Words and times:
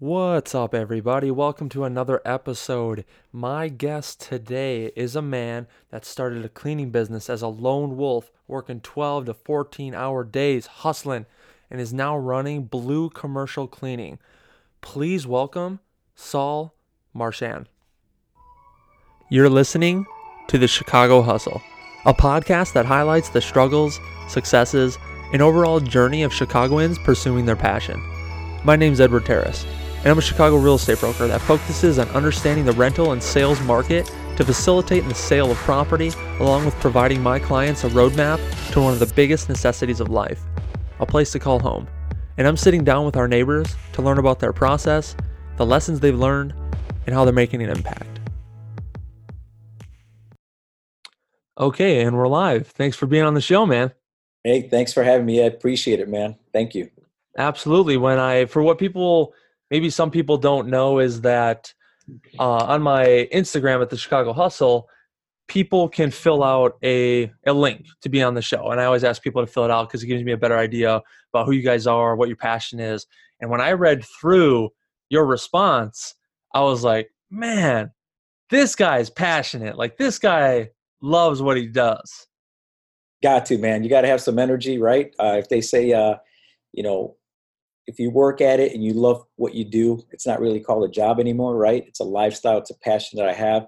What's 0.00 0.56
up, 0.56 0.74
everybody? 0.74 1.30
Welcome 1.30 1.68
to 1.68 1.84
another 1.84 2.20
episode. 2.24 3.04
My 3.30 3.68
guest 3.68 4.20
today 4.20 4.86
is 4.96 5.14
a 5.14 5.22
man 5.22 5.68
that 5.90 6.04
started 6.04 6.44
a 6.44 6.48
cleaning 6.48 6.90
business 6.90 7.30
as 7.30 7.42
a 7.42 7.48
lone 7.48 7.96
wolf, 7.96 8.32
working 8.48 8.80
12 8.80 9.26
to 9.26 9.34
14 9.34 9.94
hour 9.94 10.24
days, 10.24 10.66
hustling, 10.66 11.26
and 11.70 11.80
is 11.80 11.94
now 11.94 12.18
running 12.18 12.64
Blu 12.64 13.08
Commercial 13.08 13.68
Cleaning. 13.68 14.18
Please 14.80 15.28
welcome 15.28 15.78
Saul 16.16 16.74
Marchan. 17.14 17.66
You're 19.28 19.48
listening 19.48 20.06
to 20.48 20.58
the 20.58 20.66
Chicago 20.66 21.22
Hustle, 21.22 21.62
a 22.04 22.12
podcast 22.12 22.72
that 22.72 22.84
highlights 22.84 23.28
the 23.28 23.40
struggles, 23.40 24.00
successes, 24.28 24.98
and 25.32 25.40
overall 25.40 25.78
journey 25.78 26.24
of 26.24 26.34
Chicagoans 26.34 26.98
pursuing 26.98 27.46
their 27.46 27.54
passion. 27.54 28.02
My 28.64 28.74
name's 28.74 29.00
Edward 29.00 29.26
Terrace 29.26 29.64
and 30.04 30.10
I'm 30.10 30.18
a 30.18 30.22
Chicago 30.22 30.56
real 30.56 30.74
estate 30.74 31.00
broker 31.00 31.26
that 31.26 31.40
focuses 31.40 31.98
on 31.98 32.06
understanding 32.10 32.66
the 32.66 32.72
rental 32.72 33.12
and 33.12 33.22
sales 33.22 33.58
market 33.62 34.06
to 34.36 34.44
facilitate 34.44 35.08
the 35.08 35.14
sale 35.14 35.50
of 35.50 35.56
property, 35.58 36.12
along 36.40 36.66
with 36.66 36.74
providing 36.74 37.22
my 37.22 37.38
clients 37.38 37.84
a 37.84 37.88
roadmap 37.88 38.38
to 38.72 38.82
one 38.82 38.92
of 38.92 38.98
the 38.98 39.10
biggest 39.14 39.48
necessities 39.48 40.00
of 40.00 40.10
life 40.10 40.42
a 41.00 41.06
place 41.06 41.32
to 41.32 41.38
call 41.38 41.58
home. 41.58 41.88
And 42.36 42.46
I'm 42.46 42.56
sitting 42.56 42.84
down 42.84 43.04
with 43.04 43.16
our 43.16 43.26
neighbors 43.26 43.74
to 43.94 44.02
learn 44.02 44.18
about 44.18 44.40
their 44.40 44.52
process, 44.52 45.16
the 45.56 45.66
lessons 45.66 46.00
they've 46.00 46.16
learned, 46.16 46.54
and 47.06 47.14
how 47.14 47.24
they're 47.24 47.34
making 47.34 47.62
an 47.62 47.70
impact. 47.70 48.20
Okay, 51.58 52.02
and 52.02 52.16
we're 52.16 52.28
live. 52.28 52.68
Thanks 52.68 52.96
for 52.96 53.06
being 53.06 53.24
on 53.24 53.34
the 53.34 53.40
show, 53.40 53.64
man. 53.66 53.92
Hey, 54.44 54.62
thanks 54.68 54.92
for 54.92 55.02
having 55.02 55.26
me. 55.26 55.42
I 55.42 55.46
appreciate 55.46 55.98
it, 55.98 56.08
man. 56.08 56.36
Thank 56.52 56.74
you. 56.74 56.90
Absolutely. 57.38 57.96
When 57.96 58.18
I, 58.18 58.44
for 58.44 58.62
what 58.62 58.78
people 58.78 59.32
maybe 59.74 59.90
some 59.90 60.08
people 60.08 60.36
don't 60.36 60.68
know 60.68 61.00
is 61.00 61.22
that 61.22 61.74
uh, 62.38 62.64
on 62.66 62.80
my 62.80 63.28
Instagram 63.32 63.82
at 63.82 63.90
the 63.90 63.96
Chicago 63.96 64.32
Hustle, 64.32 64.86
people 65.48 65.88
can 65.88 66.12
fill 66.12 66.44
out 66.44 66.74
a, 66.84 67.28
a 67.44 67.52
link 67.52 67.84
to 68.02 68.08
be 68.08 68.22
on 68.22 68.34
the 68.34 68.40
show. 68.40 68.70
And 68.70 68.80
I 68.80 68.84
always 68.84 69.02
ask 69.02 69.20
people 69.20 69.44
to 69.44 69.50
fill 69.50 69.64
it 69.64 69.72
out 69.72 69.88
because 69.88 70.04
it 70.04 70.06
gives 70.06 70.22
me 70.22 70.30
a 70.30 70.36
better 70.36 70.56
idea 70.56 71.02
about 71.32 71.46
who 71.46 71.50
you 71.50 71.62
guys 71.64 71.88
are, 71.88 72.14
what 72.14 72.28
your 72.28 72.36
passion 72.36 72.78
is. 72.78 73.04
And 73.40 73.50
when 73.50 73.60
I 73.60 73.72
read 73.72 74.04
through 74.20 74.68
your 75.08 75.26
response, 75.26 76.14
I 76.54 76.60
was 76.60 76.84
like, 76.84 77.10
man, 77.28 77.90
this 78.50 78.76
guy's 78.76 79.10
passionate. 79.10 79.76
Like 79.76 79.96
this 79.96 80.20
guy 80.20 80.68
loves 81.02 81.42
what 81.42 81.56
he 81.56 81.66
does. 81.66 82.28
Got 83.24 83.44
to, 83.46 83.58
man. 83.58 83.82
You 83.82 83.90
got 83.90 84.02
to 84.02 84.08
have 84.08 84.20
some 84.20 84.38
energy, 84.38 84.78
right? 84.78 85.12
Uh, 85.18 85.34
if 85.36 85.48
they 85.48 85.60
say, 85.60 85.92
uh, 85.92 86.14
you 86.72 86.84
know, 86.84 87.16
if 87.86 87.98
you 87.98 88.10
work 88.10 88.40
at 88.40 88.60
it 88.60 88.72
and 88.72 88.82
you 88.82 88.92
love 88.92 89.24
what 89.36 89.54
you 89.54 89.64
do, 89.64 90.02
it's 90.10 90.26
not 90.26 90.40
really 90.40 90.60
called 90.60 90.84
a 90.84 90.92
job 90.92 91.20
anymore, 91.20 91.56
right? 91.56 91.84
It's 91.86 92.00
a 92.00 92.04
lifestyle, 92.04 92.58
it's 92.58 92.70
a 92.70 92.78
passion 92.78 93.18
that 93.18 93.28
I 93.28 93.34
have. 93.34 93.66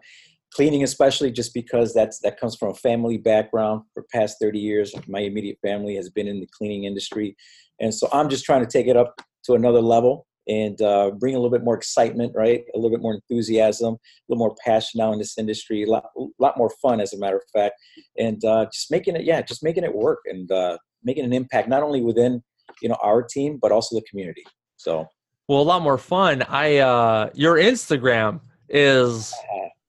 Cleaning, 0.54 0.84
especially, 0.84 1.30
just 1.30 1.52
because 1.52 1.92
that's 1.92 2.20
that 2.20 2.40
comes 2.40 2.56
from 2.56 2.70
a 2.70 2.74
family 2.74 3.18
background. 3.18 3.82
For 3.92 4.04
past 4.12 4.36
30 4.40 4.58
years, 4.58 4.94
my 5.06 5.20
immediate 5.20 5.58
family 5.60 5.96
has 5.96 6.08
been 6.08 6.28
in 6.28 6.40
the 6.40 6.48
cleaning 6.56 6.84
industry, 6.84 7.36
and 7.80 7.94
so 7.94 8.08
I'm 8.12 8.28
just 8.30 8.44
trying 8.44 8.64
to 8.64 8.70
take 8.70 8.86
it 8.86 8.96
up 8.96 9.20
to 9.44 9.54
another 9.54 9.82
level 9.82 10.26
and 10.48 10.80
uh, 10.80 11.10
bring 11.10 11.34
a 11.34 11.38
little 11.38 11.50
bit 11.50 11.64
more 11.64 11.76
excitement, 11.76 12.32
right? 12.34 12.64
A 12.74 12.78
little 12.78 12.90
bit 12.90 13.02
more 13.02 13.14
enthusiasm, 13.14 13.94
a 13.94 13.98
little 14.28 14.38
more 14.38 14.54
passion 14.64 14.98
now 14.98 15.12
in 15.12 15.18
this 15.18 15.36
industry, 15.36 15.82
a 15.82 15.90
lot, 15.90 16.04
a 16.16 16.24
lot 16.38 16.56
more 16.56 16.70
fun, 16.80 17.00
as 17.00 17.12
a 17.12 17.18
matter 17.18 17.36
of 17.36 17.42
fact, 17.52 17.74
and 18.16 18.42
uh, 18.44 18.66
just 18.72 18.90
making 18.90 19.16
it, 19.16 19.24
yeah, 19.24 19.42
just 19.42 19.64
making 19.64 19.84
it 19.84 19.94
work 19.94 20.20
and 20.26 20.50
uh, 20.52 20.78
making 21.02 21.24
an 21.24 21.32
impact 21.32 21.68
not 21.68 21.82
only 21.82 22.00
within 22.00 22.42
you 22.82 22.88
know 22.88 22.96
our 23.02 23.22
team 23.22 23.58
but 23.60 23.72
also 23.72 23.96
the 23.96 24.04
community. 24.08 24.44
So. 24.76 25.06
Well 25.48 25.60
a 25.60 25.62
lot 25.62 25.82
more 25.82 25.98
fun. 25.98 26.42
I 26.42 26.78
uh 26.78 27.30
your 27.34 27.56
instagram 27.56 28.40
is 28.68 29.32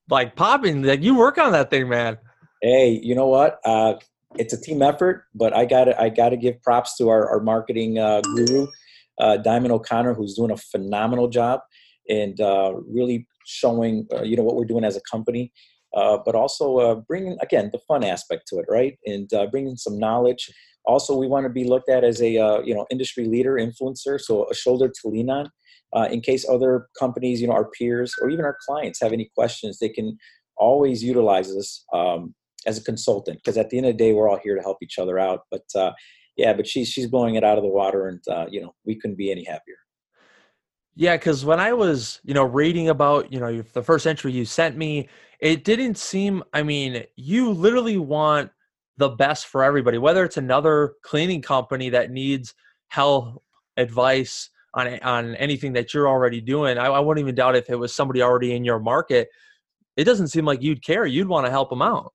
like 0.09 0.35
popping. 0.35 0.83
Like 0.83 1.02
you 1.02 1.15
work 1.15 1.38
on 1.38 1.52
that 1.53 1.69
thing 1.69 1.89
man. 1.89 2.17
Hey 2.61 2.99
you 3.02 3.15
know 3.15 3.27
what? 3.27 3.59
Uh 3.65 3.95
it's 4.36 4.53
a 4.53 4.59
team 4.59 4.81
effort 4.81 5.23
but 5.33 5.55
i 5.55 5.64
gotta 5.64 5.99
i 5.99 6.09
gotta 6.09 6.36
give 6.36 6.61
props 6.61 6.97
to 6.97 7.08
our, 7.08 7.30
our 7.30 7.39
marketing 7.39 7.97
uh, 7.97 8.20
guru 8.36 8.67
uh, 9.20 9.37
diamond 9.37 9.71
o'connor 9.71 10.14
who's 10.14 10.36
doing 10.36 10.52
a 10.52 10.58
phenomenal 10.58 11.30
job 11.30 11.61
and 12.09 12.42
uh, 12.42 12.73
really 12.87 13.26
showing 13.45 14.05
uh, 14.14 14.21
you 14.23 14.36
know 14.36 14.43
what 14.43 14.55
we're 14.55 14.65
doing 14.65 14.83
as 14.83 14.97
a 14.97 15.02
company 15.09 15.52
uh, 15.95 16.17
but 16.26 16.36
also 16.36 16.77
uh, 16.77 16.95
bringing 16.95 17.37
again 17.42 17.70
the 17.71 17.80
fun 17.87 18.03
aspect 18.03 18.43
to 18.47 18.58
it 18.58 18.65
right? 18.70 18.97
And 19.05 19.31
uh, 19.33 19.47
bringing 19.47 19.76
some 19.76 19.97
knowledge 19.97 20.49
also, 20.87 21.15
we 21.15 21.27
want 21.27 21.43
to 21.43 21.49
be 21.49 21.65
looked 21.65 21.89
at 21.89 22.03
as 22.03 22.21
a 22.21 22.37
uh, 22.37 22.61
you 22.61 22.73
know 22.73 22.87
industry 22.89 23.25
leader, 23.25 23.55
influencer, 23.55 24.20
so 24.20 24.49
a 24.49 24.55
shoulder 24.55 24.87
to 24.87 25.08
lean 25.08 25.30
on. 25.30 25.52
Uh, 25.95 26.08
in 26.11 26.21
case 26.21 26.48
other 26.49 26.87
companies, 26.99 27.39
you 27.39 27.48
know, 27.48 27.53
our 27.53 27.70
peers 27.70 28.14
or 28.21 28.30
even 28.30 28.43
our 28.43 28.58
clients 28.65 28.99
have 29.02 29.14
any 29.14 29.30
questions, 29.36 29.80
they 29.80 29.89
can 29.89 30.17
always 30.58 31.03
utilize 31.03 31.49
us 31.52 31.86
um, 31.93 32.33
as 32.65 32.77
a 32.77 32.83
consultant 32.83 33.37
because 33.37 33.58
at 33.58 33.70
the 33.70 33.77
end 33.77 33.86
of 33.86 33.93
the 33.93 33.97
day, 33.97 34.14
we're 34.14 34.30
all 34.30 34.39
here 34.43 34.55
to 34.55 34.61
help 34.61 34.77
each 34.81 34.97
other 34.97 35.20
out. 35.20 35.42
But 35.52 35.64
uh, 35.76 35.92
yeah, 36.36 36.53
but 36.53 36.67
she's 36.67 36.87
she's 36.87 37.08
blowing 37.08 37.36
it 37.36 37.43
out 37.43 37.58
of 37.58 37.64
the 37.64 37.70
water, 37.70 38.08
and 38.08 38.21
uh, 38.30 38.45
you 38.49 38.61
know, 38.61 38.73
we 38.86 38.95
couldn't 38.95 39.17
be 39.17 39.31
any 39.31 39.43
happier. 39.43 39.76
Yeah, 40.95 41.15
because 41.15 41.45
when 41.45 41.59
I 41.59 41.73
was, 41.73 42.20
you 42.23 42.33
know, 42.33 42.43
reading 42.43 42.89
about, 42.89 43.31
you 43.31 43.39
know, 43.39 43.61
the 43.61 43.83
first 43.83 44.08
entry 44.08 44.31
you 44.31 44.45
sent 44.45 44.77
me, 44.77 45.08
it 45.39 45.64
didn't 45.64 45.95
seem. 45.95 46.43
I 46.53 46.64
mean, 46.64 47.03
you 47.15 47.52
literally 47.52 47.99
want 47.99 48.49
the 48.97 49.09
best 49.09 49.47
for 49.47 49.63
everybody, 49.63 49.97
whether 49.97 50.23
it's 50.23 50.37
another 50.37 50.93
cleaning 51.03 51.41
company 51.41 51.89
that 51.89 52.11
needs 52.11 52.53
help, 52.89 53.43
advice 53.77 54.49
on, 54.73 54.99
on 55.02 55.35
anything 55.35 55.73
that 55.73 55.93
you're 55.93 56.08
already 56.08 56.41
doing. 56.41 56.77
I, 56.77 56.85
I 56.87 56.99
wouldn't 56.99 57.23
even 57.23 57.35
doubt 57.35 57.55
if 57.55 57.69
it 57.69 57.75
was 57.75 57.93
somebody 57.93 58.21
already 58.21 58.55
in 58.55 58.63
your 58.63 58.80
market. 58.80 59.30
It 59.95 60.03
doesn't 60.03 60.27
seem 60.27 60.45
like 60.45 60.61
you'd 60.61 60.83
care. 60.83 61.05
You'd 61.05 61.27
want 61.27 61.45
to 61.45 61.52
help 61.52 61.69
them 61.69 61.81
out. 61.81 62.13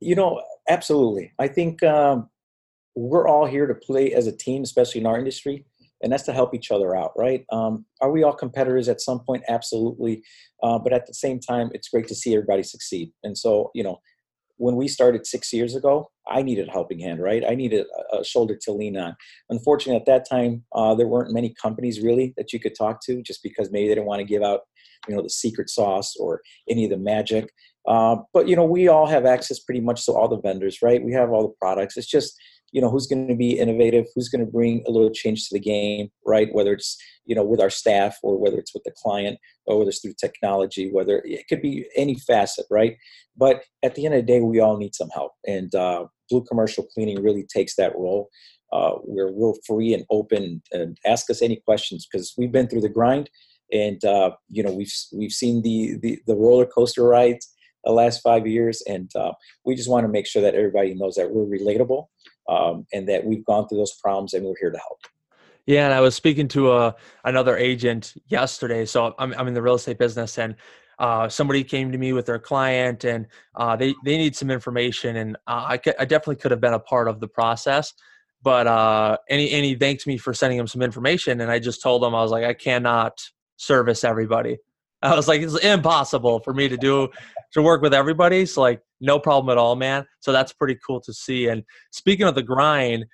You 0.00 0.14
know, 0.14 0.42
absolutely. 0.68 1.32
I 1.38 1.48
think 1.48 1.82
um, 1.82 2.28
we're 2.94 3.28
all 3.28 3.46
here 3.46 3.66
to 3.66 3.74
play 3.74 4.12
as 4.12 4.26
a 4.26 4.36
team, 4.36 4.62
especially 4.62 5.00
in 5.00 5.06
our 5.06 5.18
industry, 5.18 5.64
and 6.02 6.12
that's 6.12 6.22
to 6.24 6.32
help 6.32 6.54
each 6.54 6.70
other 6.70 6.96
out, 6.96 7.12
right? 7.16 7.44
Um, 7.52 7.84
are 8.00 8.10
we 8.10 8.22
all 8.22 8.32
competitors 8.32 8.88
at 8.88 9.00
some 9.00 9.20
point? 9.20 9.44
Absolutely. 9.48 10.22
Uh, 10.62 10.78
but 10.78 10.92
at 10.92 11.06
the 11.06 11.14
same 11.14 11.40
time, 11.40 11.70
it's 11.74 11.88
great 11.88 12.08
to 12.08 12.14
see 12.14 12.34
everybody 12.34 12.62
succeed. 12.62 13.12
And 13.22 13.36
so, 13.36 13.70
you 13.74 13.82
know, 13.82 14.00
when 14.60 14.76
we 14.76 14.88
started 14.88 15.26
six 15.26 15.54
years 15.54 15.74
ago, 15.74 16.10
I 16.28 16.42
needed 16.42 16.68
a 16.68 16.70
helping 16.70 17.00
hand, 17.00 17.22
right? 17.22 17.42
I 17.48 17.54
needed 17.54 17.86
a, 18.12 18.22
shoulder 18.22 18.58
to 18.64 18.72
lean 18.72 18.94
on. 18.94 19.16
Unfortunately, 19.48 19.98
at 19.98 20.04
that 20.04 20.28
time, 20.28 20.64
uh, 20.74 20.94
there 20.94 21.08
weren't 21.08 21.32
many 21.32 21.54
companies 21.60 22.02
really 22.02 22.34
that 22.36 22.52
you 22.52 22.60
could 22.60 22.74
talk 22.76 23.00
to, 23.06 23.22
just 23.22 23.42
because 23.42 23.70
maybe 23.72 23.88
they 23.88 23.94
didn't 23.94 24.06
want 24.06 24.20
to 24.20 24.26
give 24.26 24.42
out, 24.42 24.60
you 25.08 25.16
know, 25.16 25.22
the 25.22 25.30
secret 25.30 25.70
sauce 25.70 26.14
or 26.20 26.42
any 26.68 26.84
of 26.84 26.90
the 26.90 26.98
magic. 26.98 27.50
Uh, 27.88 28.16
but 28.34 28.46
you 28.46 28.54
know, 28.54 28.66
we 28.66 28.86
all 28.86 29.06
have 29.06 29.24
access 29.24 29.60
pretty 29.60 29.80
much 29.80 30.04
to 30.04 30.12
all 30.12 30.28
the 30.28 30.40
vendors, 30.40 30.82
right? 30.82 31.02
We 31.02 31.14
have 31.14 31.30
all 31.30 31.42
the 31.42 31.54
products. 31.58 31.96
It's 31.96 32.06
just 32.06 32.38
you 32.72 32.80
know 32.80 32.90
who's 32.90 33.06
going 33.06 33.28
to 33.28 33.34
be 33.34 33.58
innovative 33.58 34.06
who's 34.14 34.28
going 34.28 34.44
to 34.44 34.50
bring 34.50 34.82
a 34.86 34.90
little 34.90 35.10
change 35.10 35.48
to 35.48 35.54
the 35.54 35.60
game 35.60 36.08
right? 36.26 36.48
Whether 36.52 36.72
it's 36.72 36.96
you 37.24 37.34
know 37.34 37.44
with 37.44 37.60
our 37.60 37.70
staff 37.70 38.16
or 38.22 38.38
whether 38.38 38.58
it's 38.58 38.74
with 38.74 38.84
the 38.84 38.92
client 39.02 39.38
or 39.66 39.78
whether 39.78 39.90
it's 39.90 40.00
through 40.00 40.14
technology 40.20 40.90
whether 40.92 41.22
it 41.24 41.46
could 41.48 41.62
be 41.62 41.86
any 41.96 42.16
facet 42.16 42.66
right? 42.70 42.96
But 43.36 43.62
at 43.82 43.94
the 43.94 44.06
end 44.06 44.14
of 44.14 44.20
the 44.20 44.32
day 44.32 44.40
we 44.40 44.60
all 44.60 44.76
need 44.76 44.94
some 44.94 45.10
help. 45.10 45.32
And 45.46 45.74
uh, 45.74 46.06
blu 46.28 46.44
commercial 46.44 46.84
cleaning 46.84 47.22
really 47.22 47.46
takes 47.52 47.76
that 47.76 47.94
role 47.96 48.28
uh, 48.72 48.92
we're 49.02 49.32
real 49.32 49.54
free 49.66 49.92
and 49.94 50.04
open 50.10 50.62
and 50.72 50.96
ask 51.04 51.28
us 51.30 51.42
any 51.42 51.56
questions 51.56 52.06
because 52.10 52.34
we've 52.38 52.52
been 52.52 52.68
through 52.68 52.82
the 52.82 52.88
grind. 52.88 53.30
And 53.72 54.04
uh, 54.04 54.32
you 54.48 54.62
know 54.62 54.72
we've 54.72 54.92
we've 55.12 55.32
seen 55.32 55.62
the, 55.62 55.96
the 56.02 56.18
the 56.26 56.34
roller 56.34 56.66
coaster 56.66 57.04
rides 57.04 57.48
the 57.84 57.92
last 57.92 58.20
five 58.20 58.46
years. 58.46 58.82
And 58.86 59.10
uh, 59.14 59.32
we 59.64 59.74
just 59.74 59.88
want 59.88 60.04
to 60.04 60.08
make 60.08 60.26
sure 60.26 60.42
that 60.42 60.54
everybody 60.54 60.94
knows 60.94 61.14
that 61.14 61.30
we're 61.30 61.46
relatable 61.58 62.06
um, 62.50 62.86
and 62.92 63.08
that 63.08 63.24
we've 63.24 63.44
gone 63.44 63.68
through 63.68 63.78
those 63.78 63.94
problems 63.94 64.34
and 64.34 64.44
we're 64.44 64.54
here 64.60 64.70
to 64.70 64.78
help. 64.78 64.98
Yeah, 65.66 65.84
and 65.84 65.94
I 65.94 66.00
was 66.00 66.14
speaking 66.14 66.48
to 66.48 66.72
a 66.72 66.86
uh, 66.88 66.92
another 67.24 67.56
agent 67.56 68.14
yesterday. 68.26 68.84
So 68.84 69.14
I'm 69.18 69.32
I'm 69.34 69.46
in 69.46 69.54
the 69.54 69.62
real 69.62 69.76
estate 69.76 69.98
business, 69.98 70.38
and 70.38 70.56
uh, 70.98 71.28
somebody 71.28 71.62
came 71.62 71.92
to 71.92 71.98
me 71.98 72.12
with 72.12 72.26
their 72.26 72.38
client, 72.38 73.04
and 73.04 73.26
uh, 73.54 73.76
they 73.76 73.94
they 74.04 74.16
need 74.16 74.34
some 74.34 74.50
information, 74.50 75.16
and 75.16 75.36
uh, 75.46 75.76
I 75.76 75.80
I 75.98 76.04
definitely 76.06 76.36
could 76.36 76.50
have 76.50 76.60
been 76.60 76.72
a 76.72 76.80
part 76.80 77.08
of 77.08 77.20
the 77.20 77.28
process, 77.28 77.92
but 78.42 78.66
uh, 78.66 79.18
and 79.28 79.40
he, 79.40 79.52
and 79.52 79.64
he 79.64 79.76
thanked 79.76 80.06
me 80.06 80.18
for 80.18 80.34
sending 80.34 80.58
him 80.58 80.66
some 80.66 80.82
information, 80.82 81.40
and 81.40 81.50
I 81.50 81.58
just 81.58 81.82
told 81.82 82.02
him 82.02 82.14
I 82.14 82.22
was 82.22 82.32
like 82.32 82.44
I 82.44 82.54
cannot 82.54 83.20
service 83.56 84.02
everybody. 84.02 84.58
I 85.02 85.14
was 85.14 85.28
like, 85.28 85.40
it's 85.40 85.58
impossible 85.58 86.40
for 86.40 86.52
me 86.52 86.68
to 86.68 86.76
do 86.76 87.08
to 87.52 87.62
work 87.62 87.82
with 87.82 87.94
everybody. 87.94 88.44
So 88.46 88.60
like, 88.60 88.82
no 89.00 89.18
problem 89.18 89.50
at 89.50 89.58
all, 89.58 89.76
man. 89.76 90.04
So 90.20 90.32
that's 90.32 90.52
pretty 90.52 90.78
cool 90.86 91.00
to 91.02 91.12
see. 91.12 91.48
And 91.48 91.64
speaking 91.90 92.26
of 92.26 92.34
the 92.34 92.42
grind, 92.42 93.06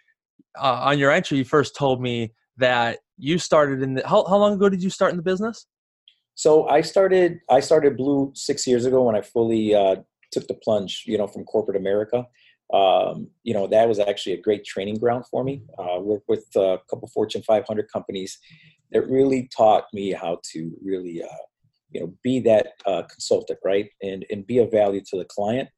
uh, 0.58 0.80
on 0.84 0.98
your 0.98 1.10
entry, 1.10 1.38
you 1.38 1.44
first 1.44 1.76
told 1.76 2.00
me 2.00 2.32
that 2.56 2.98
you 3.18 3.38
started 3.38 3.82
in 3.82 3.94
the. 3.94 4.02
How, 4.06 4.24
how 4.26 4.36
long 4.36 4.54
ago 4.54 4.68
did 4.68 4.82
you 4.82 4.90
start 4.90 5.10
in 5.10 5.16
the 5.16 5.22
business? 5.22 5.66
So 6.34 6.68
I 6.68 6.80
started. 6.80 7.40
I 7.50 7.60
started 7.60 7.96
Blu 7.96 8.32
six 8.34 8.66
years 8.66 8.84
ago 8.84 9.02
when 9.04 9.16
I 9.16 9.22
fully 9.22 9.74
uh, 9.74 9.96
took 10.32 10.46
the 10.48 10.54
plunge. 10.54 11.04
You 11.06 11.18
know, 11.18 11.26
from 11.26 11.44
corporate 11.44 11.76
America. 11.76 12.26
um, 12.72 13.28
you 13.44 13.54
know, 13.54 13.66
that 13.68 13.88
was 13.88 13.98
actually 13.98 14.32
a 14.32 14.40
great 14.40 14.64
training 14.64 14.96
ground 14.98 15.24
for 15.30 15.44
me. 15.44 15.62
Uh, 15.78 16.00
worked 16.00 16.28
with 16.28 16.46
a 16.56 16.78
couple 16.90 17.08
Fortune 17.08 17.42
500 17.42 17.88
companies 17.92 18.38
that 18.92 19.08
really 19.08 19.48
taught 19.56 19.84
me 19.92 20.12
how 20.12 20.40
to 20.52 20.72
really, 20.82 21.22
uh, 21.22 21.44
you 21.90 22.00
know, 22.00 22.14
be 22.22 22.40
that 22.40 22.68
uh, 22.86 23.02
consultant, 23.02 23.58
right, 23.64 23.88
and 24.02 24.24
and 24.30 24.46
be 24.46 24.58
of 24.58 24.70
value 24.70 25.00
to 25.08 25.18
the 25.18 25.24
client, 25.24 25.68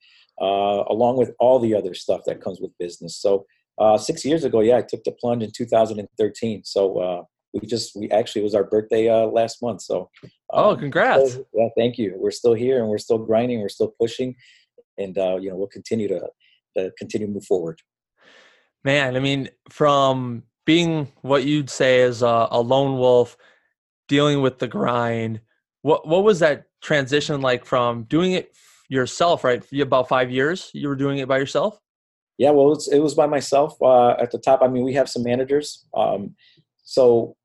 uh, 0.40 0.84
along 0.88 1.16
with 1.16 1.32
all 1.38 1.58
the 1.58 1.75
other 1.75 1.94
stuff 1.94 2.22
that 2.26 2.40
comes 2.40 2.60
with 2.60 2.76
business. 2.78 3.16
So 3.20 3.46
uh, 3.78 3.99
six 3.99 4.25
years 4.25 4.44
ago, 4.44 4.60
yeah, 4.60 4.78
I 4.78 4.82
took 4.82 5.05
the 5.05 5.12
plunge 5.12 5.43
in 5.43 5.50
2013. 5.50 6.64
So 6.64 6.99
uh, 6.99 7.22
we 7.52 7.66
just 7.66 7.94
we 7.96 8.10
actually 8.10 8.43
it 8.43 8.44
was 8.44 8.55
our 8.55 8.64
birthday 8.64 9.10
last 9.26 9.62
month. 9.62 9.82
So 9.82 10.10
oh, 10.52 10.70
um, 10.70 10.78
congrats! 10.78 11.34
So, 11.34 11.46
yeah, 11.55 11.69
thank 11.76 11.99
you. 11.99 12.14
We're 12.16 12.31
still 12.31 12.54
here 12.54 12.81
and 12.81 12.88
we're 12.88 12.99
still 12.99 13.19
grinding. 13.19 13.61
We're 13.61 13.69
still 13.69 13.94
pushing, 14.00 14.34
and 14.96 15.16
you 15.16 15.50
know 15.50 15.56
we'll 15.56 15.69
continue 15.69 16.08
to 16.08 16.28
to 16.76 16.93
continue 16.99 17.26
to 17.26 17.32
move 17.32 17.44
forward. 17.44 17.81
Man, 18.84 19.16
I 19.16 19.20
mean, 19.20 19.50
from 19.70 20.44
being 20.64 21.11
what 21.22 21.44
you'd 21.44 21.70
say 21.70 22.00
is 22.00 22.22
a, 22.22 22.49
a 22.50 22.61
lone 22.61 22.99
wolf, 22.99 23.37
dealing 24.06 24.40
with 24.40 24.58
the 24.58 24.69
grind, 24.69 25.40
what 25.82 26.06
what 26.06 26.25
was 26.25 26.40
that 26.40 26.64
transition 26.82 27.40
like 27.40 27.64
from 27.64 28.04
doing 28.04 28.32
it 28.32 28.52
yourself? 28.88 29.44
Right, 29.44 29.62
about 29.72 30.08
five 30.08 30.30
years, 30.30 30.70
you 30.75 30.88
were 30.88 30.96
doing 30.96 31.19
it 31.19 31.28
by 31.28 31.38
yourself. 31.38 31.78
Yeah, 32.38 32.50
well, 32.50 32.72
it 32.92 33.00
was 33.00 33.14
by 33.14 33.26
myself 33.26 33.76
uh, 33.82 34.10
at 34.10 34.30
the 34.30 34.38
top. 34.38 34.62
I 34.62 34.69
mean, 34.69 34.84
we 34.84 34.94
have 34.94 35.08
some 35.08 35.25
managers, 35.25 35.86
um, 35.96 36.36
so 36.84 37.36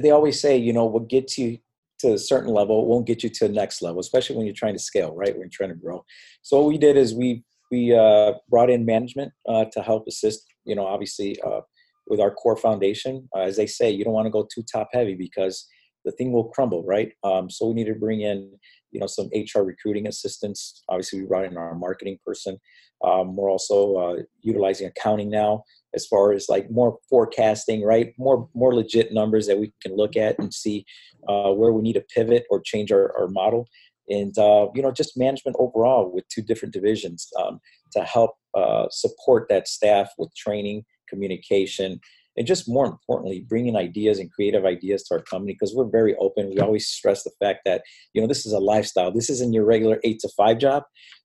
they 0.00 0.10
always 0.10 0.40
say, 0.40 0.56
you 0.56 0.72
know, 0.72 0.84
what 0.84 1.08
gets 1.08 1.38
you 1.38 1.58
to 2.00 2.12
a 2.12 2.18
certain 2.18 2.52
level 2.52 2.86
won't 2.86 3.06
get 3.06 3.22
you 3.22 3.30
to 3.30 3.48
the 3.48 3.54
next 3.54 3.80
level, 3.80 4.00
especially 4.00 4.36
when 4.36 4.46
you're 4.46 4.54
trying 4.54 4.74
to 4.74 4.78
scale, 4.78 5.14
right? 5.14 5.32
When 5.32 5.40
you're 5.40 5.48
trying 5.48 5.70
to 5.70 5.76
grow. 5.76 6.04
So 6.42 6.60
what 6.60 6.68
we 6.68 6.78
did 6.78 6.96
is 6.96 7.14
we 7.14 7.44
we 7.70 7.94
uh, 7.94 8.34
brought 8.48 8.70
in 8.70 8.84
management 8.84 9.32
uh, 9.48 9.64
to 9.72 9.82
help 9.82 10.06
assist. 10.06 10.46
You 10.64 10.74
know, 10.74 10.86
obviously 10.86 11.40
uh, 11.42 11.60
with 12.06 12.20
our 12.20 12.30
core 12.30 12.56
foundation, 12.56 13.28
uh, 13.34 13.40
as 13.40 13.56
they 13.56 13.66
say, 13.66 13.90
you 13.90 14.04
don't 14.04 14.12
want 14.12 14.26
to 14.26 14.30
go 14.30 14.46
too 14.52 14.62
top 14.62 14.88
heavy 14.92 15.14
because 15.14 15.66
the 16.06 16.12
thing 16.12 16.32
will 16.32 16.44
crumble, 16.44 16.82
right? 16.84 17.12
Um, 17.24 17.50
so 17.50 17.66
we 17.66 17.74
need 17.74 17.88
to 17.88 17.94
bring 17.94 18.22
in, 18.22 18.50
you 18.92 19.00
know, 19.00 19.06
some 19.06 19.28
HR 19.34 19.60
recruiting 19.60 20.06
assistance. 20.06 20.82
Obviously, 20.88 21.20
we 21.20 21.26
brought 21.26 21.44
in 21.44 21.58
our 21.58 21.74
marketing 21.74 22.18
person. 22.24 22.58
Um, 23.04 23.36
we're 23.36 23.50
also 23.50 23.96
uh, 23.96 24.22
utilizing 24.40 24.86
accounting 24.86 25.28
now 25.28 25.64
as 25.94 26.06
far 26.06 26.32
as 26.32 26.48
like 26.48 26.70
more 26.70 26.96
forecasting, 27.10 27.82
right? 27.82 28.14
More 28.16 28.48
more 28.54 28.74
legit 28.74 29.12
numbers 29.12 29.46
that 29.48 29.58
we 29.58 29.74
can 29.82 29.94
look 29.94 30.16
at 30.16 30.38
and 30.38 30.54
see 30.54 30.86
uh, 31.28 31.50
where 31.50 31.72
we 31.72 31.82
need 31.82 31.94
to 31.94 32.04
pivot 32.14 32.46
or 32.48 32.60
change 32.60 32.90
our, 32.90 33.14
our 33.18 33.28
model 33.28 33.68
and 34.08 34.38
uh, 34.38 34.68
you 34.74 34.82
know 34.82 34.92
just 34.92 35.16
management 35.16 35.56
overall 35.58 36.10
with 36.12 36.26
two 36.28 36.42
different 36.42 36.72
divisions 36.72 37.28
um, 37.40 37.60
to 37.92 38.02
help 38.02 38.36
uh, 38.54 38.86
support 38.90 39.48
that 39.48 39.68
staff 39.68 40.10
with 40.18 40.34
training 40.36 40.84
communication 41.08 42.00
and 42.36 42.46
just 42.46 42.68
more 42.68 42.86
importantly 42.86 43.44
bringing 43.48 43.76
ideas 43.76 44.18
and 44.18 44.32
creative 44.32 44.64
ideas 44.64 45.02
to 45.04 45.14
our 45.14 45.22
company 45.22 45.52
because 45.52 45.74
we're 45.74 45.88
very 45.88 46.14
open 46.16 46.50
we 46.50 46.60
always 46.60 46.88
stress 46.88 47.22
the 47.22 47.30
fact 47.40 47.60
that 47.64 47.82
you 48.12 48.20
know 48.20 48.28
this 48.28 48.46
is 48.46 48.52
a 48.52 48.58
lifestyle 48.58 49.12
this 49.12 49.30
isn't 49.30 49.52
your 49.52 49.64
regular 49.64 50.00
eight 50.04 50.18
to 50.20 50.28
five 50.36 50.58
job 50.58 50.82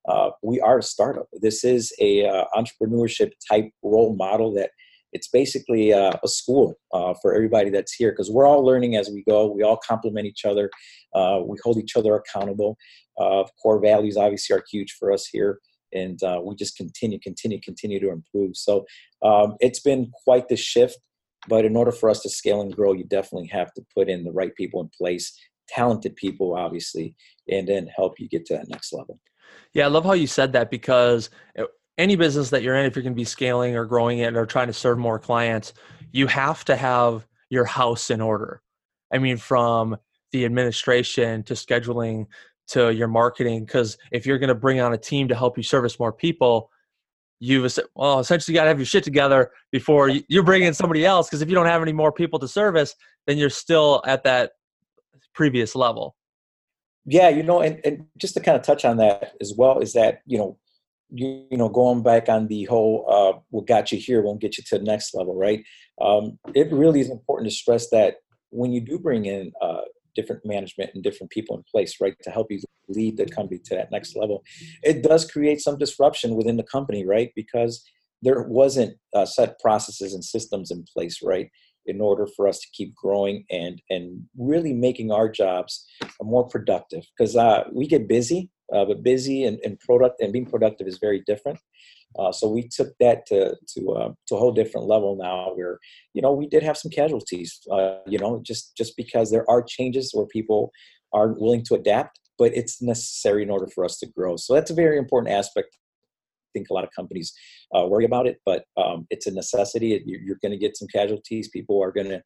uh, 0.10 0.30
we 0.44 0.60
are 0.60 0.80
a 0.80 0.84
startup 0.84 1.28
this 1.42 1.64
is 1.64 1.94
a 2.00 2.26
uh, 2.26 2.46
entrepreneurship 2.56 3.32
type 3.50 3.70
role 3.84 4.16
model 4.16 4.54
that 4.54 4.72
it's 5.14 5.28
basically 5.28 5.94
uh, 5.94 6.14
a 6.24 6.28
school 6.28 6.76
uh, 6.94 7.14
for 7.22 7.34
everybody 7.34 7.70
that's 7.70 7.94
here 7.94 8.12
because 8.12 8.32
we're 8.32 8.48
all 8.48 8.66
learning 8.66 8.96
as 8.96 9.10
we 9.10 9.24
go. 9.28 9.52
We 9.52 9.64
all 9.64 9.78
complement 9.78 10.26
each 10.26 10.46
other. 10.46 10.70
Uh, 11.14 11.42
we 11.46 11.58
hold 11.64 11.78
each 11.78 11.96
other 11.96 12.16
accountable. 12.16 12.78
Uh, 13.20 13.44
core 13.62 13.82
values 13.82 14.18
obviously 14.18 14.56
are 14.56 14.64
huge 14.72 14.96
for 14.98 15.12
us 15.12 15.28
here, 15.28 15.60
and 15.94 16.22
uh, 16.24 16.42
we 16.44 16.56
just 16.56 16.78
continue, 16.78 17.20
continue, 17.20 17.60
continue 17.62 18.00
to 18.00 18.12
improve. 18.12 18.56
So 18.56 18.86
um, 19.24 19.56
it's 19.60 19.80
been 19.80 20.12
quite 20.24 20.48
the 20.48 20.56
shift. 20.56 20.98
But 21.48 21.66
in 21.66 21.76
order 21.76 21.92
for 21.92 22.10
us 22.10 22.22
to 22.22 22.30
scale 22.30 22.62
and 22.62 22.76
grow, 22.76 22.94
you 22.94 23.04
definitely 23.04 23.48
have 23.48 23.74
to 23.74 23.84
put 23.96 24.10
in 24.10 24.24
the 24.24 24.32
right 24.32 24.54
people 24.56 24.80
in 24.80 24.92
place, 24.96 25.36
talented 25.68 26.16
people, 26.16 26.56
obviously, 26.56 27.16
and 27.50 27.68
then 27.68 27.88
help 27.88 28.20
you 28.20 28.30
get 28.30 28.46
to 28.46 28.54
that 28.54 28.70
next 28.70 28.94
level. 28.94 29.20
Yeah, 29.74 29.86
I 29.86 29.88
love 29.88 30.06
how 30.06 30.14
you 30.14 30.28
said 30.28 30.54
that 30.54 30.70
because 30.70 31.32
any 31.98 32.16
business 32.16 32.52
that 32.52 32.62
you're 32.62 32.76
in, 32.76 32.86
if 32.86 32.96
you're 32.96 33.04
going 33.04 33.14
to 33.14 33.20
be 33.20 33.26
scaling 33.26 33.76
or 33.76 33.86
growing 33.86 34.20
it 34.20 34.36
or 34.36 34.46
trying 34.46 34.68
to 34.68 34.74
serve 34.74 34.98
more 35.00 35.18
clients, 35.20 35.74
you 36.12 36.28
have 36.28 36.64
to 36.66 36.76
have 36.76 37.26
your 37.50 37.66
house 37.66 38.10
in 38.10 38.22
order. 38.22 38.62
I 39.12 39.18
mean, 39.18 39.38
from 39.38 39.98
the 40.32 40.46
administration 40.46 41.44
to 41.44 41.54
scheduling 41.54 42.28
to 42.72 42.94
your 42.94 43.08
marketing, 43.08 43.66
because 43.66 43.98
if 44.12 44.26
you're 44.26 44.38
going 44.38 44.50
to 44.50 44.56
bring 44.56 44.80
on 44.80 44.94
a 44.94 44.98
team 44.98 45.28
to 45.28 45.36
help 45.36 45.58
you 45.58 45.64
service 45.64 46.00
more 46.00 46.14
people, 46.14 46.70
you've 47.40 47.78
well 47.96 48.20
essentially 48.20 48.54
got 48.54 48.64
to 48.64 48.70
have 48.70 48.80
your 48.80 48.86
shit 48.86 49.04
together 49.04 49.52
before 49.72 50.10
you 50.10 50.44
bring 50.44 50.64
in 50.64 50.74
somebody 50.74 51.06
else. 51.06 51.28
Because 51.28 51.42
if 51.42 51.50
you 51.50 51.56
don't 51.56 51.66
have 51.66 51.82
any 51.82 51.94
more 51.94 52.12
people 52.12 52.40
to 52.40 52.48
service, 52.48 52.96
then 53.28 53.38
you're 53.38 53.50
still 53.50 54.02
at 54.06 54.24
that 54.24 54.52
previous 55.34 55.76
level. 55.76 56.16
Yeah, 57.06 57.30
you 57.30 57.42
know, 57.42 57.62
and, 57.62 57.80
and 57.84 58.06
just 58.18 58.36
to 58.36 58.40
kind 58.40 58.56
of 58.56 58.64
touch 58.64 58.86
on 58.86 58.98
that 58.98 59.34
as 59.42 59.54
well 59.58 59.80
is 59.80 59.94
that 59.94 60.22
you 60.26 60.38
know 60.38 60.58
you, 61.12 61.46
you 61.52 61.58
know 61.58 61.70
going 61.70 62.04
back 62.04 62.30
on 62.30 62.48
the 62.48 62.66
whole 62.66 63.06
uh, 63.10 63.40
what 63.50 63.68
got 63.68 63.92
you 63.92 63.98
here 63.98 64.22
won't 64.22 64.42
get 64.42 64.58
you 64.58 64.64
to 64.68 64.78
the 64.78 64.84
next 64.84 65.14
level 65.14 65.36
right 65.36 65.64
um, 66.00 66.40
it 66.56 66.72
really 66.72 67.02
is 67.02 67.10
important 67.10 67.50
to 67.50 67.56
stress 67.56 67.90
that 67.90 68.16
when 68.50 68.72
you 68.72 68.82
do 68.82 68.98
bring 68.98 69.26
in 69.26 69.52
uh, 69.62 69.82
different 70.16 70.46
management 70.46 70.92
and 70.94 71.04
different 71.04 71.32
people 71.32 71.56
in 71.56 71.64
place 71.72 71.96
right 72.02 72.16
to 72.24 72.30
help 72.30 72.48
you 72.50 72.60
lead 72.90 73.18
the 73.18 73.26
company 73.26 73.60
to 73.64 73.76
that 73.76 73.92
next 73.92 74.16
level 74.16 74.44
it 74.84 75.04
does 75.04 75.30
create 75.30 75.62
some 75.62 75.78
disruption 75.78 76.36
within 76.36 76.58
the 76.58 76.64
company 76.64 77.06
right 77.06 77.32
because 77.36 77.84
there 78.22 78.44
wasn't 78.44 78.96
uh, 79.16 79.26
set 79.26 79.60
processes 79.60 80.14
and 80.14 80.24
systems 80.24 80.72
in 80.72 80.84
place 80.94 81.20
right 81.24 81.50
in 81.88 82.00
order 82.00 82.28
for 82.36 82.48
us 82.48 82.60
to 82.60 82.68
keep 82.74 82.94
growing 82.94 83.44
and 83.50 83.82
and 83.90 84.24
really 84.38 84.74
making 84.74 85.12
our 85.12 85.30
jobs 85.30 85.86
more 86.22 86.48
productive 86.48 87.04
because 87.18 87.36
uh, 87.36 87.64
we 87.74 87.88
get 87.88 88.08
busy 88.08 88.50
uh, 88.72 88.86
but 88.86 89.04
busy 89.04 89.44
and, 89.44 89.60
and 89.64 89.80
product 89.80 90.22
and 90.22 90.32
being 90.32 90.46
productive 90.46 90.88
is 90.88 90.98
very 91.00 91.22
different. 91.28 91.60
Uh, 92.18 92.32
so 92.32 92.50
we 92.50 92.68
took 92.68 92.90
that 93.00 93.26
to 93.26 93.56
to 93.68 93.92
uh, 93.92 94.14
to 94.28 94.36
a 94.36 94.40
whole 94.40 94.52
different 94.52 94.88
level 94.88 95.16
now, 95.16 95.52
where 95.56 95.80
you 96.14 96.22
know 96.22 96.32
we 96.32 96.48
did 96.48 96.64
have 96.64 96.78
some 96.78 96.92
casualties. 96.92 97.60
Uh, 97.72 97.98
you 98.06 98.18
know, 98.18 98.42
just 98.44 98.76
just 98.76 98.96
because 98.98 99.32
there 99.32 99.50
are 99.50 99.64
changes 99.64 100.12
where 100.14 100.26
people 100.28 100.72
aren't 101.14 101.40
willing 101.40 101.64
to 101.64 101.76
adapt, 101.76 102.20
but 102.38 102.56
it's 102.56 102.82
necessary 102.82 103.44
in 103.44 103.50
order 103.50 103.68
for 103.68 103.86
us 103.86 103.98
to 104.00 104.08
grow. 104.08 104.36
So 104.38 104.54
that's 104.54 104.72
a 104.72 104.76
very 104.76 104.98
important 104.98 105.34
aspect. 105.34 105.70
I 105.74 106.52
think 106.54 106.68
a 106.70 106.74
lot 106.74 106.84
of 106.84 106.90
companies 106.94 107.34
uh, 107.76 107.86
worry 107.86 108.06
about 108.06 108.28
it, 108.28 108.40
but 108.46 108.66
um, 108.76 109.08
it's 109.10 109.28
a 109.28 109.32
necessity. 109.32 110.02
You're, 110.06 110.38
going 110.42 110.52
to 110.52 110.58
get 110.58 110.76
some 110.76 110.88
casualties. 110.94 111.48
People 111.48 111.82
are 111.82 111.94
going 111.94 112.10
to 112.10 112.22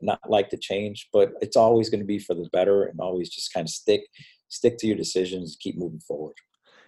not 0.00 0.20
like 0.28 0.48
to 0.50 0.56
change, 0.56 1.08
but 1.12 1.32
it's 1.42 1.56
always 1.56 1.90
going 1.90 2.00
to 2.00 2.06
be 2.06 2.18
for 2.18 2.34
the 2.34 2.48
better, 2.52 2.84
and 2.84 2.98
always 3.00 3.28
just 3.28 3.52
kind 3.52 3.66
of 3.66 3.70
stick 3.70 4.02
stick 4.48 4.78
to 4.78 4.86
your 4.86 4.96
decisions, 4.96 5.56
keep 5.60 5.76
moving 5.76 6.00
forward. 6.00 6.34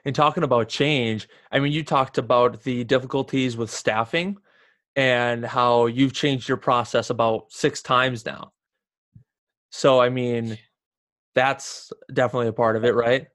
And 0.04 0.14
talking 0.14 0.42
about 0.42 0.69
change, 0.69 1.28
I 1.52 1.59
mean, 1.59 1.73
you 1.73 1.85
talked 1.85 2.19
about 2.19 2.62
the 2.62 2.85
difficulties 2.85 3.57
with 3.57 3.71
staffing 3.71 4.38
and 4.97 5.45
how 5.45 5.87
you've 5.87 6.12
changed 6.12 6.49
your 6.49 6.57
process 6.57 7.11
about 7.11 7.52
six 7.52 7.83
times 7.83 8.25
now. 8.25 8.52
So, 9.71 10.00
I 10.00 10.09
mean, 10.09 10.59
that's 11.35 11.92
definitely 12.12 12.49
a 12.49 12.52
part 12.52 12.76
of 12.76 12.85
it, 12.85 12.95
right? 12.95 13.26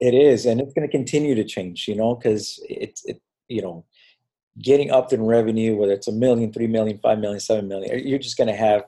It 0.00 0.14
is, 0.14 0.46
and 0.46 0.60
it's 0.60 0.72
going 0.74 0.86
to 0.86 0.92
continue 0.92 1.34
to 1.34 1.44
change, 1.44 1.88
you 1.88 1.96
know, 1.96 2.14
because 2.14 2.60
it's, 2.68 3.04
it, 3.04 3.20
you 3.48 3.62
know, 3.62 3.84
getting 4.62 4.90
up 4.90 5.12
in 5.12 5.24
revenue, 5.24 5.76
whether 5.76 5.92
it's 5.92 6.06
a 6.06 6.12
million, 6.12 6.52
three 6.52 6.68
million, 6.68 6.98
five 6.98 7.18
million, 7.18 7.40
seven 7.40 7.66
million, 7.66 8.06
you're 8.06 8.18
just 8.18 8.36
going 8.36 8.48
to 8.48 8.54
have 8.54 8.84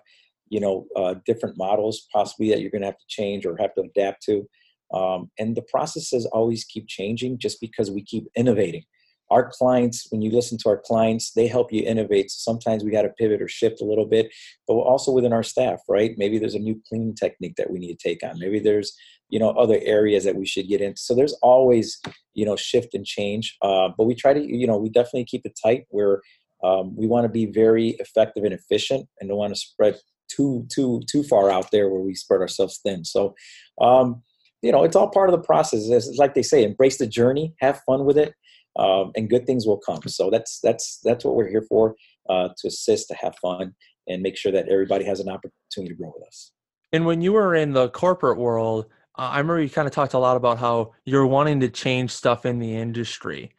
you 0.51 0.61
know 0.61 0.87
uh, 0.97 1.15
different 1.25 1.57
models 1.57 2.07
possibly 2.13 2.51
that 2.51 2.61
you're 2.61 2.71
going 2.71 2.83
to 2.83 2.89
have 2.89 2.99
to 2.99 3.07
change 3.09 3.47
or 3.47 3.57
have 3.57 3.75
to 3.75 3.83
adapt 3.83 4.23
to 4.25 4.47
um, 4.93 5.31
and 5.39 5.57
the 5.57 5.63
processes 5.63 6.27
always 6.27 6.65
keep 6.65 6.87
changing 6.89 7.39
just 7.39 7.61
because 7.61 7.91
we 7.91 8.03
keep 8.03 8.27
innovating. 8.37 8.85
Our 9.31 9.49
clients 9.49 10.09
when 10.11 10.23
you 10.23 10.33
listen 10.33 10.59
to 10.59 10.69
our 10.69 10.83
clients 10.85 11.33
they 11.33 11.47
help 11.47 11.73
you 11.73 11.83
innovate. 11.87 12.33
So 12.33 12.53
sometimes 12.53 12.83
we 12.83 12.91
got 12.91 13.03
to 13.03 13.11
pivot 13.11 13.41
or 13.41 13.47
shift 13.47 13.81
a 13.81 13.85
little 13.85 14.07
bit 14.07 14.33
but 14.67 14.75
also 14.75 15.13
within 15.13 15.33
our 15.33 15.45
staff 15.45 15.81
right? 15.89 16.15
Maybe 16.17 16.39
there's 16.39 16.57
a 16.57 16.59
new 16.59 16.81
cleaning 16.89 17.15
technique 17.15 17.55
that 17.57 17.71
we 17.71 17.79
need 17.79 17.97
to 17.97 18.09
take 18.09 18.25
on. 18.25 18.41
Maybe 18.41 18.59
there's 18.59 18.97
you 19.29 19.39
know 19.39 19.51
other 19.51 19.79
areas 19.83 20.25
that 20.25 20.35
we 20.35 20.45
should 20.45 20.67
get 20.67 20.81
into 20.81 21.01
so 21.01 21.15
there's 21.15 21.35
always 21.35 22.01
you 22.35 22.45
know 22.45 22.57
shift 22.57 22.95
and 22.95 23.07
change 23.07 23.57
uh, 23.63 23.89
but 23.97 24.03
we 24.03 24.13
try 24.13 24.33
to 24.33 24.41
you 24.41 24.67
know 24.67 24.77
we 24.77 24.89
definitely 24.89 25.25
keep 25.25 25.43
it 25.45 25.57
tight 25.63 25.85
where 25.91 26.21
um, 26.63 26.95
we 26.97 27.07
want 27.07 27.25
to 27.25 27.29
be 27.29 27.47
very 27.47 27.91
effective 28.01 28.45
and 28.45 28.53
efficient 28.53 29.07
and 29.21 29.29
don't 29.29 29.39
want 29.39 29.55
to 29.55 29.61
spread 29.61 29.97
too 30.31 30.67
too 30.73 31.01
too 31.11 31.23
far 31.23 31.51
out 31.51 31.71
there 31.71 31.89
where 31.89 32.01
we 32.01 32.15
spread 32.15 32.41
ourselves 32.41 32.81
thin. 32.85 33.05
So, 33.05 33.35
um, 33.81 34.23
you 34.63 34.73
know, 34.73 34.85
it's 34.85 34.97
all 34.97 35.09
part 35.11 35.29
of 35.29 35.33
the 35.33 35.47
process. 35.47 35.89
It's 35.89 36.19
like 36.19 36.35
they 36.35 36.43
say, 36.43 36.63
embrace 36.65 36.99
the 36.99 37.07
journey, 37.07 37.55
have 37.61 37.81
fun 37.87 38.05
with 38.05 38.19
it, 38.19 38.35
um, 38.79 39.13
and 39.17 39.31
good 39.31 39.47
things 39.47 39.67
will 39.67 39.79
come. 39.79 40.03
So 40.07 40.31
that's 40.31 40.61
that's 40.63 41.01
that's 41.03 41.25
what 41.25 41.35
we're 41.35 41.49
here 41.49 41.65
for 41.69 41.97
uh, 42.29 42.49
to 42.59 42.69
assist, 42.69 43.09
to 43.09 43.15
have 43.15 43.35
fun, 43.41 43.75
and 44.07 44.23
make 44.23 44.37
sure 44.37 44.53
that 44.53 44.69
everybody 44.69 45.05
has 45.05 45.21
an 45.21 45.29
opportunity 45.29 45.95
to 45.95 45.95
grow 45.95 46.13
with 46.17 46.27
us. 46.27 46.53
And 46.93 47.07
when 47.07 47.21
you 47.21 47.33
were 47.33 47.55
in 47.55 47.73
the 47.73 47.89
corporate 47.91 48.39
world, 48.39 48.87
uh, 49.19 49.23
I 49.23 49.39
remember 49.39 49.63
you 49.63 49.71
kind 49.71 49.89
of 49.89 49.95
talked 49.95 50.15
a 50.15 50.19
lot 50.19 50.37
about 50.37 50.59
how 50.59 50.93
you're 51.05 51.27
wanting 51.27 51.61
to 51.61 51.69
change 51.69 52.11
stuff 52.11 52.45
in 52.45 52.59
the 52.59 52.77
industry. 52.77 53.53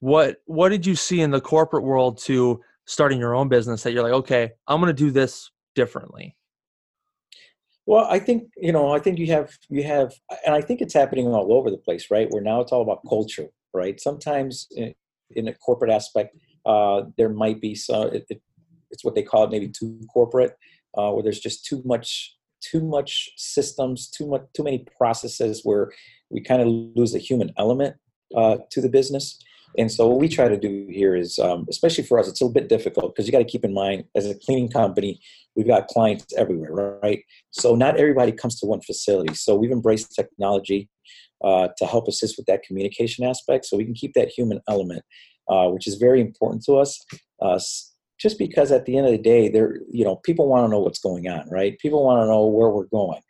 what 0.00 0.42
what 0.46 0.70
did 0.70 0.84
you 0.84 0.96
see 0.96 1.20
in 1.20 1.30
the 1.30 1.40
corporate 1.40 1.84
world 1.84 2.18
to 2.18 2.60
starting 2.86 3.20
your 3.20 3.34
own 3.34 3.48
business 3.48 3.84
that 3.84 3.92
you're 3.92 4.02
like, 4.02 4.12
okay, 4.12 4.50
I'm 4.66 4.80
going 4.80 4.88
to 4.88 5.04
do 5.04 5.12
this 5.12 5.50
differently? 5.76 6.36
Well, 7.86 8.06
I 8.08 8.18
think 8.18 8.50
you 8.56 8.72
know, 8.72 8.92
I 8.92 8.98
think 9.00 9.18
you 9.18 9.26
have 9.28 9.56
you 9.68 9.82
have, 9.82 10.12
and 10.46 10.54
I 10.54 10.60
think 10.60 10.80
it's 10.80 10.94
happening 10.94 11.26
all 11.26 11.52
over 11.52 11.70
the 11.70 11.78
place, 11.78 12.10
right? 12.10 12.30
Where 12.30 12.42
now 12.42 12.60
it's 12.60 12.72
all 12.72 12.82
about 12.82 13.00
culture, 13.08 13.48
right? 13.74 14.00
Sometimes 14.00 14.68
in, 14.76 14.94
in 15.30 15.48
a 15.48 15.54
corporate 15.54 15.90
aspect, 15.90 16.36
uh, 16.64 17.02
there 17.16 17.28
might 17.28 17.60
be 17.60 17.74
some. 17.74 18.08
It, 18.08 18.26
it, 18.30 18.42
it's 18.90 19.04
what 19.04 19.14
they 19.14 19.22
call 19.22 19.44
it, 19.44 19.50
maybe 19.50 19.68
too 19.68 19.98
corporate, 20.12 20.54
uh, 20.96 21.10
where 21.10 21.22
there's 21.22 21.40
just 21.40 21.64
too 21.64 21.82
much 21.84 22.36
too 22.60 22.80
much 22.80 23.30
systems, 23.36 24.08
too 24.08 24.26
much 24.26 24.42
too 24.54 24.62
many 24.62 24.86
processes, 24.96 25.62
where 25.64 25.90
we 26.30 26.40
kind 26.40 26.62
of 26.62 26.68
lose 26.68 27.12
the 27.12 27.18
human 27.18 27.52
element 27.58 27.96
uh, 28.36 28.58
to 28.70 28.80
the 28.80 28.88
business. 28.88 29.42
And 29.78 29.90
so 29.90 30.06
what 30.06 30.18
we 30.18 30.28
try 30.28 30.48
to 30.48 30.58
do 30.58 30.86
here 30.90 31.14
is, 31.14 31.38
um, 31.38 31.66
especially 31.68 32.04
for 32.04 32.18
us, 32.18 32.28
it's 32.28 32.40
a 32.40 32.44
little 32.44 32.54
bit 32.54 32.68
difficult 32.68 33.14
because 33.14 33.26
you 33.26 33.32
got 33.32 33.38
to 33.38 33.44
keep 33.44 33.64
in 33.64 33.74
mind, 33.74 34.04
as 34.14 34.26
a 34.26 34.34
cleaning 34.34 34.68
company, 34.68 35.20
we've 35.56 35.66
got 35.66 35.88
clients 35.88 36.26
everywhere, 36.36 36.98
right? 37.02 37.22
So 37.50 37.74
not 37.74 37.96
everybody 37.98 38.32
comes 38.32 38.58
to 38.60 38.66
one 38.66 38.80
facility. 38.82 39.34
So 39.34 39.54
we've 39.54 39.70
embraced 39.70 40.14
technology 40.14 40.88
uh, 41.42 41.68
to 41.78 41.86
help 41.86 42.08
assist 42.08 42.36
with 42.36 42.46
that 42.46 42.62
communication 42.62 43.24
aspect, 43.24 43.64
so 43.64 43.76
we 43.76 43.84
can 43.84 43.94
keep 43.94 44.14
that 44.14 44.28
human 44.28 44.60
element, 44.68 45.02
uh, 45.48 45.68
which 45.68 45.86
is 45.86 45.96
very 45.96 46.20
important 46.20 46.62
to 46.64 46.76
us. 46.76 47.04
Uh, 47.40 47.58
just 48.20 48.38
because 48.38 48.70
at 48.70 48.84
the 48.84 48.96
end 48.96 49.06
of 49.06 49.12
the 49.12 49.18
day, 49.18 49.48
there, 49.48 49.80
you 49.90 50.04
know, 50.04 50.16
people 50.16 50.46
want 50.46 50.64
to 50.64 50.70
know 50.70 50.78
what's 50.78 51.00
going 51.00 51.26
on, 51.28 51.48
right? 51.50 51.76
People 51.78 52.04
want 52.04 52.22
to 52.22 52.26
know 52.26 52.46
where 52.46 52.70
we're 52.70 52.84
going. 52.84 53.20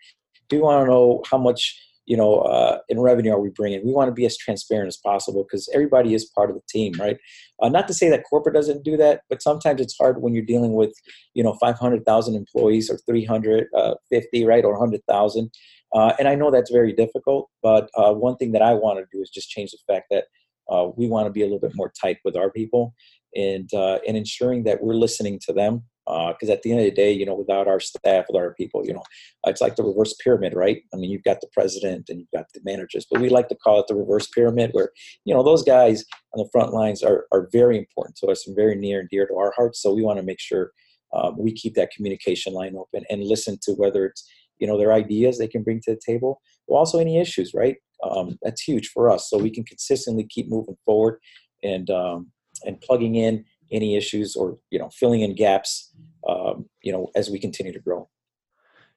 People 0.50 0.66
want 0.66 0.84
to 0.84 0.90
know 0.90 1.22
how 1.30 1.38
much 1.38 1.80
you 2.06 2.16
know, 2.16 2.40
uh, 2.40 2.78
in 2.88 3.00
revenue 3.00 3.32
are 3.32 3.40
we 3.40 3.50
bringing? 3.50 3.84
We 3.84 3.92
want 3.92 4.08
to 4.08 4.14
be 4.14 4.26
as 4.26 4.36
transparent 4.36 4.88
as 4.88 4.96
possible 4.96 5.44
because 5.44 5.68
everybody 5.72 6.14
is 6.14 6.24
part 6.24 6.50
of 6.50 6.56
the 6.56 6.62
team, 6.68 6.94
right? 6.98 7.16
Uh, 7.60 7.68
not 7.68 7.86
to 7.88 7.94
say 7.94 8.08
that 8.10 8.24
corporate 8.28 8.54
doesn't 8.54 8.84
do 8.84 8.96
that, 8.96 9.22
but 9.28 9.42
sometimes 9.42 9.80
it's 9.80 9.96
hard 9.96 10.20
when 10.20 10.34
you're 10.34 10.44
dealing 10.44 10.74
with, 10.74 10.92
you 11.34 11.42
know, 11.42 11.54
500,000 11.54 12.34
employees 12.34 12.90
or 12.90 12.98
350, 13.06 14.44
uh, 14.44 14.46
right, 14.46 14.64
or 14.64 14.72
100,000. 14.72 15.50
Uh, 15.94 16.12
and 16.18 16.26
I 16.26 16.34
know 16.34 16.50
that's 16.50 16.72
very 16.72 16.92
difficult, 16.92 17.48
but 17.62 17.88
uh, 17.96 18.12
one 18.12 18.36
thing 18.36 18.52
that 18.52 18.62
I 18.62 18.74
want 18.74 18.98
to 18.98 19.06
do 19.16 19.22
is 19.22 19.30
just 19.30 19.50
change 19.50 19.70
the 19.70 19.92
fact 19.92 20.06
that 20.10 20.24
uh, 20.70 20.88
we 20.96 21.06
want 21.06 21.26
to 21.26 21.32
be 21.32 21.42
a 21.42 21.44
little 21.44 21.60
bit 21.60 21.76
more 21.76 21.92
tight 22.00 22.18
with 22.24 22.36
our 22.36 22.50
people 22.50 22.94
and 23.34 23.68
and 23.72 24.16
ensuring 24.16 24.64
that 24.64 24.82
we're 24.82 24.94
listening 24.94 25.40
to 25.42 25.52
them 25.52 25.82
because 26.06 26.48
uh, 26.48 26.52
at 26.52 26.62
the 26.62 26.72
end 26.72 26.80
of 26.80 26.84
the 26.84 26.90
day, 26.90 27.12
you 27.12 27.24
know, 27.24 27.34
without 27.34 27.68
our 27.68 27.78
staff, 27.78 28.24
with 28.28 28.36
our 28.36 28.54
people, 28.54 28.84
you 28.84 28.92
know, 28.92 29.02
it's 29.46 29.60
like 29.60 29.76
the 29.76 29.84
reverse 29.84 30.14
pyramid, 30.14 30.52
right? 30.54 30.82
I 30.92 30.96
mean, 30.96 31.10
you've 31.10 31.22
got 31.22 31.40
the 31.40 31.48
president 31.52 32.08
and 32.08 32.18
you've 32.18 32.30
got 32.34 32.46
the 32.52 32.60
managers, 32.64 33.06
but 33.10 33.20
we 33.20 33.28
like 33.28 33.48
to 33.48 33.54
call 33.54 33.78
it 33.80 33.86
the 33.86 33.94
reverse 33.94 34.26
pyramid, 34.26 34.70
where 34.72 34.90
you 35.24 35.32
know 35.32 35.42
those 35.42 35.62
guys 35.62 36.04
on 36.34 36.42
the 36.42 36.48
front 36.50 36.72
lines 36.72 37.02
are 37.02 37.26
are 37.32 37.48
very 37.52 37.78
important 37.78 38.16
to 38.16 38.26
us 38.26 38.46
and 38.46 38.56
very 38.56 38.74
near 38.74 39.00
and 39.00 39.08
dear 39.10 39.26
to 39.26 39.34
our 39.34 39.52
hearts. 39.56 39.80
So 39.80 39.94
we 39.94 40.02
want 40.02 40.18
to 40.18 40.24
make 40.24 40.40
sure 40.40 40.72
um, 41.12 41.36
we 41.38 41.52
keep 41.52 41.74
that 41.74 41.90
communication 41.94 42.52
line 42.52 42.74
open 42.76 43.04
and 43.08 43.22
listen 43.22 43.58
to 43.62 43.72
whether 43.72 44.04
it's 44.06 44.28
you 44.58 44.66
know 44.66 44.76
their 44.76 44.92
ideas 44.92 45.38
they 45.38 45.48
can 45.48 45.62
bring 45.62 45.80
to 45.84 45.94
the 45.94 46.00
table, 46.04 46.40
or 46.66 46.78
also 46.78 46.98
any 46.98 47.18
issues, 47.18 47.52
right? 47.54 47.76
Um, 48.02 48.38
that's 48.42 48.62
huge 48.62 48.88
for 48.88 49.08
us, 49.08 49.30
so 49.30 49.38
we 49.38 49.50
can 49.50 49.64
consistently 49.64 50.26
keep 50.28 50.48
moving 50.48 50.76
forward 50.84 51.20
and 51.62 51.88
um, 51.90 52.32
and 52.64 52.80
plugging 52.80 53.14
in 53.14 53.44
any 53.72 53.96
issues 53.96 54.36
or 54.36 54.58
you 54.70 54.78
know 54.78 54.88
filling 54.90 55.22
in 55.22 55.34
gaps 55.34 55.92
um, 56.28 56.66
you 56.82 56.92
know 56.92 57.08
as 57.16 57.30
we 57.30 57.38
continue 57.38 57.72
to 57.72 57.80
grow 57.80 58.08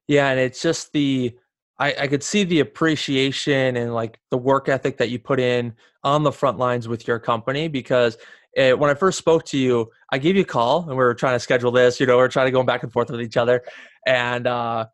yeah 0.07 0.29
and 0.29 0.39
it's 0.39 0.61
just 0.61 0.91
the 0.93 1.35
I, 1.77 1.93
I 2.01 2.07
could 2.07 2.23
see 2.23 2.43
the 2.43 2.61
appreciation 2.61 3.75
and 3.75 3.93
like 3.93 4.19
the 4.31 4.37
work 4.37 4.69
ethic 4.69 4.97
that 4.97 5.09
you 5.09 5.19
put 5.19 5.39
in 5.39 5.73
on 6.03 6.23
the 6.23 6.31
front 6.31 6.57
lines 6.57 6.87
with 6.87 7.07
your 7.07 7.19
company 7.19 7.67
because 7.67 8.17
it, 8.55 8.77
when 8.79 8.89
I 8.89 8.93
first 8.93 9.17
spoke 9.17 9.43
to 9.47 9.57
you, 9.57 9.91
I 10.11 10.17
gave 10.17 10.35
you 10.35 10.43
a 10.43 10.45
call 10.45 10.81
and 10.81 10.91
we 10.91 10.95
were 10.95 11.13
trying 11.13 11.35
to 11.35 11.39
schedule 11.39 11.71
this. 11.71 11.99
You 11.99 12.05
know, 12.05 12.17
we 12.17 12.23
are 12.23 12.29
trying 12.29 12.47
to 12.47 12.51
go 12.51 12.63
back 12.63 12.83
and 12.83 12.91
forth 12.91 13.09
with 13.09 13.21
each 13.21 13.35
other, 13.35 13.63
and 14.07 14.47
uh, 14.47 14.85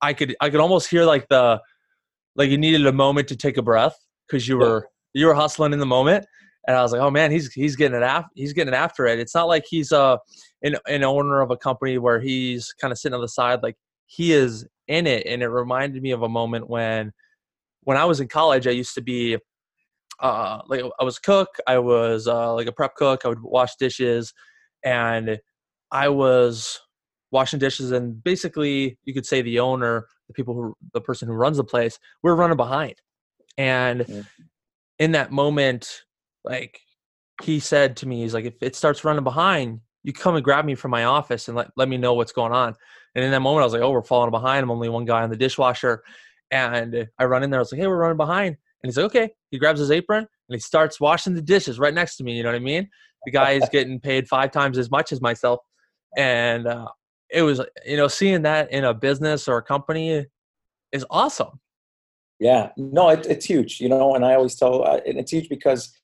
I 0.00 0.14
could 0.14 0.34
I 0.40 0.48
could 0.48 0.60
almost 0.60 0.88
hear 0.88 1.04
like 1.04 1.28
the 1.28 1.60
like 2.34 2.48
you 2.48 2.56
needed 2.56 2.86
a 2.86 2.92
moment 2.92 3.28
to 3.28 3.36
take 3.36 3.58
a 3.58 3.62
breath 3.62 3.96
because 4.26 4.48
you 4.48 4.56
were 4.56 4.88
yeah. 5.12 5.20
you 5.20 5.26
were 5.26 5.34
hustling 5.34 5.74
in 5.74 5.78
the 5.78 5.86
moment, 5.86 6.24
and 6.66 6.76
I 6.76 6.82
was 6.82 6.92
like, 6.92 7.00
oh 7.00 7.10
man, 7.10 7.30
he's 7.30 7.52
he's 7.52 7.76
getting 7.76 7.96
it 7.96 8.04
after 8.04 8.30
he's 8.34 8.52
getting 8.52 8.74
after 8.74 9.06
it. 9.06 9.18
It's 9.18 9.34
not 9.34 9.48
like 9.48 9.64
he's 9.68 9.92
a 9.92 10.00
uh, 10.00 10.18
an, 10.62 10.76
an 10.86 11.04
owner 11.04 11.40
of 11.40 11.50
a 11.50 11.56
company 11.56 11.98
where 11.98 12.20
he's 12.20 12.72
kind 12.80 12.92
of 12.92 12.98
sitting 12.98 13.14
on 13.14 13.20
the 13.20 13.28
side. 13.28 13.62
Like 13.62 13.76
he 14.06 14.32
is 14.32 14.66
in 14.88 15.06
it, 15.06 15.26
and 15.26 15.42
it 15.42 15.48
reminded 15.48 16.02
me 16.02 16.12
of 16.12 16.22
a 16.22 16.28
moment 16.28 16.68
when 16.68 17.12
when 17.82 17.96
I 17.96 18.04
was 18.04 18.20
in 18.20 18.28
college. 18.28 18.66
I 18.66 18.70
used 18.70 18.94
to 18.94 19.02
be 19.02 19.38
uh, 20.20 20.60
like 20.68 20.84
I 21.00 21.04
was 21.04 21.18
a 21.18 21.22
cook. 21.22 21.48
I 21.66 21.78
was 21.78 22.28
uh, 22.28 22.54
like 22.54 22.68
a 22.68 22.72
prep 22.72 22.94
cook. 22.94 23.22
I 23.24 23.28
would 23.28 23.42
wash 23.42 23.74
dishes, 23.76 24.32
and 24.84 25.40
I 25.90 26.08
was 26.08 26.80
washing 27.32 27.58
dishes. 27.58 27.90
And 27.90 28.22
basically, 28.22 28.98
you 29.04 29.12
could 29.14 29.26
say 29.26 29.42
the 29.42 29.58
owner, 29.58 30.06
the 30.28 30.34
people 30.34 30.54
who, 30.54 30.76
the 30.92 31.00
person 31.00 31.26
who 31.26 31.34
runs 31.34 31.56
the 31.56 31.64
place, 31.64 31.98
we're 32.22 32.36
running 32.36 32.56
behind. 32.56 32.94
And 33.58 34.04
yeah. 34.06 34.22
in 34.98 35.12
that 35.12 35.32
moment, 35.32 36.02
like 36.44 36.80
he 37.42 37.60
said 37.60 37.96
to 37.98 38.06
me, 38.06 38.22
he's 38.22 38.34
like, 38.34 38.44
if 38.44 38.54
it 38.60 38.76
starts 38.76 39.04
running 39.04 39.24
behind, 39.24 39.80
you 40.04 40.12
come 40.12 40.34
and 40.34 40.44
grab 40.44 40.64
me 40.64 40.74
from 40.74 40.90
my 40.90 41.04
office 41.04 41.48
and 41.48 41.56
let, 41.56 41.70
let 41.76 41.88
me 41.88 41.96
know 41.96 42.14
what's 42.14 42.32
going 42.32 42.52
on. 42.52 42.74
And 43.14 43.24
in 43.24 43.30
that 43.30 43.40
moment, 43.40 43.62
I 43.62 43.66
was 43.66 43.72
like, 43.72 43.82
oh, 43.82 43.90
we're 43.90 44.02
falling 44.02 44.30
behind. 44.30 44.62
I'm 44.62 44.70
only 44.70 44.88
one 44.88 45.04
guy 45.04 45.22
on 45.22 45.30
the 45.30 45.36
dishwasher. 45.36 46.02
And 46.50 47.08
I 47.18 47.24
run 47.24 47.42
in 47.42 47.50
there. 47.50 47.60
I 47.60 47.62
was 47.62 47.72
like, 47.72 47.80
hey, 47.80 47.86
we're 47.86 47.96
running 47.96 48.16
behind. 48.16 48.48
And 48.48 48.88
he's 48.88 48.96
like, 48.96 49.06
okay. 49.06 49.30
He 49.50 49.58
grabs 49.58 49.80
his 49.80 49.90
apron 49.90 50.18
and 50.18 50.54
he 50.54 50.58
starts 50.58 51.00
washing 51.00 51.34
the 51.34 51.42
dishes 51.42 51.78
right 51.78 51.94
next 51.94 52.16
to 52.16 52.24
me. 52.24 52.36
You 52.36 52.42
know 52.42 52.50
what 52.50 52.56
I 52.56 52.60
mean? 52.60 52.88
The 53.24 53.30
guy 53.30 53.52
is 53.52 53.68
getting 53.70 54.00
paid 54.00 54.28
five 54.28 54.50
times 54.50 54.78
as 54.78 54.90
much 54.90 55.12
as 55.12 55.20
myself. 55.20 55.60
And 56.16 56.66
uh, 56.66 56.88
it 57.30 57.42
was, 57.42 57.60
you 57.86 57.96
know, 57.96 58.08
seeing 58.08 58.42
that 58.42 58.72
in 58.72 58.84
a 58.84 58.92
business 58.92 59.46
or 59.46 59.58
a 59.58 59.62
company 59.62 60.26
is 60.90 61.06
awesome. 61.10 61.60
Yeah, 62.40 62.70
no, 62.76 63.10
it, 63.10 63.24
it's 63.26 63.46
huge, 63.46 63.80
you 63.80 63.88
know, 63.88 64.16
and 64.16 64.24
I 64.24 64.34
always 64.34 64.56
tell, 64.56 64.84
uh, 64.84 65.00
it's 65.04 65.30
huge 65.30 65.48
because 65.48 65.96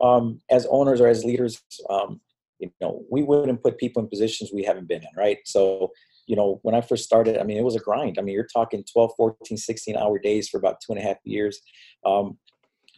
um, 0.00 0.40
as 0.50 0.66
owners 0.70 1.00
or 1.00 1.08
as 1.08 1.24
leaders, 1.24 1.62
um, 1.90 2.20
you 2.58 2.70
know, 2.80 3.04
we 3.10 3.22
wouldn't 3.22 3.62
put 3.62 3.78
people 3.78 4.02
in 4.02 4.08
positions 4.08 4.50
we 4.52 4.64
haven't 4.64 4.88
been 4.88 5.02
in, 5.02 5.08
right? 5.16 5.38
So, 5.44 5.92
you 6.26 6.36
know, 6.36 6.60
when 6.62 6.74
I 6.74 6.80
first 6.80 7.04
started, 7.04 7.38
I 7.38 7.44
mean, 7.44 7.56
it 7.56 7.64
was 7.64 7.76
a 7.76 7.80
grind. 7.80 8.18
I 8.18 8.22
mean, 8.22 8.34
you're 8.34 8.46
talking 8.46 8.84
12, 8.92 9.12
14, 9.16 9.56
16 9.56 9.96
hour 9.96 10.18
days 10.18 10.48
for 10.48 10.58
about 10.58 10.80
two 10.80 10.92
and 10.92 11.00
a 11.00 11.04
half 11.04 11.16
years. 11.24 11.60
Um, 12.04 12.38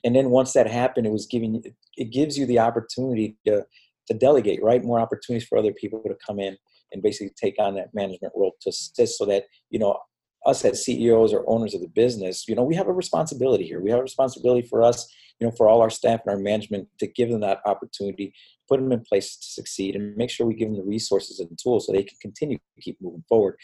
and 0.03 0.17
then 0.17 0.31
once 0.31 0.53
that 0.55 0.67
happened, 0.67 1.07
it 1.07 1.13
was 1.13 1.27
giving, 1.27 1.63
it 1.97 2.11
gives 2.11 2.39
you 2.39 2.47
the 2.47 2.59
opportunity 2.59 3.37
to, 3.47 3.67
to 4.09 4.15
delegate, 4.15 4.63
right? 4.63 4.83
More 4.83 4.99
opportunities 4.99 5.47
for 5.47 5.59
other 5.59 5.73
people 5.73 6.03
to 6.07 6.17
come 6.27 6.41
in 6.41 6.57
and 6.93 7.03
basically 7.03 7.33
take 7.41 7.57
on 7.59 7.75
that 7.75 7.95
management 7.95 8.33
role 8.35 8.57
to 8.63 8.71
assist 8.71 9.19
so 9.19 9.27
that, 9.27 9.45
you 9.69 9.79
know, 9.79 9.99
us 10.47 10.65
as 10.65 10.85
CEOs 10.85 11.33
or 11.33 11.49
owners 11.49 11.75
of 11.75 11.81
the 11.81 11.89
business, 11.89 12.49
you 12.49 12.55
know, 12.55 12.65
we 12.65 12.75
have 12.75 12.89
a 12.89 12.93
responsibility 12.93 13.67
here. 13.67 13.81
We 13.81 13.91
have 13.91 14.01
a 14.01 14.03
responsibility 14.03 14.67
for 14.67 14.83
us 14.83 15.13
you 15.41 15.47
know, 15.47 15.53
for 15.57 15.69
all 15.69 15.81
our 15.81 15.91
staff 15.91 16.21
and 16.27 16.35
our 16.35 16.41
management 16.41 16.87
to 16.99 17.07
give 17.07 17.31
them 17.31 17.41
that 17.41 17.61
opportunity, 17.65 18.35
put 18.69 18.79
them 18.79 18.93
in 18.93 19.01
place 19.01 19.37
to 19.37 19.47
succeed, 19.47 19.97
and 19.97 20.17
make 20.17 20.31
sure 20.31 20.47
we 20.47 20.55
give 20.55 20.69
them 20.69 20.77
the 20.77 20.85
resources 20.85 21.41
and 21.41 21.59
tools 21.59 21.87
so 21.87 21.93
they 21.93 22.03
can 22.03 22.19
continue 22.21 22.59
to 22.59 22.83
keep 22.83 22.99
moving 23.01 23.25
forward. 23.29 23.57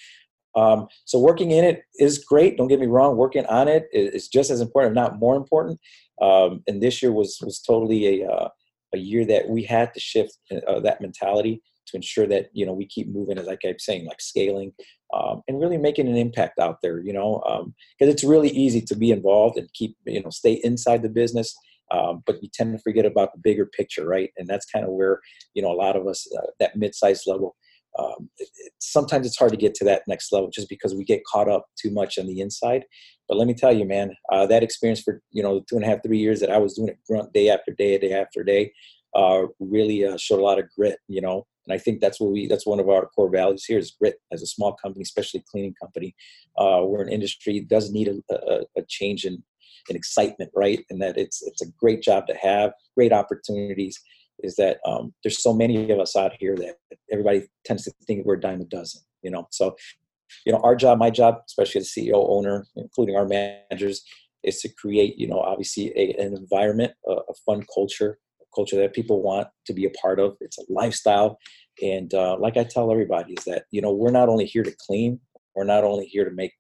Um, 0.55 0.87
so 1.05 1.21
working 1.21 1.51
in 1.51 1.65
it 1.65 1.83
is 1.99 2.19
great. 2.19 2.57
Don't 2.57 2.69
get 2.69 2.81
me 2.81 2.87
wrong. 2.87 3.17
Working 3.19 3.45
on 3.47 3.69
it 3.69 3.89
is 3.93 4.29
just 4.29 4.51
as 4.51 4.63
important, 4.63 4.93
if 4.93 4.95
not 4.95 5.19
more 5.19 5.37
important. 5.37 5.79
Um, 6.23 6.63
and 6.67 6.83
this 6.83 7.03
year 7.03 7.13
was 7.13 7.39
was 7.43 7.61
totally 7.61 8.23
a 8.23 8.27
uh, 8.27 8.49
a 8.95 8.99
year 8.99 9.27
that 9.27 9.49
we 9.51 9.65
had 9.65 9.93
to 9.93 10.01
shift 10.01 10.39
uh, 10.67 10.81
that 10.81 11.03
mentality 11.03 11.63
to 11.89 11.97
ensure 11.97 12.27
that 12.27 12.49
you 12.53 12.67
know 12.67 12.73
we 12.73 12.87
keep 12.87 13.09
moving, 13.09 13.39
as 13.39 13.49
I 13.49 13.57
kept 13.57 13.81
saying, 13.81 14.07
like 14.07 14.21
scaling 14.21 14.73
um, 15.15 15.43
and 15.49 15.61
really 15.61 15.79
making 15.79 16.09
an 16.09 16.17
impact 16.17 16.59
out 16.59 16.79
there. 16.83 17.01
You 17.01 17.13
know, 17.13 17.43
because 17.45 18.09
um, 18.09 18.15
it's 18.15 18.25
really 18.25 18.51
easy 18.51 18.81
to 18.83 18.97
be 18.97 19.11
involved 19.11 19.59
and 19.59 19.73
keep 19.75 19.97
you 20.07 20.23
know 20.23 20.31
stay 20.31 20.61
inside 20.65 21.03
the 21.03 21.09
business, 21.09 21.55
um, 21.91 22.23
but 22.27 22.43
you 22.43 22.49
tend 22.53 22.73
to 22.77 22.83
forget 22.83 23.07
about 23.07 23.33
the 23.33 23.41
bigger 23.41 23.67
picture, 23.67 24.07
right? 24.07 24.31
And 24.37 24.49
that's 24.49 24.67
kind 24.67 24.85
of 24.85 24.93
where 24.93 25.21
you 25.55 25.63
know 25.63 25.71
a 25.71 25.81
lot 25.81 25.97
of 25.97 26.07
us 26.07 26.27
uh, 26.37 26.47
that 26.61 26.77
mid-sized 26.77 27.25
level. 27.27 27.57
Um, 27.99 28.29
it, 28.37 28.49
it, 28.59 28.73
sometimes 28.79 29.27
it's 29.27 29.39
hard 29.39 29.53
to 29.53 29.57
get 29.57 29.75
to 29.77 29.85
that 29.87 30.03
next 30.07 30.31
level 30.31 30.51
just 30.51 30.69
because 30.69 30.95
we 30.95 31.03
get 31.03 31.25
caught 31.25 31.49
up 31.49 31.65
too 31.81 31.91
much 31.91 32.19
on 32.19 32.27
the 32.27 32.41
inside. 32.41 32.85
But 33.27 33.39
let 33.39 33.47
me 33.47 33.55
tell 33.55 33.73
you, 33.73 33.87
man, 33.87 34.15
uh, 34.31 34.47
that 34.47 34.63
experience 34.63 35.01
for 35.01 35.23
you 35.33 35.43
know 35.43 35.61
two 35.69 35.77
and 35.77 35.85
a 35.85 35.89
half, 35.89 36.03
three 36.03 36.19
years 36.19 36.41
that 36.41 36.51
I 36.51 36.59
was 36.59 36.75
doing 36.75 36.89
it 36.89 36.99
grunt 37.09 37.33
day 37.33 37.49
after 37.49 37.73
day, 37.73 37.99
day 37.99 38.13
after 38.13 38.43
day, 38.43 38.73
uh, 39.15 39.43
really 39.61 40.05
uh, 40.05 40.17
showed 40.17 40.41
a 40.41 40.45
lot 40.45 40.59
of 40.59 40.67
grit. 40.77 40.99
You 41.09 41.21
know, 41.21 41.47
and 41.67 41.75
I 41.75 41.79
think 41.79 42.01
that's 42.01 42.21
what 42.21 42.33
we 42.33 42.47
that's 42.47 42.67
one 42.67 42.81
of 42.81 42.89
our 42.89 43.07
core 43.07 43.31
values 43.31 43.65
here 43.65 43.79
is 43.79 43.95
grit. 43.99 44.17
As 44.33 44.43
a 44.43 44.47
small 44.47 44.75
company, 44.75 45.03
especially 45.03 45.45
cleaning 45.51 45.75
company, 45.81 46.15
uh, 46.59 46.83
we're 46.85 47.03
an 47.03 47.13
industry 47.13 47.59
that 47.59 47.69
does 47.69 47.91
need 47.91 48.09
a, 48.09 48.35
a, 48.35 48.61
a 48.79 48.83
change 48.89 49.25
in, 49.25 49.43
in 49.89 49.97
excitement, 49.97 50.51
right? 50.55 50.85
And 50.91 51.01
that 51.03 51.19
it's 51.19 51.43
it's 51.43 51.63
a 51.63 51.71
great 51.79 52.03
job 52.03 52.27
to 52.29 52.35
have, 52.35 52.73
great 52.95 53.13
opportunities. 53.13 54.01
Is 54.41 54.57
that 54.57 54.79
um, 54.87 55.15
there's 55.25 55.43
so 55.43 55.55
many 55.55 55.91
of 55.91 55.99
us 55.99 56.15
out 56.15 56.33
here 56.39 56.57
that 56.57 56.77
everybody 57.11 57.49
tends 57.65 57.85
to 57.85 57.93
think 58.07 58.27
we're 58.27 58.35
a 58.35 58.41
dime 58.41 58.61
a 58.61 58.65
dozen, 58.65 59.01
you 59.23 59.31
know. 59.31 59.49
So, 59.51 59.77
you 60.45 60.53
know, 60.53 60.61
our 60.63 60.77
job, 60.77 60.99
my 60.99 61.11
job, 61.11 61.37
especially 61.47 61.81
as 61.81 61.89
CEO, 61.89 62.29
owner, 62.29 62.67
including 62.77 63.17
our 63.17 63.27
managers, 63.27 64.05
is 64.45 64.61
to 64.61 64.69
create, 64.69 65.19
you 65.19 65.27
know, 65.27 65.41
obviously 65.41 65.91
a, 65.97 66.15
an 66.23 66.35
environment, 66.35 66.93
a, 67.09 67.13
a 67.13 67.35
fun 67.47 67.65
culture, 67.75 68.19
culture 68.57 68.77
that 68.77 68.95
people 68.95 69.23
want 69.23 69.49
to 69.67 69.73
be 69.73 69.85
a 69.85 69.91
part 69.91 70.19
of. 70.19 70.37
It's 70.41 70.59
a 70.59 70.65
lifestyle. 70.71 71.39
And 71.83 72.13
uh, 72.15 72.37
like 72.41 72.57
I 72.57 72.65
tell 72.65 72.91
everybody, 72.91 73.35
is 73.35 73.45
that, 73.45 73.65
you 73.71 73.83
know, 73.83 73.93
we're 73.93 74.11
not 74.11 74.31
only 74.31 74.47
here 74.47 74.63
to 74.63 74.75
clean, 74.87 75.21
we're 75.55 75.65
not 75.65 75.85
only 75.85 76.07
here 76.07 76.25
to 76.25 76.35
make, 76.35 76.53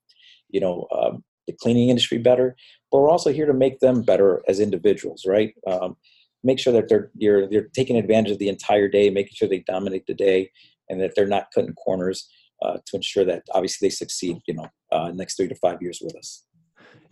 you 0.50 0.60
know, 0.60 0.86
um, 0.96 1.24
the 1.46 1.54
cleaning 1.60 1.88
industry 1.88 2.18
better, 2.18 2.56
but 2.90 3.00
we're 3.00 3.10
also 3.10 3.32
here 3.32 3.46
to 3.46 3.54
make 3.54 3.80
them 3.80 4.02
better 4.02 4.42
as 4.48 4.60
individuals, 4.60 5.24
right? 5.26 5.54
Um, 5.66 5.96
make 6.44 6.58
sure 6.58 6.72
that 6.72 6.88
they're 6.88 7.10
you're 7.16 7.48
they're 7.48 7.68
taking 7.74 7.96
advantage 7.96 8.32
of 8.32 8.38
the 8.38 8.48
entire 8.48 8.88
day, 8.88 9.10
making 9.10 9.32
sure 9.34 9.48
they 9.48 9.64
dominate 9.66 10.06
the 10.06 10.14
day, 10.14 10.50
and 10.88 11.00
that 11.00 11.12
they're 11.14 11.26
not 11.26 11.48
cutting 11.54 11.74
corners 11.74 12.28
uh, 12.62 12.78
to 12.86 12.96
ensure 12.96 13.24
that 13.24 13.42
obviously 13.52 13.86
they 13.86 13.94
succeed. 13.94 14.38
You 14.46 14.54
know, 14.54 14.68
uh, 14.92 15.10
next 15.14 15.36
three 15.36 15.48
to 15.48 15.54
five 15.56 15.80
years 15.80 16.00
with 16.02 16.16
us. 16.16 16.44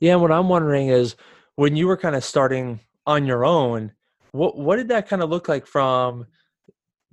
Yeah, 0.00 0.12
and 0.12 0.23
what 0.23 0.33
I'm 0.33 0.49
wondering 0.49 0.88
is 0.88 1.17
when 1.57 1.76
you 1.76 1.87
were 1.87 1.97
kind 1.97 2.17
of 2.17 2.25
starting 2.25 2.81
on 3.07 3.26
your 3.26 3.45
own, 3.45 3.93
what 4.35 4.59
what 4.59 4.76
did 4.76 4.88
that 4.88 5.09
kind 5.09 5.23
of 5.23 5.31
look 5.31 5.49
like 5.49 5.64
from 5.64 6.26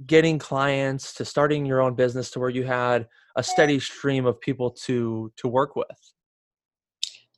getting 0.07 0.39
clients 0.39 1.13
to 1.13 1.23
starting 1.23 1.67
your 1.67 1.79
own 1.79 1.93
business 1.93 2.31
to 2.31 2.39
where 2.39 2.49
you 2.49 2.63
had 2.63 3.07
a 3.35 3.43
steady 3.43 3.79
stream 3.79 4.25
of 4.25 4.41
people 4.41 4.71
to 4.71 5.31
to 5.37 5.47
work 5.47 5.75
with? 5.75 5.85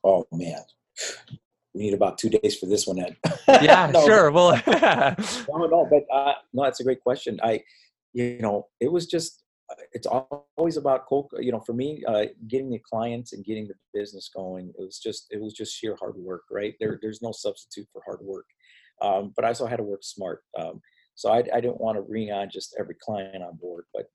Oh 0.06 0.26
man, 0.32 0.62
we 1.74 1.82
need 1.82 1.94
about 1.94 2.18
two 2.18 2.30
days 2.30 2.58
for 2.58 2.66
this 2.66 2.88
one, 2.88 2.98
Ed. 3.00 3.18
Yeah, 3.62 3.88
no, 3.94 4.06
sure. 4.06 4.32
Well, 4.32 4.52
no, 4.68 5.68
no, 5.68 5.88
but 5.90 6.06
uh, 6.16 6.36
no, 6.54 6.64
that's 6.64 6.80
a 6.80 6.84
great 6.86 7.02
question. 7.02 7.38
I, 7.44 7.62
you 8.14 8.40
know, 8.40 8.68
it 8.80 8.90
was 8.90 9.06
just 9.06 9.44
uh, 9.70 9.76
it's 9.92 10.08
always 10.08 10.78
about 10.78 11.08
cold. 11.08 11.30
You 11.40 11.52
know, 11.52 11.60
for 11.60 11.74
me, 11.74 12.04
uh, 12.08 12.28
getting 12.48 12.70
the 12.70 12.80
clients 12.90 13.34
and 13.34 13.44
getting 13.44 13.68
the 13.68 13.76
business 13.94 14.30
going, 14.34 14.70
it 14.80 14.82
was 14.82 14.98
just 14.98 15.28
it 15.30 15.42
was 15.42 15.52
just 15.52 15.76
sheer 15.76 15.98
hard 16.00 16.16
work, 16.16 16.44
right? 16.50 16.74
There, 16.80 17.00
there's 17.02 17.22
no 17.22 17.34
substitute 17.34 17.90
for 17.92 18.02
hard 18.06 18.20
work. 18.22 18.46
Um, 19.04 19.34
but 19.36 19.46
I 19.46 19.50
also 19.50 19.68
had 19.68 19.78
to 19.78 19.84
work 19.84 20.04
smart. 20.04 20.40
Um, 20.60 20.82
so 21.16 21.30
I, 21.30 21.44
I 21.54 21.62
didn't 21.62 21.80
want 21.80 21.98
to 21.98 22.02
bring 22.02 22.32
on 22.32 22.50
just 22.50 22.76
every 22.80 22.96
client 23.00 23.44
on 23.44 23.58
board, 23.58 23.86
but 23.94 24.06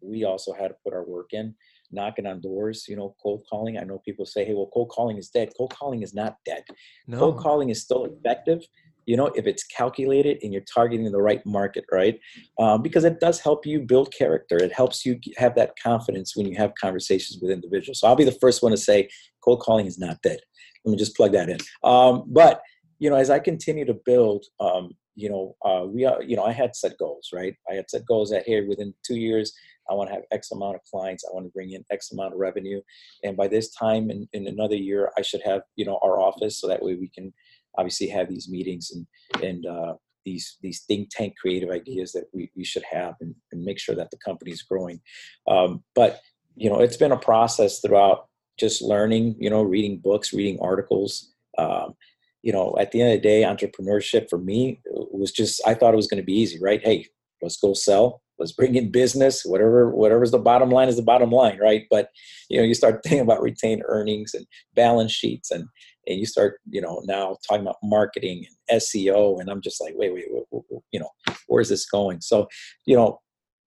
we 0.00 0.24
also 0.24 0.52
had 0.52 0.68
to 0.68 0.76
put 0.84 0.94
our 0.94 1.04
work 1.04 1.30
in 1.32 1.54
knocking 1.90 2.26
on 2.26 2.40
doors, 2.40 2.84
you 2.88 2.96
know, 2.96 3.14
cold 3.22 3.42
calling. 3.48 3.78
I 3.78 3.84
know 3.84 4.00
people 4.04 4.26
say, 4.26 4.44
hey, 4.44 4.54
well, 4.54 4.70
cold 4.72 4.90
calling 4.90 5.16
is 5.16 5.30
dead. 5.30 5.52
Cold 5.56 5.74
calling 5.74 6.02
is 6.02 6.14
not 6.14 6.36
dead. 6.44 6.62
No. 7.06 7.18
Cold 7.18 7.38
calling 7.38 7.70
is 7.70 7.82
still 7.82 8.04
effective, 8.04 8.62
you 9.06 9.16
know, 9.16 9.26
if 9.34 9.46
it's 9.46 9.64
calculated 9.64 10.38
and 10.42 10.52
you're 10.52 10.62
targeting 10.72 11.10
the 11.10 11.22
right 11.22 11.44
market, 11.46 11.84
right? 11.90 12.20
Um, 12.58 12.82
because 12.82 13.04
it 13.04 13.20
does 13.20 13.40
help 13.40 13.64
you 13.64 13.80
build 13.80 14.12
character. 14.12 14.58
It 14.58 14.72
helps 14.72 15.06
you 15.06 15.18
have 15.38 15.54
that 15.54 15.72
confidence 15.82 16.36
when 16.36 16.46
you 16.46 16.56
have 16.56 16.72
conversations 16.80 17.40
with 17.40 17.50
individuals. 17.50 18.00
So 18.00 18.08
I'll 18.08 18.16
be 18.16 18.24
the 18.24 18.32
first 18.32 18.62
one 18.62 18.72
to 18.72 18.78
say 18.78 19.08
cold 19.42 19.60
calling 19.60 19.86
is 19.86 19.98
not 19.98 20.20
dead. 20.22 20.40
Let 20.84 20.92
me 20.92 20.98
just 20.98 21.16
plug 21.16 21.32
that 21.32 21.48
in. 21.48 21.58
Um, 21.82 22.24
but, 22.28 22.60
you 22.98 23.10
know, 23.10 23.16
as 23.16 23.30
I 23.30 23.38
continue 23.38 23.84
to 23.84 23.98
build, 24.04 24.44
um, 24.60 24.92
you 25.14 25.28
know, 25.28 25.56
uh, 25.64 25.84
we 25.84 26.04
are, 26.04 26.22
you 26.22 26.36
know, 26.36 26.44
I 26.44 26.52
had 26.52 26.76
set 26.76 26.96
goals, 26.98 27.30
right? 27.32 27.54
I 27.70 27.74
had 27.74 27.90
set 27.90 28.06
goals 28.06 28.30
that, 28.30 28.44
hey, 28.46 28.60
within 28.62 28.94
two 29.04 29.16
years, 29.16 29.52
I 29.90 29.94
want 29.94 30.10
to 30.10 30.14
have 30.14 30.24
X 30.30 30.52
amount 30.52 30.76
of 30.76 30.82
clients. 30.84 31.24
I 31.24 31.34
want 31.34 31.46
to 31.46 31.52
bring 31.52 31.72
in 31.72 31.84
X 31.90 32.12
amount 32.12 32.34
of 32.34 32.38
revenue. 32.38 32.80
And 33.24 33.36
by 33.36 33.48
this 33.48 33.72
time 33.74 34.10
in, 34.10 34.28
in 34.32 34.46
another 34.46 34.76
year, 34.76 35.10
I 35.18 35.22
should 35.22 35.42
have, 35.44 35.62
you 35.76 35.84
know, 35.84 35.98
our 36.04 36.20
office. 36.20 36.60
So 36.60 36.68
that 36.68 36.82
way 36.82 36.94
we 36.94 37.08
can 37.08 37.32
obviously 37.76 38.08
have 38.08 38.28
these 38.28 38.48
meetings 38.48 38.92
and, 38.92 39.06
and, 39.42 39.66
uh, 39.66 39.94
these, 40.24 40.58
these 40.62 40.82
think 40.86 41.08
tank 41.10 41.34
creative 41.40 41.70
ideas 41.70 42.12
that 42.12 42.24
we, 42.34 42.50
we 42.54 42.64
should 42.64 42.82
have 42.90 43.14
and, 43.20 43.34
and 43.50 43.62
make 43.62 43.78
sure 43.78 43.94
that 43.94 44.10
the 44.10 44.18
company 44.18 44.50
is 44.50 44.62
growing. 44.62 45.00
Um, 45.46 45.82
but, 45.94 46.20
you 46.54 46.68
know, 46.68 46.80
it's 46.80 46.98
been 46.98 47.12
a 47.12 47.18
process 47.18 47.80
throughout 47.80 48.28
just 48.58 48.82
learning, 48.82 49.36
you 49.38 49.48
know, 49.48 49.62
reading 49.62 49.98
books, 49.98 50.34
reading 50.34 50.58
articles, 50.60 51.32
um, 51.56 51.94
you 52.42 52.52
know, 52.52 52.76
at 52.78 52.92
the 52.92 53.00
end 53.00 53.12
of 53.12 53.18
the 53.18 53.28
day, 53.28 53.42
entrepreneurship 53.42 54.28
for 54.28 54.38
me 54.38 54.80
uh, 54.96 55.04
was 55.10 55.32
just, 55.32 55.60
I 55.66 55.74
thought 55.74 55.94
it 55.94 55.96
was 55.96 56.06
going 56.06 56.22
to 56.22 56.26
be 56.26 56.38
easy, 56.38 56.58
right? 56.60 56.80
Hey, 56.82 57.06
let's 57.42 57.58
go 57.58 57.74
sell 57.74 58.22
let's 58.38 58.52
bring 58.52 58.74
in 58.74 58.90
business 58.90 59.44
whatever 59.44 59.90
whatever's 59.90 60.30
the 60.30 60.38
bottom 60.38 60.70
line 60.70 60.88
is 60.88 60.96
the 60.96 61.02
bottom 61.02 61.30
line 61.30 61.58
right? 61.58 61.84
But 61.90 62.10
you 62.48 62.58
know 62.58 62.64
you 62.64 62.74
start 62.74 63.00
thinking 63.02 63.20
about 63.20 63.42
retained 63.42 63.82
earnings 63.86 64.34
and 64.34 64.46
balance 64.74 65.12
sheets 65.12 65.50
and 65.50 65.64
and 66.06 66.18
you 66.18 66.26
start 66.26 66.60
you 66.68 66.80
know 66.80 67.02
now 67.04 67.36
talking 67.46 67.62
about 67.62 67.76
marketing 67.82 68.46
and 68.70 68.80
seo 68.80 69.40
and 69.40 69.50
i'm 69.50 69.60
just 69.60 69.80
like 69.80 69.94
wait 69.96 70.14
wait, 70.14 70.26
wait, 70.30 70.62
wait 70.70 70.82
you 70.92 71.00
know 71.00 71.10
where's 71.46 71.68
this 71.68 71.86
going? 71.86 72.20
So 72.20 72.48
you 72.86 72.96
know 72.96 73.20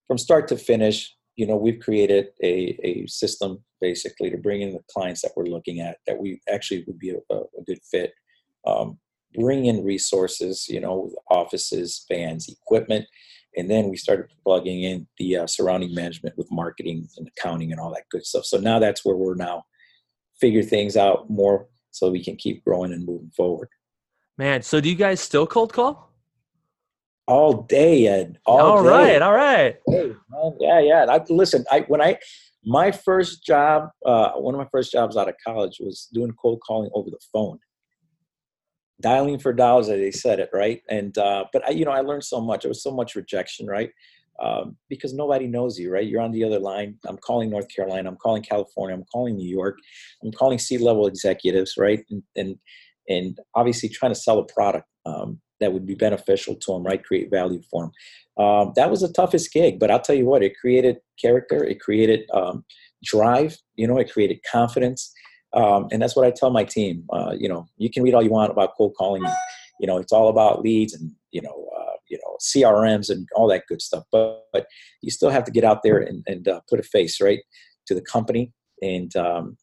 from 0.07 0.17
start 0.17 0.47
to 0.49 0.57
finish 0.57 1.15
you 1.35 1.45
know 1.45 1.55
we've 1.55 1.79
created 1.79 2.27
a, 2.43 2.77
a 2.83 3.07
system 3.07 3.63
basically 3.79 4.29
to 4.29 4.37
bring 4.37 4.61
in 4.61 4.73
the 4.73 4.79
clients 4.91 5.21
that 5.21 5.31
we're 5.35 5.45
looking 5.45 5.79
at 5.79 5.97
that 6.05 6.17
we 6.19 6.39
actually 6.51 6.83
would 6.87 6.99
be 6.99 7.11
a, 7.11 7.35
a 7.35 7.63
good 7.65 7.79
fit 7.89 8.13
um, 8.65 8.97
bring 9.35 9.65
in 9.65 9.83
resources 9.83 10.67
you 10.67 10.79
know 10.79 11.11
offices 11.29 12.05
vans 12.09 12.47
equipment 12.49 13.05
and 13.55 13.69
then 13.69 13.89
we 13.89 13.97
started 13.97 14.27
plugging 14.43 14.83
in 14.83 15.07
the 15.17 15.37
uh, 15.37 15.47
surrounding 15.47 15.93
management 15.93 16.37
with 16.37 16.47
marketing 16.51 17.07
and 17.17 17.27
accounting 17.27 17.71
and 17.71 17.81
all 17.81 17.91
that 17.91 18.03
good 18.09 18.25
stuff. 18.25 18.45
So 18.45 18.57
now 18.57 18.79
that's 18.79 19.03
where 19.03 19.15
we're 19.15 19.35
now. 19.35 19.63
Figure 20.39 20.63
things 20.63 20.95
out 20.97 21.29
more 21.29 21.67
so 21.91 22.09
we 22.09 22.23
can 22.23 22.35
keep 22.35 22.63
growing 22.63 22.93
and 22.93 23.05
moving 23.05 23.31
forward. 23.35 23.69
Man 24.37 24.61
so 24.61 24.79
do 24.79 24.89
you 24.89 24.95
guys 24.95 25.19
still 25.19 25.45
cold 25.45 25.73
call? 25.73 26.09
All 27.27 27.63
day 27.63 28.07
and 28.07 28.37
all, 28.45 28.59
all 28.59 28.83
right, 28.83 29.21
all 29.21 29.33
right. 29.33 29.77
Hey, 29.87 30.13
yeah 30.59 30.79
yeah. 30.79 31.05
I, 31.07 31.21
listen 31.29 31.63
i 31.71 31.81
when 31.81 32.01
i 32.01 32.17
my 32.65 32.91
first 32.91 33.45
job 33.45 33.89
uh, 34.05 34.31
one 34.31 34.55
of 34.55 34.59
my 34.59 34.67
first 34.71 34.91
jobs 34.91 35.15
out 35.15 35.29
of 35.29 35.35
college 35.45 35.77
was 35.79 36.07
doing 36.13 36.33
cold 36.41 36.59
calling 36.65 36.89
over 36.93 37.09
the 37.09 37.19
phone 37.31 37.59
dialing 39.01 39.39
for 39.39 39.53
dollars 39.53 39.89
as 39.89 39.99
they 39.99 40.11
said 40.11 40.39
it 40.39 40.49
right? 40.53 40.81
And 40.89 41.17
uh, 41.17 41.45
but 41.51 41.67
I, 41.67 41.71
you 41.71 41.85
know 41.85 41.91
i 41.91 42.01
learned 42.01 42.23
so 42.23 42.41
much. 42.41 42.65
It 42.65 42.69
was 42.69 42.83
so 42.83 42.91
much 42.91 43.15
rejection 43.15 43.67
right? 43.67 43.91
Um, 44.41 44.77
because 44.89 45.13
nobody 45.13 45.47
knows 45.47 45.77
you 45.77 45.91
right? 45.91 46.07
You're 46.07 46.21
on 46.21 46.31
the 46.31 46.43
other 46.43 46.59
line. 46.59 46.97
I'm 47.07 47.17
calling 47.17 47.49
north 47.49 47.67
carolina. 47.73 48.09
I'm 48.09 48.17
calling 48.17 48.43
california. 48.43 48.95
I'm 48.95 49.05
calling 49.11 49.35
new 49.35 49.49
york. 49.49 49.77
I'm 50.23 50.31
calling 50.31 50.59
c-level 50.59 51.07
executives 51.07 51.73
right? 51.77 52.03
And 52.09 52.23
and, 52.35 52.55
and 53.09 53.37
obviously 53.55 53.89
trying 53.89 54.13
to 54.13 54.19
sell 54.19 54.39
a 54.39 54.45
product 54.45 54.85
um, 55.05 55.41
that 55.59 55.73
would 55.73 55.85
be 55.85 55.95
beneficial 55.95 56.55
to 56.55 56.73
them 56.73 56.83
right? 56.83 57.03
Create 57.03 57.29
value 57.31 57.61
for 57.69 57.83
them 57.83 57.91
um, 58.43 58.73
that 58.75 58.89
was 58.89 59.01
the 59.01 59.09
toughest 59.09 59.51
gig 59.51 59.79
but 59.79 59.91
i'll 59.91 59.99
tell 59.99 60.15
you 60.15 60.25
what 60.25 60.41
it 60.41 60.53
created 60.59 60.97
character. 61.21 61.63
It 61.63 61.79
created 61.79 62.21
um, 62.33 62.65
drive. 63.03 63.57
You 63.75 63.87
know 63.87 63.97
it 63.97 64.11
created 64.11 64.39
confidence 64.49 65.11
um, 65.53 65.87
and 65.91 66.01
that's 66.01 66.15
what 66.15 66.25
I 66.25 66.31
tell 66.31 66.49
my 66.49 66.63
team. 66.63 67.05
Uh, 67.11 67.35
you 67.37 67.49
know, 67.49 67.67
you 67.77 67.89
can 67.89 68.03
read 68.03 68.13
all 68.13 68.23
you 68.23 68.29
want 68.29 68.51
about 68.51 68.75
cold 68.77 68.93
calling. 68.97 69.23
You 69.79 69.87
know, 69.87 69.97
it's 69.97 70.11
all 70.11 70.29
about 70.29 70.61
leads 70.61 70.93
and 70.93 71.11
you 71.31 71.41
know, 71.41 71.69
uh, 71.77 71.93
you 72.09 72.19
know, 72.23 72.37
CRMs 72.39 73.09
and 73.09 73.27
all 73.35 73.47
that 73.47 73.63
good 73.67 73.81
stuff. 73.81 74.03
But, 74.11 74.45
but 74.53 74.67
you 75.01 75.11
still 75.11 75.29
have 75.29 75.45
to 75.45 75.51
get 75.51 75.63
out 75.63 75.81
there 75.83 75.97
and, 75.97 76.23
and 76.27 76.47
uh, 76.47 76.61
put 76.69 76.79
a 76.79 76.83
face 76.83 77.21
right 77.21 77.39
to 77.87 77.95
the 77.95 78.01
company. 78.01 78.51
And 78.81 79.15
um, 79.15 79.57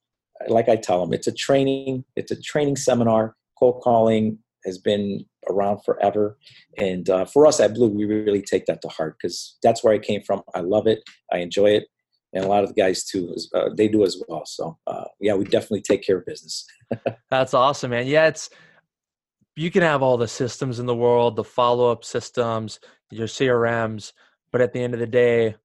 like 0.48 0.68
I 0.68 0.76
tell 0.76 1.00
them, 1.00 1.12
it's 1.12 1.26
a 1.26 1.32
training. 1.32 2.04
It's 2.16 2.30
a 2.30 2.40
training 2.40 2.76
seminar. 2.76 3.34
Cold 3.58 3.82
calling 3.82 4.38
has 4.64 4.78
been 4.78 5.24
around 5.48 5.80
forever, 5.84 6.36
and 6.76 7.08
uh, 7.08 7.24
for 7.24 7.46
us 7.46 7.58
at 7.58 7.74
Blu, 7.74 7.88
we 7.88 8.04
really 8.04 8.42
take 8.42 8.66
that 8.66 8.82
to 8.82 8.88
heart 8.88 9.16
because 9.20 9.56
that's 9.62 9.82
where 9.82 9.94
I 9.94 9.98
came 9.98 10.22
from. 10.22 10.42
I 10.54 10.60
love 10.60 10.86
it. 10.86 11.00
I 11.32 11.38
enjoy 11.38 11.70
it 11.70 11.86
and 12.32 12.44
a 12.44 12.48
lot 12.48 12.62
of 12.62 12.74
the 12.74 12.80
guys 12.80 13.04
too 13.04 13.34
uh, 13.54 13.70
they 13.76 13.88
do 13.88 14.04
as 14.04 14.20
well. 14.28 14.44
So 14.46 14.78
uh, 14.86 15.04
yeah 15.20 15.34
we 15.34 15.44
definitely 15.44 15.82
take 15.82 16.02
care 16.02 16.18
of 16.18 16.26
business. 16.26 16.66
That's 17.30 17.54
awesome 17.54 17.90
man. 17.90 18.06
Yeah 18.06 18.26
it's 18.26 18.50
you 19.56 19.70
can 19.70 19.82
have 19.82 20.02
all 20.02 20.16
the 20.16 20.28
systems 20.28 20.78
in 20.78 20.86
the 20.86 20.94
world 20.94 21.36
the 21.36 21.44
follow-up 21.44 22.04
systems 22.04 22.78
your 23.10 23.26
crms 23.26 24.12
but 24.52 24.60
at 24.60 24.72
the 24.72 24.80
end 24.80 24.94
of 24.94 25.00
the 25.00 25.06
day 25.06 25.56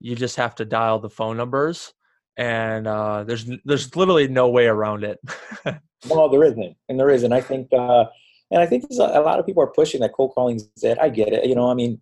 you 0.00 0.16
just 0.16 0.34
have 0.34 0.54
to 0.56 0.64
dial 0.64 0.98
the 0.98 1.08
phone 1.08 1.36
numbers 1.36 1.94
and 2.36 2.86
uh, 2.86 3.24
there's 3.24 3.48
there's 3.64 3.94
literally 3.96 4.28
no 4.28 4.48
way 4.48 4.66
around 4.66 5.04
it. 5.04 5.18
No 6.06 6.28
there 6.28 6.44
isn't 6.44 6.76
and 6.90 7.00
there 7.00 7.08
isn't. 7.08 7.32
I 7.32 7.40
think 7.40 7.72
uh, 7.72 8.04
and 8.50 8.60
i 8.60 8.66
think 8.66 8.84
a 8.90 9.20
lot 9.20 9.38
of 9.38 9.46
people 9.46 9.62
are 9.62 9.68
pushing 9.68 10.00
that 10.00 10.12
cold 10.12 10.32
calling 10.34 10.56
is 10.56 10.64
dead 10.80 10.98
i 10.98 11.08
get 11.08 11.32
it. 11.32 11.46
You 11.46 11.54
know 11.54 11.70
i 11.70 11.74
mean 11.74 12.00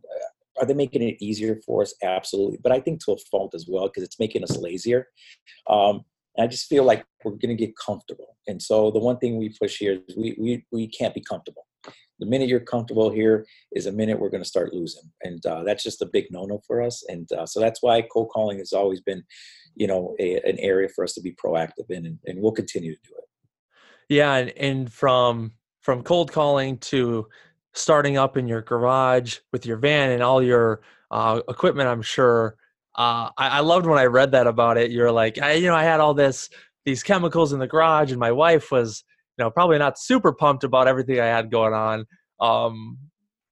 are 0.59 0.67
they 0.67 0.75
making 0.75 1.03
it 1.03 1.17
easier 1.21 1.61
for 1.67 1.83
us? 1.83 1.95
Absolutely. 2.03 2.59
But 2.63 2.73
I 2.73 2.81
think 2.81 3.05
to 3.05 3.13
a 3.13 3.17
fault 3.31 3.55
as 3.55 3.67
well 3.69 3.89
because 3.89 4.03
it's 4.03 4.21
making 4.21 4.45
us 4.45 4.57
lazier. 4.57 5.09
Um, 5.69 6.05
I 6.39 6.47
just 6.49 6.67
feel 6.69 6.85
like 6.85 7.05
we're 7.25 7.33
going 7.33 7.57
to 7.57 7.67
get 7.67 7.77
comfortable. 7.77 8.37
And 8.47 8.61
so 8.61 8.91
the 8.91 8.99
one 8.99 9.19
thing 9.19 9.37
we 9.37 9.57
push 9.61 9.79
here 9.79 10.01
is 10.09 10.17
we, 10.17 10.37
we, 10.39 10.67
we 10.73 10.89
can't 10.89 11.15
be 11.15 11.21
comfortable. 11.21 11.67
The 12.19 12.27
minute 12.27 12.49
you're 12.49 12.61
comfortable 12.61 13.11
here 13.11 13.45
is 13.73 13.87
a 13.87 13.93
minute 13.93 14.19
we're 14.19 14.31
going 14.31 14.43
to 14.43 14.49
start 14.49 14.73
losing. 14.73 15.11
And 15.23 15.45
uh, 15.47 15.63
that's 15.65 15.83
just 15.83 16.03
a 16.03 16.07
big 16.07 16.27
no-no 16.31 16.61
for 16.67 16.83
us. 16.83 17.05
And 17.09 17.31
uh, 17.33 17.47
so 17.47 17.61
that's 17.61 17.83
why 17.83 18.03
cold 18.03 18.31
calling 18.33 18.59
has 18.59 18.73
always 18.73 19.01
been, 19.01 19.23
you 19.75 19.87
know, 19.87 20.15
a, 20.21 20.41
an 20.49 20.59
area 20.59 20.89
for 20.89 21.05
us 21.05 21.13
to 21.15 21.21
be 21.21 21.35
proactive 21.35 21.91
in, 21.91 22.07
and, 22.07 22.19
and 22.27 22.41
we'll 22.41 22.53
continue 22.53 22.95
to 22.95 23.01
do 23.03 23.15
it. 23.19 23.25
Yeah. 24.09 24.35
And, 24.35 24.51
and 24.51 24.93
from, 24.93 25.53
from 25.81 26.03
cold 26.03 26.33
calling 26.33 26.79
to 26.79 27.27
starting 27.75 28.17
up 28.17 28.37
in 28.37 28.49
your 28.49 28.63
garage 28.63 29.39
with 29.53 29.67
your 29.67 29.77
van 29.77 30.11
and 30.11 30.23
all 30.23 30.43
your 30.43 30.81
uh, 31.11 31.41
equipment, 31.49 31.89
I'm 31.89 32.03
sure. 32.03 32.57
Uh, 32.97 33.31
I, 33.37 33.49
I, 33.49 33.61
loved 33.61 33.87
when 33.87 33.99
I 33.99 34.05
read 34.05 34.31
that 34.33 34.47
about 34.47 34.77
it. 34.77 34.93
You're 34.93 35.11
like, 35.11 35.39
I, 35.39 35.55
you 35.55 35.67
know, 35.67 35.75
I 35.75 35.83
had 35.83 35.99
all 35.99 36.15
this 36.15 36.49
these 36.85 37.03
chemicals 37.03 37.53
in 37.53 37.59
the 37.59 37.67
garage, 37.67 38.11
and 38.11 38.21
my 38.21 38.31
wife 38.31 38.71
was, 38.71 39.03
you 39.37 39.45
know, 39.45 39.51
probably 39.51 39.79
not 39.79 39.99
super 39.99 40.33
pumped 40.33 40.63
about 40.63 40.87
everything 40.87 41.19
I 41.19 41.27
had 41.27 41.51
going 41.51 41.75
on. 41.75 42.07
Um, 42.41 42.99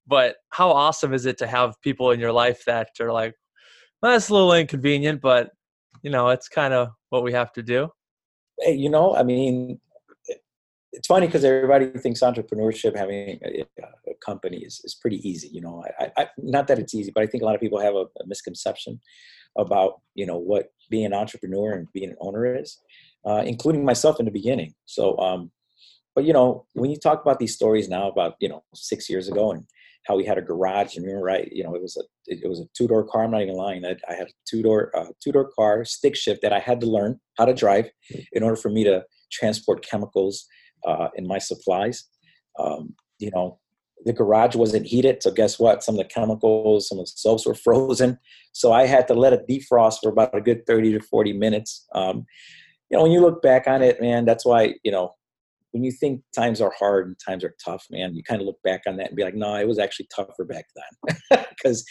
but 0.06 0.36
how 0.50 0.70
awesome 0.70 1.12
is 1.12 1.26
it 1.26 1.38
to 1.38 1.46
have 1.46 1.80
people 1.80 2.10
in 2.12 2.20
your 2.20 2.32
life 2.32 2.64
that 2.66 2.90
are 3.00 3.12
like, 3.12 3.34
well, 4.00 4.12
that's 4.12 4.28
a 4.28 4.32
little 4.32 4.52
inconvenient, 4.52 5.20
but 5.20 5.50
you 6.02 6.10
know, 6.10 6.28
it's 6.28 6.48
kind 6.48 6.74
of 6.74 6.88
what 7.10 7.22
we 7.22 7.32
have 7.32 7.52
to 7.52 7.62
do. 7.62 7.88
Hey, 8.60 8.74
you 8.74 8.90
know, 8.90 9.16
I 9.16 9.22
mean, 9.22 9.80
it's 10.92 11.06
funny 11.06 11.26
because 11.26 11.44
everybody 11.44 11.86
thinks 11.98 12.20
entrepreneurship, 12.20 12.96
having 12.96 13.40
a, 13.44 13.64
a, 13.80 14.14
company, 14.24 14.58
is, 14.58 14.80
is 14.84 14.94
pretty 14.94 15.26
easy. 15.28 15.48
You 15.48 15.62
know, 15.62 15.82
I, 15.98 16.12
I, 16.16 16.26
not 16.38 16.68
that 16.68 16.78
it's 16.78 16.94
easy, 16.94 17.10
but 17.14 17.22
I 17.22 17.26
think 17.26 17.42
a 17.42 17.46
lot 17.46 17.54
of 17.54 17.60
people 17.60 17.80
have 17.80 17.94
a, 17.94 18.04
a 18.20 18.26
misconception 18.26 19.00
about 19.58 20.00
you 20.14 20.26
know 20.26 20.38
what 20.38 20.68
being 20.90 21.06
an 21.06 21.14
entrepreneur 21.14 21.72
and 21.72 21.88
being 21.92 22.10
an 22.10 22.16
owner 22.20 22.56
is, 22.56 22.78
uh, 23.26 23.42
including 23.44 23.84
myself 23.84 24.20
in 24.20 24.26
the 24.26 24.30
beginning. 24.30 24.74
So, 24.84 25.18
um, 25.18 25.50
but 26.14 26.24
you 26.24 26.32
know, 26.32 26.66
when 26.74 26.90
you 26.90 26.98
talk 26.98 27.22
about 27.22 27.38
these 27.38 27.54
stories 27.54 27.88
now 27.88 28.08
about 28.08 28.34
you 28.40 28.48
know 28.48 28.62
six 28.74 29.08
years 29.08 29.28
ago 29.28 29.52
and 29.52 29.64
how 30.06 30.16
we 30.16 30.24
had 30.24 30.36
a 30.36 30.42
garage 30.42 30.96
and 30.96 31.06
remember 31.06 31.24
right 31.24 31.48
you 31.52 31.62
know 31.62 31.74
it 31.76 31.82
was 31.82 31.96
a 31.96 32.02
it, 32.26 32.48
was 32.48 32.58
a 32.58 32.64
two 32.76 32.88
door 32.88 33.04
car 33.04 33.22
i'm 33.22 33.30
not 33.30 33.40
even 33.42 33.54
lying 33.54 33.84
i, 33.84 33.94
I 34.08 34.14
had 34.14 34.26
a 34.26 34.32
two 34.48 34.60
door 34.60 34.90
uh, 34.96 35.12
two 35.22 35.30
door 35.30 35.50
car 35.56 35.84
stick 35.84 36.16
shift 36.16 36.42
that 36.42 36.52
i 36.52 36.58
had 36.58 36.80
to 36.80 36.86
learn 36.86 37.20
how 37.38 37.44
to 37.44 37.54
drive 37.54 37.88
in 38.32 38.42
order 38.42 38.56
for 38.56 38.68
me 38.68 38.82
to 38.82 39.04
transport 39.30 39.86
chemicals 39.88 40.46
uh, 40.86 41.08
in 41.16 41.26
my 41.26 41.38
supplies. 41.38 42.04
Um, 42.58 42.94
you 43.18 43.30
know 43.30 43.58
the 44.04 44.12
garage 44.12 44.56
wasn't 44.56 44.84
heated 44.84 45.22
so 45.22 45.30
guess 45.30 45.58
what? 45.58 45.82
Some 45.82 45.94
of 45.94 45.98
the 45.98 46.12
chemicals 46.12 46.88
some 46.88 46.98
of 46.98 47.06
the 47.06 47.12
soaps 47.14 47.46
were 47.46 47.54
frozen. 47.66 48.18
So 48.52 48.72
i 48.72 48.86
had 48.86 49.08
to 49.08 49.14
let 49.14 49.32
it 49.32 49.46
defrost 49.48 49.98
for 50.02 50.10
about 50.10 50.36
a 50.36 50.40
good 50.40 50.66
30 50.66 50.92
to 50.94 51.00
40 51.00 51.32
minutes. 51.32 51.86
Um, 51.94 52.26
you 52.90 52.98
know 52.98 53.04
when 53.04 53.12
you 53.12 53.20
look 53.20 53.40
back 53.40 53.66
on 53.66 53.80
it 53.82 54.00
man 54.02 54.26
that's 54.26 54.44
why 54.44 54.74
you 54.84 54.92
know 54.92 55.14
when 55.72 55.82
you 55.82 55.90
think 55.90 56.22
times 56.34 56.60
are 56.60 56.72
hard 56.78 57.06
and 57.06 57.18
times 57.18 57.42
are 57.42 57.54
tough, 57.62 57.86
man, 57.90 58.14
you 58.14 58.22
kind 58.22 58.40
of 58.40 58.46
look 58.46 58.62
back 58.62 58.82
on 58.86 58.96
that 58.98 59.08
and 59.08 59.16
be 59.16 59.24
like, 59.24 59.34
no, 59.34 59.56
it 59.56 59.66
was 59.66 59.78
actually 59.78 60.06
tougher 60.14 60.44
back 60.44 60.66
then. 60.76 61.44
Because 61.50 61.84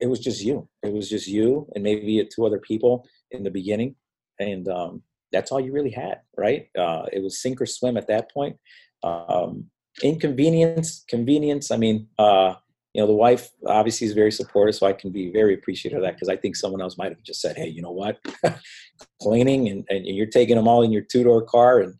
it 0.00 0.06
was 0.06 0.18
just 0.18 0.42
you. 0.42 0.68
It 0.82 0.92
was 0.92 1.08
just 1.08 1.28
you 1.28 1.68
and 1.74 1.84
maybe 1.84 2.26
two 2.34 2.44
other 2.44 2.58
people 2.58 3.06
in 3.30 3.42
the 3.42 3.50
beginning, 3.50 3.94
and 4.40 4.66
um, 4.68 5.02
that's 5.34 5.50
all 5.50 5.60
you 5.60 5.72
really 5.72 5.90
had, 5.90 6.20
right? 6.36 6.68
Uh, 6.78 7.04
it 7.12 7.22
was 7.22 7.42
sink 7.42 7.60
or 7.60 7.66
swim 7.66 7.96
at 7.96 8.06
that 8.06 8.32
point. 8.32 8.56
Um, 9.02 9.66
inconvenience, 10.02 11.04
convenience. 11.08 11.70
I 11.70 11.76
mean, 11.76 12.06
uh, 12.18 12.54
you 12.94 13.02
know, 13.02 13.08
the 13.08 13.14
wife 13.14 13.50
obviously 13.66 14.06
is 14.06 14.12
very 14.12 14.30
supportive, 14.30 14.76
so 14.76 14.86
I 14.86 14.92
can 14.92 15.10
be 15.10 15.32
very 15.32 15.54
appreciative 15.54 15.98
of 15.98 16.04
that 16.04 16.14
because 16.14 16.28
I 16.28 16.36
think 16.36 16.54
someone 16.54 16.80
else 16.80 16.96
might 16.96 17.10
have 17.10 17.22
just 17.22 17.40
said, 17.40 17.56
"Hey, 17.56 17.66
you 17.66 17.82
know 17.82 17.90
what, 17.90 18.18
cleaning 19.20 19.68
and, 19.68 19.84
and 19.88 20.06
you're 20.06 20.26
taking 20.26 20.56
them 20.56 20.68
all 20.68 20.82
in 20.82 20.92
your 20.92 21.02
two 21.02 21.24
door 21.24 21.42
car 21.42 21.80
and." 21.80 21.94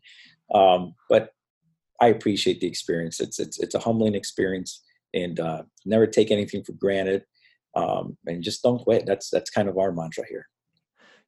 Um, 0.53 0.93
but 1.09 1.31
I 2.01 2.07
appreciate 2.07 2.61
the 2.61 2.67
experience. 2.67 3.19
It's 3.19 3.39
it's 3.39 3.59
it's 3.59 3.75
a 3.75 3.79
humbling 3.79 4.15
experience, 4.15 4.83
and 5.13 5.39
uh, 5.39 5.63
never 5.85 6.07
take 6.07 6.31
anything 6.31 6.63
for 6.63 6.73
granted, 6.73 7.23
um, 7.75 8.17
and 8.25 8.41
just 8.41 8.63
don't 8.63 8.79
quit. 8.79 9.05
That's 9.05 9.29
that's 9.29 9.49
kind 9.49 9.67
of 9.67 9.77
our 9.77 9.91
mantra 9.91 10.23
here. 10.29 10.47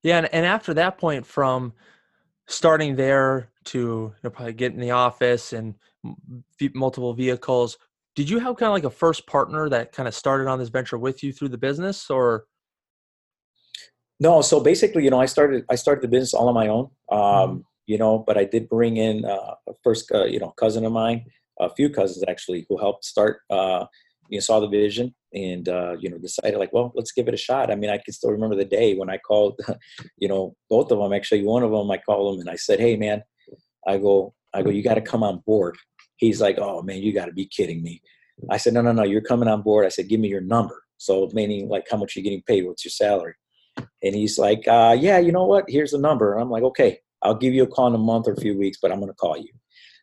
Yeah, 0.03 0.19
and, 0.19 0.33
and 0.33 0.45
after 0.45 0.73
that 0.75 0.97
point, 0.97 1.25
from 1.25 1.73
starting 2.47 2.95
there 2.95 3.49
to 3.65 3.77
you 3.77 4.13
know, 4.23 4.29
probably 4.29 4.53
get 4.53 4.73
in 4.73 4.79
the 4.79 4.91
office 4.91 5.53
and 5.53 5.75
multiple 6.73 7.13
vehicles, 7.13 7.77
did 8.15 8.29
you 8.29 8.39
have 8.39 8.55
kind 8.55 8.67
of 8.67 8.73
like 8.73 8.83
a 8.83 8.89
first 8.89 9.27
partner 9.27 9.69
that 9.69 9.91
kind 9.91 10.07
of 10.07 10.15
started 10.15 10.47
on 10.47 10.57
this 10.57 10.69
venture 10.69 10.97
with 10.97 11.23
you 11.23 11.31
through 11.31 11.49
the 11.49 11.57
business, 11.57 12.09
or? 12.09 12.45
No, 14.19 14.41
so 14.41 14.59
basically, 14.59 15.03
you 15.03 15.11
know, 15.11 15.19
I 15.19 15.27
started 15.27 15.65
I 15.69 15.75
started 15.75 16.01
the 16.01 16.07
business 16.07 16.33
all 16.33 16.47
on 16.47 16.55
my 16.55 16.67
own. 16.67 16.89
Um, 17.11 17.19
mm-hmm 17.19 17.57
you 17.87 17.97
know, 17.97 18.19
but 18.19 18.37
I 18.37 18.43
did 18.43 18.69
bring 18.69 18.97
in 18.97 19.25
uh, 19.25 19.55
a 19.67 19.73
first, 19.83 20.11
uh, 20.11 20.25
you 20.25 20.39
know, 20.39 20.51
cousin 20.51 20.85
of 20.85 20.91
mine, 20.91 21.25
a 21.59 21.69
few 21.69 21.89
cousins 21.89 22.23
actually, 22.27 22.65
who 22.69 22.77
helped 22.77 23.05
start, 23.05 23.39
uh, 23.49 23.85
you 24.29 24.37
know, 24.37 24.41
saw 24.41 24.59
the 24.59 24.67
vision 24.67 25.15
and, 25.33 25.67
uh, 25.69 25.95
you 25.99 26.09
know, 26.09 26.17
decided 26.17 26.57
like, 26.57 26.73
well, 26.73 26.91
let's 26.95 27.11
give 27.11 27.27
it 27.27 27.33
a 27.33 27.37
shot. 27.37 27.71
I 27.71 27.75
mean, 27.75 27.89
I 27.89 27.97
can 27.97 28.13
still 28.13 28.31
remember 28.31 28.55
the 28.55 28.65
day 28.65 28.95
when 28.95 29.09
I 29.09 29.17
called, 29.17 29.59
you 30.17 30.27
know, 30.27 30.55
both 30.69 30.91
of 30.91 30.99
them, 30.99 31.13
actually, 31.13 31.43
one 31.43 31.63
of 31.63 31.71
them, 31.71 31.89
I 31.91 31.97
called 31.97 32.35
him 32.35 32.41
and 32.41 32.49
I 32.49 32.55
said, 32.55 32.79
Hey 32.79 32.95
man, 32.95 33.23
I 33.85 33.97
go, 33.97 34.33
I 34.53 34.61
go, 34.61 34.69
you 34.69 34.83
got 34.83 34.95
to 34.95 35.01
come 35.01 35.23
on 35.23 35.43
board. 35.45 35.77
He's 36.17 36.41
like, 36.41 36.57
Oh 36.59 36.81
man, 36.81 37.01
you 37.01 37.13
got 37.13 37.25
to 37.25 37.33
be 37.33 37.45
kidding 37.45 37.83
me. 37.83 38.01
I 38.49 38.57
said, 38.57 38.73
no, 38.73 38.81
no, 38.81 38.91
no, 38.91 39.03
you're 39.03 39.21
coming 39.21 39.49
on 39.49 39.61
board. 39.61 39.85
I 39.85 39.89
said, 39.89 40.09
give 40.09 40.19
me 40.19 40.27
your 40.27 40.41
number. 40.41 40.83
So 40.97 41.29
meaning 41.33 41.69
like 41.69 41.87
how 41.89 41.97
much 41.97 42.15
you're 42.15 42.23
getting 42.23 42.43
paid, 42.43 42.65
what's 42.65 42.85
your 42.85 42.91
salary? 42.91 43.35
And 43.77 44.15
he's 44.15 44.37
like, 44.37 44.67
uh, 44.67 44.95
yeah, 44.97 45.19
you 45.19 45.31
know 45.31 45.45
what? 45.45 45.65
Here's 45.67 45.91
the 45.91 45.97
number. 45.97 46.33
And 46.33 46.41
I'm 46.41 46.49
like, 46.49 46.63
okay. 46.63 46.99
I'll 47.23 47.35
give 47.35 47.53
you 47.53 47.63
a 47.63 47.67
call 47.67 47.87
in 47.87 47.95
a 47.95 47.99
month 47.99 48.27
or 48.27 48.33
a 48.33 48.41
few 48.41 48.57
weeks, 48.57 48.77
but 48.79 48.91
I'm 48.91 48.99
going 48.99 49.11
to 49.11 49.15
call 49.15 49.37
you. 49.37 49.49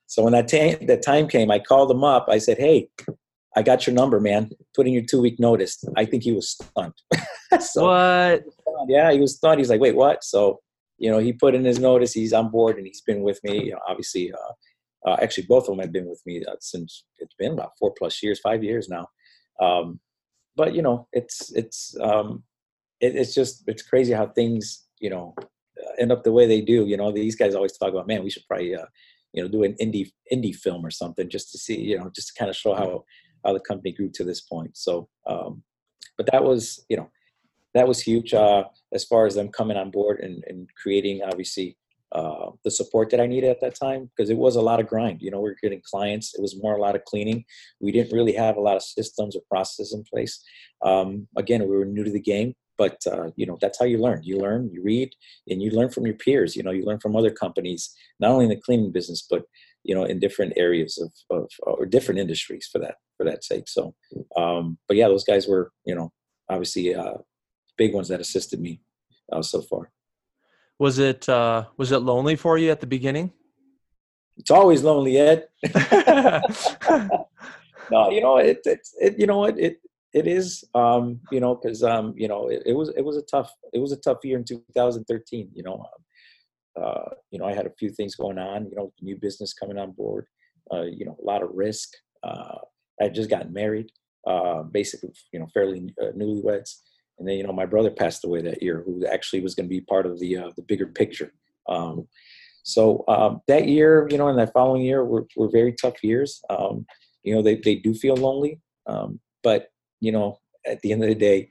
So 0.07 0.23
when 0.25 0.33
that, 0.33 0.49
ta- 0.49 0.85
that 0.87 1.03
time 1.03 1.29
came, 1.29 1.51
I 1.51 1.61
called 1.61 1.91
him 1.91 2.03
up. 2.03 2.27
I 2.29 2.39
said, 2.39 2.59
hey, 2.59 2.89
I 3.57 3.63
got 3.63 3.87
your 3.87 3.95
number, 3.95 4.21
man. 4.21 4.51
Put 4.75 4.87
in 4.87 4.93
your 4.93 5.05
two 5.05 5.21
week 5.21 5.39
notice. 5.39 5.83
I 5.97 6.05
think 6.05 6.23
he 6.23 6.33
was 6.33 6.51
stunned. 6.51 6.95
so, 7.61 7.87
what? 7.87 8.43
Yeah, 8.89 9.13
he 9.13 9.21
was 9.21 9.37
stunned. 9.37 9.59
He's 9.59 9.71
like, 9.71 9.81
wait, 9.81 9.95
what? 9.95 10.25
So, 10.25 10.61
you 10.99 11.11
know, 11.11 11.19
he 11.19 11.33
put 11.33 11.55
in 11.55 11.65
his 11.65 11.79
notice. 11.79 12.13
He's 12.13 12.33
on 12.33 12.51
board 12.51 12.77
and 12.77 12.87
he's 12.87 13.01
been 13.01 13.23
with 13.23 13.41
me. 13.45 13.67
You 13.67 13.73
know, 13.73 13.81
obviously, 13.89 14.33
uh, 14.33 15.09
uh, 15.09 15.17
actually, 15.23 15.47
both 15.47 15.65
of 15.65 15.77
them 15.77 15.79
have 15.81 15.93
been 15.93 16.09
with 16.09 16.23
me 16.27 16.43
uh, 16.45 16.57
since 16.61 17.05
it's 17.19 17.35
been 17.39 17.53
about 17.53 17.73
four 17.79 17.93
plus 17.97 18.23
years, 18.23 18.41
five 18.41 18.65
years 18.65 18.89
now. 18.89 19.07
Um, 19.61 20.01
but 20.57 20.75
you 20.75 20.83
know, 20.83 21.09
it's 21.13 21.53
it's 21.53 21.97
um, 22.01 22.43
it, 23.01 23.15
it's 23.15 23.35
just 23.35 23.65
it's 23.67 23.83
crazy 23.83 24.13
how 24.13 24.27
things 24.27 24.85
you 25.01 25.11
know 25.11 25.35
end 25.99 26.13
up 26.13 26.25
the 26.25 26.33
way 26.33 26.47
they 26.47 26.61
do. 26.61 26.87
You 26.87 26.97
know, 26.97 27.13
these 27.13 27.37
guys 27.37 27.55
always 27.55 27.77
talk 27.77 27.91
about, 27.91 28.07
man, 28.07 28.23
we 28.23 28.31
should 28.31 28.47
probably, 28.47 28.75
uh, 28.75 28.87
you 29.33 29.43
know, 29.43 29.49
do 29.49 29.65
an 29.65 29.75
indie 29.81 30.11
indie 30.33 30.55
film 30.55 30.85
or 30.85 30.91
something 30.91 31.29
just 31.29 31.51
to 31.53 31.59
see, 31.59 31.81
you 31.81 31.99
know, 31.99 32.11
just 32.15 32.29
to 32.29 32.35
kind 32.39 32.51
of 32.51 32.57
show 32.57 32.75
how 32.75 33.05
how 33.45 33.53
the 33.53 33.61
company 33.61 33.93
grew 33.93 34.11
to 34.11 34.25
this 34.25 34.41
point. 34.41 34.77
So, 34.77 35.09
um, 35.27 35.63
but 36.17 36.31
that 36.33 36.45
was, 36.45 36.85
you 36.89 36.97
know, 36.97 37.11
that 37.75 37.89
was 37.89 38.01
huge 38.01 38.33
uh, 38.35 38.65
as 38.93 39.05
far 39.05 39.27
as 39.27 39.35
them 39.35 39.49
coming 39.49 39.77
on 39.77 39.91
board 39.91 40.21
and, 40.21 40.45
and 40.47 40.69
creating, 40.81 41.23
obviously, 41.23 41.77
uh, 42.13 42.51
the 42.63 42.71
support 42.71 43.11
that 43.11 43.21
I 43.21 43.27
needed 43.27 43.51
at 43.51 43.61
that 43.61 43.75
time 43.75 44.09
because 44.17 44.31
it 44.31 44.37
was 44.37 44.55
a 44.55 44.63
lot 44.63 44.79
of 44.79 44.87
grind. 44.87 45.21
You 45.21 45.33
know, 45.33 45.41
we 45.41 45.51
are 45.51 45.57
getting 45.61 45.83
clients. 45.85 46.33
It 46.35 46.41
was 46.41 46.61
more 46.63 46.77
a 46.77 46.81
lot 46.81 46.95
of 46.95 47.05
cleaning. 47.05 47.45
We 47.81 47.91
didn't 47.91 48.13
really 48.13 48.35
have 48.35 48.57
a 48.57 48.61
lot 48.61 48.77
of 48.77 48.83
systems 48.85 49.35
or 49.35 49.43
processes 49.51 49.93
in 49.93 50.05
place. 50.05 50.41
Um, 50.83 51.27
again, 51.37 51.63
we 51.63 51.77
were 51.77 51.85
new 51.85 52.05
to 52.05 52.13
the 52.13 52.21
game, 52.21 52.55
but 52.77 52.99
uh, 53.11 53.31
you 53.37 53.47
know 53.47 53.59
that's 53.61 53.79
how 53.79 53.85
you 53.85 53.99
learn 53.99 54.21
you 54.23 54.39
learn 54.39 54.71
you 54.73 54.83
read 54.83 55.15
and 55.49 55.63
you 55.63 55.71
learn 55.71 55.91
from 55.91 56.07
your 56.07 56.15
peers 56.15 56.57
you 56.57 56.63
know 56.63 56.71
you 56.71 56.85
learn 56.85 57.01
from 57.01 57.17
other 57.17 57.31
companies 57.31 57.95
not 58.21 58.31
only 58.31 58.45
in 58.45 58.51
the 58.51 58.57
cleaning 58.57 58.93
business 58.93 59.27
but 59.29 59.43
you 59.83 59.95
know 59.95 60.05
in 60.05 60.19
different 60.19 60.53
areas 60.57 60.99
of, 60.99 61.13
of 61.37 61.51
or 61.63 61.87
different 61.87 62.21
industries 62.21 62.69
for 62.71 62.79
that 62.79 62.97
for 63.25 63.31
that 63.31 63.45
sake. 63.45 63.69
So 63.69 63.95
um, 64.37 64.79
but 64.89 64.97
yeah 64.97 65.09
those 65.09 65.25
guys 65.25 65.49
were 65.49 65.73
you 65.85 65.95
know 65.95 66.13
obviously 66.49 66.95
uh, 66.95 67.19
big 67.77 67.95
ones 67.95 68.09
that 68.09 68.21
assisted 68.21 68.61
me 68.61 68.81
uh, 69.33 69.43
so 69.43 69.63
far. 69.63 69.91
Was 70.79 70.99
it 70.99 71.29
uh, 71.29 71.65
was 71.77 71.93
it 71.93 71.99
lonely 71.99 72.37
for 72.37 72.59
you 72.59 72.71
at 72.71 72.81
the 72.81 72.87
beginning? 72.87 73.33
It's 74.37 74.51
always 74.51 74.83
lonely 74.83 75.19
ed. 75.19 75.49
No 77.91 78.11
you 78.11 78.21
know 78.21 78.39
it, 78.39 78.61
it, 78.65 78.81
it 78.99 79.19
you 79.19 79.27
know 79.27 79.39
what? 79.39 79.59
It 79.59 79.79
it 80.15 80.27
is 80.27 80.65
um, 80.75 81.21
you 81.31 81.41
know 81.41 81.55
because 81.55 81.83
um, 81.83 82.15
you 82.17 82.29
know 82.29 82.49
it, 82.49 82.63
it, 82.67 82.73
was 82.73 82.89
it 82.97 83.03
was 83.03 83.17
a 83.17 83.23
tough 83.23 83.53
it 83.73 83.79
was 83.79 83.93
a 83.93 83.97
tough 83.97 84.19
year 84.25 84.39
in 84.39 84.45
2013 84.45 85.51
you 85.53 85.63
know 85.63 85.75
um, 85.75 86.83
uh, 86.83 87.11
you 87.31 87.39
know 87.39 87.45
i 87.45 87.53
had 87.53 87.67
a 87.67 87.73
few 87.79 87.91
things 87.91 88.15
going 88.15 88.39
on 88.39 88.69
you 88.71 88.77
know 88.77 88.93
new 89.01 89.17
business 89.17 89.53
coming 89.53 89.79
on 89.79 89.91
board 89.93 90.27
uh, 90.73 90.83
you 90.83 91.05
know 91.05 91.17
a 91.21 91.25
lot 91.25 91.43
of 91.43 91.51
risk 91.53 91.91
uh, 92.23 92.59
i 93.01 93.05
had 93.05 93.15
just 93.15 93.31
gotten 93.31 93.53
married 93.53 93.91
uh, 94.27 94.63
basically 94.63 95.11
you 95.33 95.39
know 95.39 95.47
fairly 95.53 95.93
uh, 96.03 96.13
newlyweds 96.17 96.81
and 97.19 97.29
then 97.29 97.37
you 97.37 97.45
know 97.45 97.53
my 97.53 97.67
brother 97.67 97.91
passed 97.91 98.25
away 98.25 98.41
that 98.41 98.63
year 98.63 98.83
who 98.85 99.07
actually 99.07 99.41
was 99.41 99.55
going 99.55 99.67
to 99.67 99.75
be 99.75 99.81
part 99.81 100.07
of 100.07 100.19
the 100.19 100.37
uh, 100.37 100.51
the 100.57 100.63
bigger 100.63 100.87
picture 100.87 101.33
um, 101.69 102.07
so 102.63 103.05
um, 103.09 103.41
that 103.49 103.69
year 103.69 104.09
you 104.11 104.19
know 104.19 104.29
and 104.29 104.39
that 104.39 104.53
following 104.53 104.83
year 104.83 105.05
were, 105.05 105.27
were 105.37 105.51
very 105.51 105.73
tough 105.73 106.03
years 106.03 106.41
um, 106.51 106.87
you 107.23 107.35
know 107.35 107.43
they, 107.43 107.57
they 107.57 107.75
do 107.75 107.93
feel 107.95 108.17
lonely 108.17 108.61
um, 108.87 109.21
but 109.43 109.69
you 110.05 110.13
know, 110.13 110.39
at 110.67 110.81
the 110.83 110.93
end 110.93 111.03
of 111.03 111.09
the 111.09 111.15
day, 111.15 111.51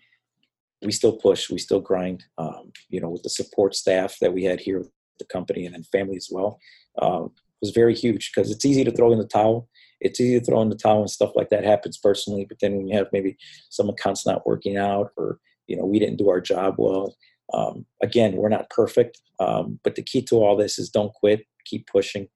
we 0.83 0.91
still 0.91 1.13
push, 1.13 1.49
we 1.49 1.57
still 1.57 1.79
grind. 1.79 2.23
Um, 2.37 2.71
you 2.89 3.01
know, 3.01 3.09
with 3.09 3.23
the 3.23 3.29
support 3.29 3.75
staff 3.75 4.17
that 4.21 4.33
we 4.33 4.43
had 4.43 4.59
here 4.59 4.85
the 5.19 5.25
company 5.25 5.65
and 5.65 5.75
then 5.75 5.83
family 5.83 6.17
as 6.17 6.29
well, 6.31 6.59
um, 7.01 7.31
was 7.61 7.71
very 7.71 7.95
huge 7.95 8.31
because 8.33 8.51
it's 8.51 8.65
easy 8.65 8.83
to 8.83 8.91
throw 8.91 9.11
in 9.11 9.19
the 9.19 9.27
towel. 9.27 9.69
It's 10.03 10.19
easy 10.19 10.39
to 10.39 10.45
throw 10.45 10.61
in 10.61 10.69
the 10.69 10.75
towel 10.75 11.01
and 11.01 11.09
stuff 11.09 11.31
like 11.35 11.49
that 11.49 11.63
happens 11.63 11.97
personally. 11.97 12.45
But 12.47 12.59
then 12.61 12.75
when 12.75 12.87
you 12.87 12.97
have 12.97 13.07
maybe 13.11 13.37
some 13.69 13.89
accounts 13.89 14.25
not 14.25 14.45
working 14.45 14.77
out 14.77 15.11
or 15.17 15.39
you 15.67 15.77
know 15.77 15.85
we 15.85 15.99
didn't 15.99 16.17
do 16.17 16.29
our 16.29 16.41
job 16.41 16.75
well, 16.77 17.15
um, 17.53 17.85
again 18.01 18.35
we're 18.35 18.49
not 18.49 18.69
perfect. 18.69 19.21
Um, 19.39 19.79
but 19.83 19.95
the 19.95 20.03
key 20.03 20.21
to 20.23 20.35
all 20.35 20.55
this 20.55 20.77
is 20.77 20.89
don't 20.89 21.13
quit, 21.13 21.45
keep 21.65 21.87
pushing, 21.87 22.27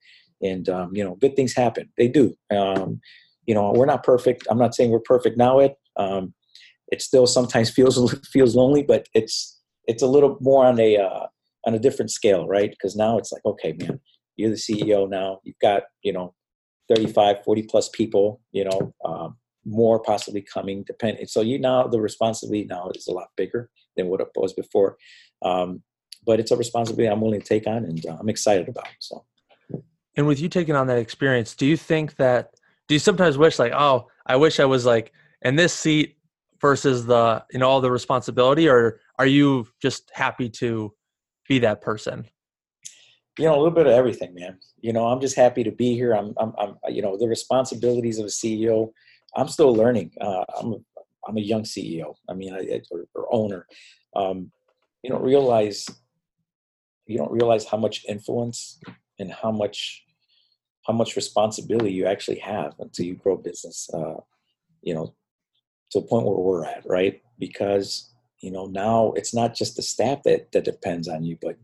and 0.42 0.68
um, 0.68 0.90
you 0.94 1.04
know 1.04 1.14
good 1.16 1.36
things 1.36 1.54
happen. 1.54 1.90
They 1.96 2.08
do. 2.08 2.34
Um, 2.50 3.00
you 3.46 3.54
know 3.54 3.72
we're 3.72 3.86
not 3.86 4.04
perfect. 4.04 4.46
I'm 4.50 4.58
not 4.58 4.74
saying 4.74 4.90
we're 4.90 5.00
perfect 5.00 5.36
now, 5.38 5.58
Ed, 5.60 5.74
um, 5.96 6.34
it 6.90 7.02
still 7.02 7.26
sometimes 7.26 7.70
feels 7.78 8.12
feels 8.32 8.54
lonely, 8.54 8.82
but 8.82 9.08
it's 9.14 9.60
it's 9.86 10.02
a 10.02 10.06
little 10.06 10.36
more 10.40 10.66
on 10.66 10.78
a 10.80 10.96
uh, 10.96 11.26
on 11.66 11.74
a 11.74 11.78
different 11.78 12.10
scale, 12.10 12.46
right? 12.46 12.70
Because 12.70 12.96
now 12.96 13.18
it's 13.18 13.32
like, 13.32 13.44
okay, 13.44 13.74
man, 13.78 14.00
you're 14.36 14.50
the 14.50 14.56
CEO 14.56 15.08
now. 15.08 15.40
You've 15.44 15.58
got 15.60 15.82
you 16.02 16.12
know 16.12 16.34
35, 16.88 17.44
40 17.44 17.62
plus 17.64 17.88
people, 17.88 18.40
you 18.52 18.64
know, 18.64 18.94
um, 19.04 19.36
more 19.64 20.00
possibly 20.00 20.40
coming. 20.40 20.84
Depending, 20.86 21.26
so 21.26 21.40
you 21.40 21.58
now 21.58 21.86
the 21.86 22.00
responsibility 22.00 22.64
now 22.64 22.90
is 22.94 23.06
a 23.06 23.12
lot 23.12 23.28
bigger 23.36 23.70
than 23.96 24.08
what 24.08 24.20
it 24.20 24.28
was 24.34 24.52
before. 24.52 24.96
Um, 25.42 25.82
but 26.26 26.40
it's 26.40 26.50
a 26.50 26.56
responsibility 26.56 27.10
I'm 27.10 27.20
willing 27.20 27.40
to 27.40 27.46
take 27.46 27.66
on, 27.66 27.84
and 27.84 28.04
uh, 28.06 28.16
I'm 28.18 28.28
excited 28.28 28.68
about. 28.68 28.88
So. 28.98 29.24
And 30.16 30.26
with 30.26 30.40
you 30.40 30.48
taking 30.48 30.74
on 30.74 30.88
that 30.88 30.98
experience, 30.98 31.54
do 31.54 31.66
you 31.66 31.76
think 31.76 32.16
that? 32.16 32.54
Do 32.88 32.94
you 32.94 32.98
sometimes 32.98 33.36
wish 33.36 33.58
like, 33.58 33.72
oh, 33.74 34.08
I 34.26 34.36
wish 34.36 34.60
I 34.60 34.64
was 34.64 34.86
like 34.86 35.12
in 35.42 35.56
this 35.56 35.74
seat 35.74 36.16
versus 36.60 37.06
the 37.06 37.44
you 37.52 37.58
know 37.58 37.68
all 37.68 37.80
the 37.80 37.90
responsibility, 37.90 38.68
or 38.68 39.00
are 39.18 39.26
you 39.26 39.66
just 39.80 40.10
happy 40.12 40.48
to 40.50 40.92
be 41.48 41.58
that 41.60 41.80
person? 41.80 42.26
You 43.38 43.44
know, 43.44 43.54
a 43.54 43.58
little 43.58 43.70
bit 43.70 43.86
of 43.86 43.92
everything, 43.92 44.34
man. 44.34 44.58
You 44.80 44.92
know, 44.92 45.06
I'm 45.06 45.20
just 45.20 45.36
happy 45.36 45.62
to 45.62 45.70
be 45.70 45.94
here. 45.94 46.12
I'm, 46.12 46.34
I'm, 46.38 46.52
I'm 46.58 46.74
you 46.88 47.02
know, 47.02 47.16
the 47.16 47.28
responsibilities 47.28 48.18
of 48.18 48.26
a 48.26 48.28
CEO. 48.28 48.90
I'm 49.36 49.48
still 49.48 49.72
learning. 49.72 50.12
Uh, 50.20 50.44
I'm, 50.58 50.72
a, 50.72 50.76
I'm 51.28 51.36
a 51.36 51.40
young 51.40 51.62
CEO. 51.62 52.14
I 52.28 52.34
mean, 52.34 52.52
I, 52.52 52.80
or, 52.90 53.04
or 53.14 53.32
owner. 53.32 53.66
Um, 54.16 54.50
you 55.02 55.10
don't 55.10 55.22
realize, 55.22 55.86
you 57.06 57.16
don't 57.16 57.30
realize 57.30 57.64
how 57.64 57.76
much 57.76 58.04
influence 58.08 58.80
and 59.20 59.30
how 59.30 59.52
much, 59.52 60.04
how 60.86 60.92
much 60.92 61.14
responsibility 61.14 61.92
you 61.92 62.06
actually 62.06 62.40
have 62.40 62.74
until 62.80 63.06
you 63.06 63.14
grow 63.14 63.36
business. 63.36 63.88
Uh, 63.94 64.16
you 64.82 64.94
know, 64.94 65.14
to 65.90 65.98
a 65.98 66.02
point 66.02 66.26
where 66.26 66.36
we're 66.36 66.64
at, 66.64 66.82
right? 66.86 67.22
Because 67.38 68.12
you 68.40 68.50
know 68.50 68.66
now 68.66 69.12
it's 69.16 69.34
not 69.34 69.54
just 69.54 69.76
the 69.76 69.82
staff 69.82 70.22
that 70.24 70.52
that 70.52 70.64
depends 70.64 71.08
on 71.08 71.24
you, 71.24 71.36
but 71.40 71.56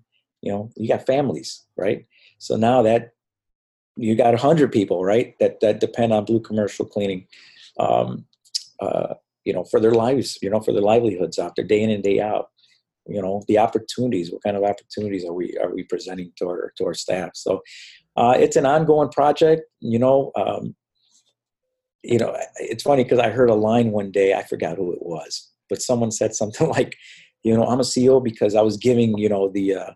you 0.44 0.52
know 0.52 0.70
you 0.76 0.88
got 0.88 1.07
families, 1.07 1.64
right? 1.76 2.07
So 2.38 2.57
now 2.57 2.83
that 2.83 3.12
you 3.96 4.14
got 4.14 4.35
a 4.35 4.38
hundred 4.38 4.72
people, 4.72 5.04
right? 5.04 5.35
That 5.40 5.61
that 5.61 5.80
depend 5.80 6.12
on 6.12 6.26
Blu 6.26 6.40
Commercial 6.40 6.85
Cleaning, 6.85 7.26
um, 7.80 8.26
uh, 8.80 9.14
you 9.44 9.52
know, 9.52 9.64
for 9.64 9.80
their 9.80 9.92
lives, 9.92 10.38
you 10.42 10.50
know, 10.50 10.61
for 10.61 10.72
their 10.72 10.83
livelihoods 10.83 11.38
out 11.38 11.57
there, 11.57 11.64
day 11.64 11.83
in 11.83 11.90
and 11.90 12.02
day 12.02 12.20
out. 12.20 12.50
You 13.07 13.20
know, 13.20 13.42
the 13.48 13.59
opportunities. 13.59 14.33
What 14.33 14.42
kind 14.42 14.57
of 14.57 14.64
opportunities 14.64 15.24
are 15.24 15.33
we 15.33 15.57
are 15.62 15.74
we 15.74 15.83
presenting 15.85 16.33
to 16.37 16.46
our 16.46 16.72
to 16.76 16.85
our 16.87 16.94
staff? 16.94 17.30
So, 17.35 17.62
uh, 18.16 18.35
it's 18.38 18.57
an 18.57 18.66
ongoing 18.66 19.11
project. 19.11 19.62
You 19.80 19.98
know, 19.98 20.30
um, 20.37 20.74
you 22.02 22.18
know, 22.18 22.37
it's 22.57 22.83
funny 22.83 23.02
because 23.02 23.18
I 23.18 23.30
heard 23.30 23.50
a 23.50 23.54
line 23.54 23.90
one 23.90 24.11
day, 24.11 24.35
I 24.35 24.42
forgot 24.42 24.76
who 24.76 24.92
it 24.92 25.02
was, 25.02 25.50
but 25.70 25.80
someone 25.80 26.11
said 26.11 26.35
something 26.35 26.68
like, 26.78 26.96
you 27.42 27.57
know, 27.57 27.64
I'm 27.64 27.80
a 27.80 27.85
CEO 27.85 28.22
because 28.22 28.54
I 28.54 28.62
was 28.62 28.76
giving, 28.76 29.16
you 29.16 29.28
know, 29.28 29.48
the, 29.48 29.74
uh, 29.74 29.90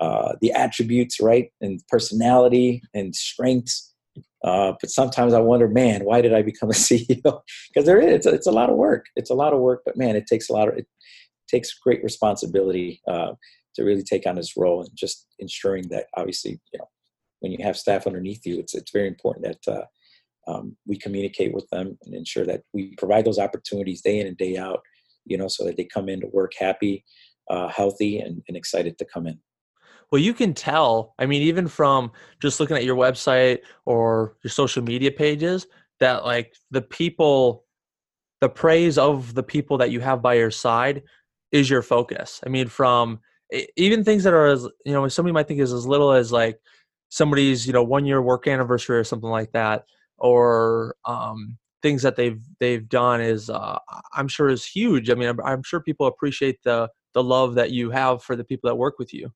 uh, 0.00 0.34
the 0.40 0.52
attributes, 0.52 1.20
right, 1.20 1.50
and 1.60 1.80
personality 1.88 2.82
and 2.94 3.14
strengths. 3.14 3.92
Uh, 4.42 4.72
but 4.80 4.90
sometimes 4.90 5.34
I 5.34 5.40
wonder, 5.40 5.68
man, 5.68 6.04
why 6.04 6.22
did 6.22 6.32
I 6.32 6.42
become 6.42 6.70
a 6.70 6.72
CEO? 6.74 7.42
Because 7.68 7.86
there 7.86 8.00
is, 8.00 8.14
it's 8.14 8.26
a, 8.26 8.30
it's 8.30 8.46
a 8.46 8.52
lot 8.52 8.70
of 8.70 8.76
work. 8.76 9.06
It's 9.16 9.30
a 9.30 9.34
lot 9.34 9.52
of 9.52 9.60
work, 9.60 9.82
but 9.84 9.96
man, 9.96 10.16
it 10.16 10.26
takes 10.26 10.48
a 10.48 10.52
lot 10.52 10.68
of, 10.68 10.78
it 10.78 10.86
takes 11.48 11.74
great 11.74 12.02
responsibility 12.02 13.02
uh, 13.06 13.32
to 13.74 13.84
really 13.84 14.02
take 14.02 14.26
on 14.26 14.36
this 14.36 14.56
role 14.56 14.80
and 14.80 14.90
just 14.94 15.26
ensuring 15.38 15.88
that 15.88 16.06
obviously, 16.16 16.60
you 16.72 16.78
know, 16.78 16.88
when 17.40 17.52
you 17.52 17.58
have 17.62 17.76
staff 17.76 18.06
underneath 18.06 18.44
you, 18.44 18.58
it's 18.58 18.74
it's 18.74 18.90
very 18.90 19.08
important 19.08 19.46
that 19.46 19.72
uh, 19.74 19.84
um, 20.50 20.76
we 20.86 20.96
communicate 20.96 21.54
with 21.54 21.68
them 21.70 21.98
and 22.04 22.14
ensure 22.14 22.44
that 22.46 22.62
we 22.72 22.94
provide 22.96 23.24
those 23.24 23.38
opportunities 23.38 24.02
day 24.02 24.18
in 24.18 24.26
and 24.26 24.36
day 24.36 24.56
out, 24.56 24.80
you 25.24 25.36
know, 25.36 25.48
so 25.48 25.64
that 25.64 25.76
they 25.76 25.84
come 25.84 26.08
in 26.08 26.20
to 26.20 26.26
work 26.28 26.52
happy, 26.58 27.04
uh, 27.50 27.68
healthy, 27.68 28.18
and, 28.18 28.42
and 28.48 28.56
excited 28.56 28.98
to 28.98 29.04
come 29.04 29.26
in. 29.26 29.38
Well, 30.10 30.20
you 30.20 30.34
can 30.34 30.54
tell, 30.54 31.14
I 31.18 31.26
mean, 31.26 31.42
even 31.42 31.68
from 31.68 32.10
just 32.40 32.58
looking 32.58 32.76
at 32.76 32.84
your 32.84 32.96
website 32.96 33.60
or 33.86 34.36
your 34.42 34.50
social 34.50 34.82
media 34.82 35.10
pages, 35.12 35.66
that 36.00 36.24
like 36.24 36.54
the 36.70 36.82
people, 36.82 37.64
the 38.40 38.48
praise 38.48 38.98
of 38.98 39.34
the 39.34 39.42
people 39.42 39.78
that 39.78 39.90
you 39.90 40.00
have 40.00 40.22
by 40.22 40.34
your 40.34 40.50
side 40.50 41.02
is 41.52 41.70
your 41.70 41.82
focus. 41.82 42.40
I 42.44 42.48
mean, 42.48 42.68
from 42.68 43.20
even 43.76 44.04
things 44.04 44.24
that 44.24 44.34
are 44.34 44.46
as, 44.46 44.64
you 44.84 44.92
know, 44.92 45.06
somebody 45.08 45.32
might 45.32 45.48
think 45.48 45.60
is 45.60 45.72
as 45.72 45.86
little 45.86 46.12
as 46.12 46.32
like 46.32 46.58
somebody's, 47.08 47.66
you 47.66 47.72
know, 47.72 47.82
one 47.82 48.04
year 48.06 48.22
work 48.22 48.46
anniversary 48.46 48.98
or 48.98 49.04
something 49.04 49.30
like 49.30 49.52
that 49.52 49.84
or 50.18 50.96
um, 51.04 51.58
things 51.82 52.02
that 52.02 52.16
they've 52.16 52.40
they've 52.60 52.88
done 52.88 53.20
is 53.20 53.50
uh, 53.50 53.78
I'm 54.14 54.28
sure 54.28 54.48
is 54.48 54.64
huge. 54.66 55.10
I 55.10 55.14
mean, 55.14 55.28
I'm, 55.28 55.40
I'm, 55.40 55.62
sure 55.62 55.80
people 55.80 56.06
appreciate 56.06 56.62
the 56.62 56.88
the 57.14 57.22
love 57.22 57.54
that 57.54 57.70
you 57.72 57.90
have 57.90 58.22
for 58.22 58.36
the 58.36 58.44
people 58.44 58.68
that 58.68 58.76
work 58.76 58.98
with 58.98 59.12
you. 59.14 59.32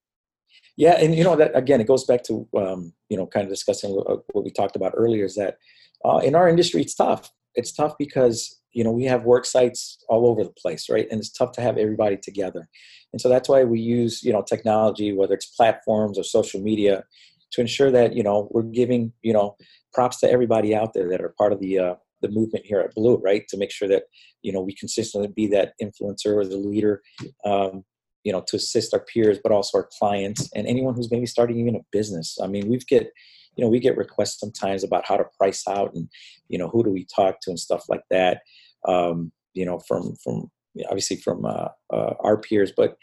Yeah, 0.76 0.96
and 1.00 1.14
you 1.14 1.24
know 1.24 1.36
that 1.36 1.56
again, 1.56 1.80
it 1.80 1.86
goes 1.86 2.04
back 2.04 2.24
to 2.24 2.48
um, 2.56 2.92
you 3.08 3.16
know 3.16 3.26
kind 3.26 3.44
of 3.44 3.50
discussing 3.50 3.90
what 3.92 4.44
we 4.44 4.50
talked 4.50 4.76
about 4.76 4.92
earlier 4.96 5.24
is 5.24 5.36
that 5.36 5.58
uh, 6.04 6.18
in 6.18 6.34
our 6.34 6.48
industry 6.48 6.82
it's 6.82 6.94
tough. 6.94 7.30
It's 7.54 7.72
tough 7.72 7.94
because 7.98 8.60
you 8.72 8.82
know 8.82 8.90
we 8.90 9.04
have 9.04 9.24
work 9.24 9.44
sites 9.44 9.98
all 10.08 10.26
over 10.26 10.42
the 10.42 10.50
place, 10.50 10.88
right? 10.90 11.06
And 11.10 11.20
it's 11.20 11.30
tough 11.30 11.52
to 11.52 11.60
have 11.60 11.78
everybody 11.78 12.16
together, 12.16 12.68
and 13.12 13.20
so 13.20 13.28
that's 13.28 13.48
why 13.48 13.62
we 13.64 13.80
use 13.80 14.22
you 14.22 14.32
know 14.32 14.42
technology, 14.42 15.12
whether 15.12 15.34
it's 15.34 15.46
platforms 15.46 16.18
or 16.18 16.24
social 16.24 16.60
media, 16.60 17.04
to 17.52 17.60
ensure 17.60 17.92
that 17.92 18.14
you 18.16 18.22
know 18.22 18.48
we're 18.50 18.62
giving 18.62 19.12
you 19.22 19.32
know 19.32 19.56
props 19.92 20.18
to 20.20 20.30
everybody 20.30 20.74
out 20.74 20.92
there 20.92 21.08
that 21.08 21.22
are 21.22 21.34
part 21.38 21.52
of 21.52 21.60
the 21.60 21.78
uh, 21.78 21.94
the 22.20 22.28
movement 22.28 22.66
here 22.66 22.80
at 22.80 22.94
Blu, 22.94 23.16
right? 23.18 23.46
To 23.48 23.56
make 23.56 23.70
sure 23.70 23.88
that 23.88 24.04
you 24.42 24.52
know 24.52 24.60
we 24.60 24.74
consistently 24.74 25.28
be 25.28 25.46
that 25.48 25.74
influencer 25.80 26.34
or 26.34 26.44
the 26.44 26.56
leader, 26.56 27.00
um, 27.44 27.84
you 28.24 28.32
know, 28.32 28.42
to 28.48 28.56
assist 28.56 28.92
our 28.92 29.00
peers, 29.00 29.38
but 29.42 29.52
also 29.52 29.78
our 29.78 29.88
clients 29.98 30.50
and 30.54 30.66
anyone 30.66 30.94
who's 30.94 31.10
maybe 31.10 31.26
starting 31.26 31.58
even 31.58 31.76
a 31.76 31.84
business. 31.92 32.38
I 32.42 32.46
mean, 32.46 32.68
we've 32.68 32.86
get 32.86 33.12
you 33.56 33.64
know 33.64 33.70
we 33.70 33.78
get 33.78 33.96
requests 33.96 34.40
sometimes 34.40 34.82
about 34.82 35.06
how 35.06 35.16
to 35.16 35.24
price 35.38 35.62
out 35.68 35.94
and 35.94 36.08
you 36.48 36.58
know 36.58 36.68
who 36.68 36.82
do 36.82 36.90
we 36.90 37.06
talk 37.14 37.36
to 37.42 37.50
and 37.50 37.60
stuff 37.60 37.84
like 37.88 38.02
that. 38.10 38.40
Um, 38.88 39.30
you 39.52 39.64
know, 39.64 39.78
from 39.86 40.16
from 40.22 40.50
obviously 40.86 41.16
from 41.16 41.44
uh, 41.44 41.68
uh, 41.92 42.14
our 42.20 42.38
peers, 42.38 42.72
but 42.76 42.96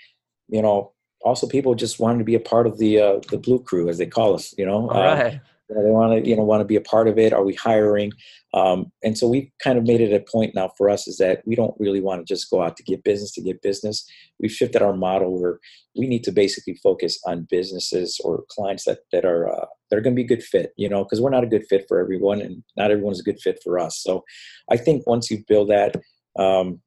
you 0.49 0.61
know 0.61 0.91
also 1.23 1.47
people 1.47 1.75
just 1.75 1.99
wanting 1.99 2.19
to 2.19 2.25
be 2.25 2.35
a 2.35 2.39
part 2.39 2.67
of 2.67 2.77
the 2.79 2.99
uh, 2.99 3.19
the 3.29 3.37
blue 3.37 3.59
crew 3.59 3.87
as 3.87 3.97
they 3.97 4.07
call 4.07 4.33
us 4.33 4.53
you 4.57 4.65
know 4.65 4.89
All 4.89 5.03
right. 5.03 5.41
They 5.75 5.89
want 5.91 6.23
to, 6.23 6.29
you 6.29 6.35
know, 6.35 6.43
want 6.43 6.61
to 6.61 6.65
be 6.65 6.75
a 6.75 6.81
part 6.81 7.07
of 7.07 7.17
it. 7.17 7.33
Are 7.33 7.43
we 7.43 7.55
hiring? 7.55 8.11
Um, 8.53 8.91
and 9.03 9.17
so 9.17 9.27
we 9.27 9.51
kind 9.63 9.77
of 9.77 9.85
made 9.85 10.01
it 10.01 10.13
a 10.13 10.19
point 10.19 10.53
now 10.53 10.71
for 10.77 10.89
us 10.89 11.07
is 11.07 11.17
that 11.17 11.41
we 11.45 11.55
don't 11.55 11.73
really 11.79 12.01
want 12.01 12.19
to 12.25 12.33
just 12.33 12.49
go 12.49 12.61
out 12.61 12.75
to 12.77 12.83
get 12.83 13.03
business 13.03 13.31
to 13.33 13.41
get 13.41 13.61
business. 13.61 14.05
We've 14.39 14.51
shifted 14.51 14.81
our 14.81 14.95
model 14.95 15.39
where 15.41 15.59
we 15.95 16.07
need 16.07 16.23
to 16.25 16.31
basically 16.31 16.75
focus 16.83 17.19
on 17.25 17.47
businesses 17.49 18.19
or 18.23 18.43
clients 18.49 18.85
that 18.85 18.99
that 19.11 19.25
are 19.25 19.49
uh, 19.49 19.65
that 19.89 19.97
are 19.97 20.01
going 20.01 20.15
to 20.15 20.21
be 20.21 20.25
a 20.25 20.35
good 20.35 20.43
fit. 20.43 20.73
You 20.75 20.89
know, 20.89 21.03
because 21.03 21.21
we're 21.21 21.29
not 21.29 21.43
a 21.43 21.47
good 21.47 21.65
fit 21.69 21.85
for 21.87 21.99
everyone, 21.99 22.41
and 22.41 22.63
not 22.75 22.91
everyone's 22.91 23.21
a 23.21 23.23
good 23.23 23.39
fit 23.39 23.59
for 23.63 23.79
us. 23.79 23.97
So 24.01 24.23
I 24.69 24.77
think 24.77 25.07
once 25.07 25.31
you 25.31 25.43
build 25.47 25.69
that. 25.69 25.95
Um, 26.37 26.81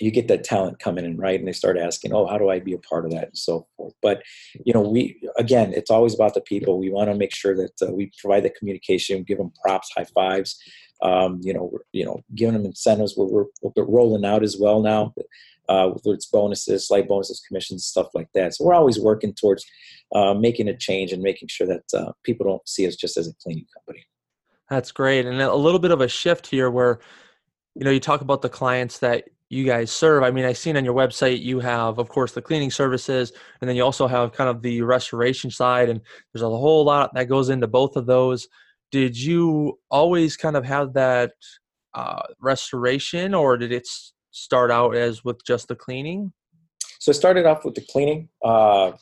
you 0.00 0.10
get 0.10 0.28
that 0.28 0.44
talent 0.44 0.78
coming 0.78 1.04
in 1.04 1.16
right? 1.16 1.38
And 1.38 1.48
they 1.48 1.52
start 1.52 1.78
asking 1.78 2.12
oh 2.12 2.26
how 2.26 2.38
do 2.38 2.48
i 2.48 2.58
be 2.60 2.74
a 2.74 2.78
part 2.78 3.04
of 3.04 3.12
that? 3.12 3.28
and 3.28 3.38
so 3.38 3.66
forth. 3.76 3.94
But 4.02 4.22
you 4.64 4.72
know 4.72 4.80
we 4.80 5.20
again 5.38 5.72
it's 5.72 5.90
always 5.90 6.14
about 6.14 6.34
the 6.34 6.40
people. 6.40 6.78
We 6.78 6.90
want 6.90 7.10
to 7.10 7.16
make 7.16 7.34
sure 7.34 7.56
that 7.56 7.72
uh, 7.82 7.92
we 7.92 8.10
provide 8.20 8.44
the 8.44 8.50
communication 8.50 9.22
give 9.22 9.38
them 9.38 9.52
props 9.62 9.90
high 9.96 10.06
fives 10.14 10.58
um, 11.02 11.40
you 11.42 11.52
know 11.52 11.70
you 11.92 12.04
know 12.04 12.20
giving 12.34 12.54
them 12.54 12.66
incentives. 12.66 13.14
We're, 13.16 13.44
we're, 13.62 13.84
rolling 13.84 14.24
out 14.24 14.42
as 14.42 14.56
well 14.58 14.82
now 14.82 15.14
uh, 15.68 15.88
whether 15.88 16.14
it's 16.14 16.26
bonuses 16.26 16.86
slight 16.86 17.08
bonuses 17.08 17.40
commissions 17.46 17.84
stuff 17.84 18.08
like 18.14 18.28
that. 18.34 18.54
So 18.54 18.64
we're 18.64 18.74
always 18.74 18.98
working 18.98 19.34
towards 19.34 19.64
uh, 20.14 20.34
making 20.34 20.68
a 20.68 20.76
change 20.76 21.12
and 21.12 21.22
making 21.22 21.48
sure 21.48 21.66
that 21.66 21.84
uh, 21.94 22.12
people 22.22 22.46
don't 22.46 22.66
see 22.68 22.86
us 22.86 22.96
just 22.96 23.16
as 23.16 23.28
a 23.28 23.34
cleaning 23.42 23.66
company. 23.74 24.04
That's 24.70 24.92
great. 24.92 25.26
And 25.26 25.40
a 25.40 25.54
little 25.54 25.78
bit 25.78 25.90
of 25.90 26.00
a 26.00 26.08
shift 26.08 26.46
here 26.46 26.70
where 26.70 27.00
you 27.74 27.84
know 27.84 27.90
you 27.90 28.00
talk 28.00 28.20
about 28.20 28.42
the 28.42 28.48
clients 28.48 28.98
that 28.98 29.24
you 29.48 29.64
guys 29.64 29.92
serve. 29.92 30.22
I 30.22 30.30
mean, 30.30 30.44
I've 30.44 30.58
seen 30.58 30.76
on 30.76 30.84
your 30.84 30.94
website 30.94 31.40
you 31.40 31.60
have, 31.60 31.98
of 31.98 32.08
course, 32.08 32.32
the 32.32 32.42
cleaning 32.42 32.70
services, 32.70 33.32
and 33.60 33.68
then 33.68 33.76
you 33.76 33.84
also 33.84 34.06
have 34.06 34.32
kind 34.32 34.50
of 34.50 34.62
the 34.62 34.82
restoration 34.82 35.50
side, 35.50 35.88
and 35.88 36.00
there's 36.32 36.42
a 36.42 36.48
whole 36.48 36.84
lot 36.84 37.14
that 37.14 37.28
goes 37.28 37.48
into 37.48 37.66
both 37.66 37.96
of 37.96 38.06
those. 38.06 38.48
Did 38.90 39.16
you 39.16 39.78
always 39.90 40.36
kind 40.36 40.56
of 40.56 40.64
have 40.64 40.92
that 40.94 41.32
uh, 41.94 42.22
restoration, 42.40 43.34
or 43.34 43.56
did 43.56 43.72
it 43.72 43.86
start 44.30 44.70
out 44.70 44.96
as 44.96 45.24
with 45.24 45.44
just 45.44 45.68
the 45.68 45.76
cleaning? 45.76 46.32
So 46.98 47.10
it 47.10 47.14
started 47.14 47.46
off 47.46 47.64
with 47.64 47.74
the 47.74 47.84
cleaning. 47.90 48.28
Uh, 48.42 48.92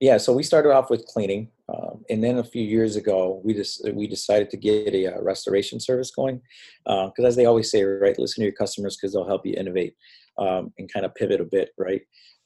yeah, 0.00 0.16
so 0.16 0.32
we 0.32 0.42
started 0.42 0.72
off 0.72 0.90
with 0.90 1.06
cleaning, 1.06 1.48
um, 1.68 2.04
and 2.08 2.22
then 2.22 2.38
a 2.38 2.44
few 2.44 2.62
years 2.62 2.94
ago, 2.94 3.40
we 3.44 3.52
just 3.52 3.82
we 3.94 4.06
decided 4.06 4.48
to 4.50 4.56
get 4.56 4.94
a 4.94 5.14
uh, 5.14 5.20
restoration 5.20 5.80
service 5.80 6.10
going, 6.12 6.40
because 6.84 7.12
uh, 7.18 7.26
as 7.26 7.36
they 7.36 7.46
always 7.46 7.70
say, 7.70 7.82
right, 7.82 8.18
listen 8.18 8.42
to 8.42 8.46
your 8.46 8.54
customers 8.54 8.96
because 8.96 9.12
they'll 9.12 9.26
help 9.26 9.44
you 9.44 9.54
innovate 9.54 9.94
um, 10.38 10.72
and 10.78 10.92
kind 10.92 11.04
of 11.04 11.14
pivot 11.14 11.40
a 11.40 11.44
bit, 11.44 11.70
right? 11.76 12.02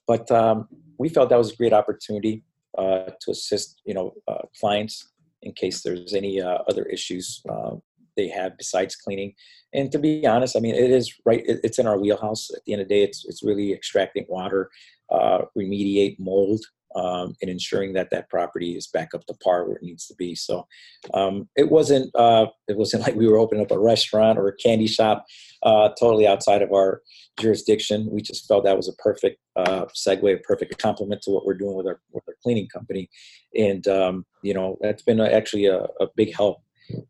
But 0.06 0.30
um, 0.30 0.66
we 0.98 1.08
felt 1.08 1.28
that 1.28 1.38
was 1.38 1.52
a 1.52 1.56
great 1.56 1.72
opportunity 1.72 2.42
uh, 2.76 3.10
to 3.20 3.30
assist, 3.30 3.82
you 3.84 3.94
know, 3.94 4.14
uh, 4.26 4.42
clients 4.58 5.12
in 5.42 5.52
case 5.52 5.82
there's 5.82 6.14
any 6.14 6.40
uh, 6.40 6.58
other 6.68 6.84
issues 6.84 7.42
um, 7.50 7.82
they 8.16 8.28
have 8.28 8.56
besides 8.56 8.96
cleaning. 8.96 9.34
And 9.74 9.90
to 9.92 9.98
be 9.98 10.26
honest, 10.26 10.56
I 10.56 10.60
mean, 10.60 10.74
it 10.74 10.90
is 10.90 11.14
right. 11.24 11.42
It, 11.46 11.60
it's 11.64 11.78
in 11.78 11.86
our 11.86 11.98
wheelhouse. 11.98 12.50
At 12.54 12.64
the 12.64 12.72
end 12.72 12.82
of 12.82 12.88
the 12.88 12.94
day, 12.94 13.02
it's 13.02 13.24
it's 13.26 13.42
really 13.42 13.72
extracting 13.72 14.26
water, 14.28 14.70
uh, 15.10 15.42
remediate 15.56 16.18
mold 16.18 16.64
um, 16.94 17.34
and 17.40 17.50
ensuring 17.50 17.92
that 17.94 18.10
that 18.10 18.28
property 18.28 18.76
is 18.76 18.86
back 18.86 19.14
up 19.14 19.24
to 19.26 19.34
par 19.34 19.66
where 19.66 19.76
it 19.76 19.82
needs 19.82 20.06
to 20.06 20.14
be. 20.14 20.34
So 20.34 20.66
um, 21.14 21.48
it 21.56 21.70
wasn't 21.70 22.14
uh, 22.14 22.46
it 22.68 22.76
wasn't 22.76 23.02
like 23.06 23.14
we 23.14 23.28
were 23.28 23.38
opening 23.38 23.64
up 23.64 23.70
a 23.70 23.78
restaurant 23.78 24.38
or 24.38 24.48
a 24.48 24.56
candy 24.56 24.86
shop 24.86 25.24
uh, 25.62 25.90
totally 25.98 26.26
outside 26.26 26.62
of 26.62 26.72
our 26.72 27.02
jurisdiction. 27.38 28.08
We 28.10 28.22
just 28.22 28.46
felt 28.46 28.64
that 28.64 28.76
was 28.76 28.88
a 28.88 28.94
perfect 28.94 29.38
uh, 29.56 29.86
segue, 29.86 30.34
a 30.34 30.38
perfect 30.38 30.78
complement 30.78 31.22
to 31.22 31.30
what 31.30 31.46
we're 31.46 31.54
doing 31.54 31.76
with 31.76 31.86
our 31.86 32.00
with 32.12 32.24
our 32.28 32.36
cleaning 32.42 32.68
company, 32.68 33.08
and 33.56 33.86
um, 33.88 34.26
you 34.42 34.54
know 34.54 34.78
that's 34.80 35.02
been 35.02 35.20
actually 35.20 35.66
a, 35.66 35.82
a 36.00 36.08
big 36.16 36.34
help 36.34 36.62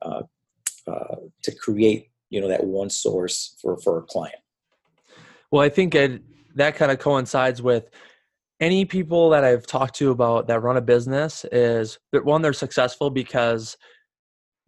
uh, 0.02 0.22
uh, 0.86 1.16
to 1.42 1.54
create 1.54 2.08
you 2.30 2.40
know 2.40 2.48
that 2.48 2.64
one 2.64 2.90
source 2.90 3.56
for 3.60 3.78
for 3.78 3.98
a 3.98 4.02
client. 4.02 4.36
Well, 5.50 5.62
I 5.62 5.68
think 5.68 5.94
it, 5.94 6.22
that 6.54 6.76
kind 6.76 6.90
of 6.90 6.98
coincides 6.98 7.60
with 7.60 7.90
any 8.62 8.84
people 8.84 9.30
that 9.30 9.42
I've 9.42 9.66
talked 9.66 9.96
to 9.96 10.12
about 10.12 10.46
that 10.46 10.60
run 10.62 10.76
a 10.76 10.80
business 10.80 11.44
is 11.50 11.98
that 12.12 12.24
one 12.24 12.42
they're 12.42 12.52
successful 12.52 13.10
because 13.10 13.76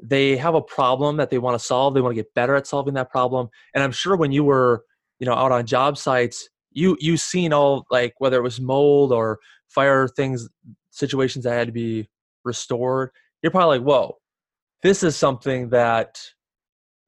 they 0.02 0.36
have 0.36 0.56
a 0.56 0.60
problem 0.60 1.16
that 1.18 1.30
they 1.30 1.38
want 1.38 1.58
to 1.58 1.64
solve 1.64 1.94
they 1.94 2.00
want 2.00 2.10
to 2.10 2.20
get 2.20 2.34
better 2.34 2.56
at 2.56 2.66
solving 2.66 2.94
that 2.94 3.10
problem 3.10 3.48
and 3.74 3.84
i'm 3.84 3.92
sure 3.92 4.16
when 4.16 4.32
you 4.32 4.42
were 4.42 4.84
you 5.20 5.24
know 5.24 5.32
out 5.32 5.52
on 5.52 5.64
job 5.64 5.96
sites 5.96 6.48
you 6.72 6.96
you 6.98 7.16
seen 7.16 7.52
all 7.52 7.86
like 7.92 8.12
whether 8.18 8.36
it 8.36 8.42
was 8.42 8.60
mold 8.60 9.12
or 9.12 9.38
fire 9.68 10.08
things 10.08 10.48
situations 10.90 11.44
that 11.44 11.52
had 11.52 11.68
to 11.68 11.72
be 11.72 12.08
restored 12.44 13.10
you're 13.40 13.52
probably 13.52 13.78
like 13.78 13.86
whoa 13.86 14.16
this 14.82 15.04
is 15.04 15.14
something 15.14 15.68
that 15.68 16.20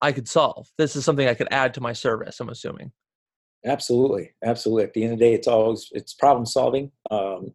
i 0.01 0.12
could 0.12 0.29
solve. 0.29 0.68
This 0.79 0.94
is 0.94 1.05
something 1.05 1.27
i 1.27 1.35
could 1.35 1.49
add 1.51 1.75
to 1.75 1.81
my 1.81 1.92
service 1.92 2.38
i'm 2.38 2.51
assuming 2.51 2.92
Absolutely, 3.64 4.33
absolutely. 4.45 4.85
At 4.85 4.92
the 4.92 5.05
end 5.05 5.12
of 5.14 5.19
the 5.19 5.25
day, 5.25 5.35
it's 5.35 5.49
always 5.49 5.88
it's 5.92 6.14
problem 6.14 6.47
solving, 6.47 6.90
um, 7.11 7.53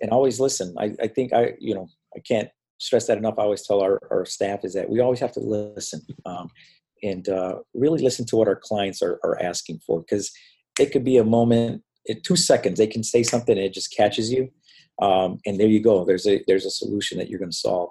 and 0.00 0.10
always 0.10 0.40
listen. 0.40 0.74
I, 0.78 0.94
I 1.00 1.06
think 1.08 1.32
I 1.32 1.54
you 1.60 1.74
know 1.74 1.88
I 2.16 2.20
can't 2.20 2.48
stress 2.78 3.06
that 3.06 3.18
enough. 3.18 3.38
I 3.38 3.42
always 3.42 3.66
tell 3.66 3.80
our, 3.80 4.00
our 4.10 4.24
staff 4.24 4.64
is 4.64 4.74
that 4.74 4.90
we 4.90 5.00
always 5.00 5.20
have 5.20 5.32
to 5.32 5.40
listen 5.40 6.02
um, 6.26 6.48
and 7.02 7.28
uh, 7.28 7.56
really 7.74 8.02
listen 8.02 8.26
to 8.26 8.36
what 8.36 8.48
our 8.48 8.60
clients 8.60 9.02
are, 9.02 9.20
are 9.22 9.40
asking 9.40 9.80
for 9.86 10.00
because 10.00 10.32
it 10.80 10.90
could 10.90 11.04
be 11.04 11.16
a 11.16 11.24
moment 11.24 11.82
in 12.06 12.20
two 12.22 12.34
seconds 12.34 12.78
they 12.78 12.86
can 12.88 13.04
say 13.04 13.22
something 13.22 13.56
and 13.56 13.66
it 13.66 13.74
just 13.74 13.94
catches 13.96 14.32
you, 14.32 14.50
um, 15.00 15.38
and 15.46 15.60
there 15.60 15.68
you 15.68 15.80
go. 15.80 16.04
There's 16.04 16.26
a 16.26 16.42
there's 16.46 16.66
a 16.66 16.70
solution 16.70 17.18
that 17.18 17.28
you're 17.28 17.38
going 17.38 17.52
to 17.52 17.56
solve, 17.56 17.90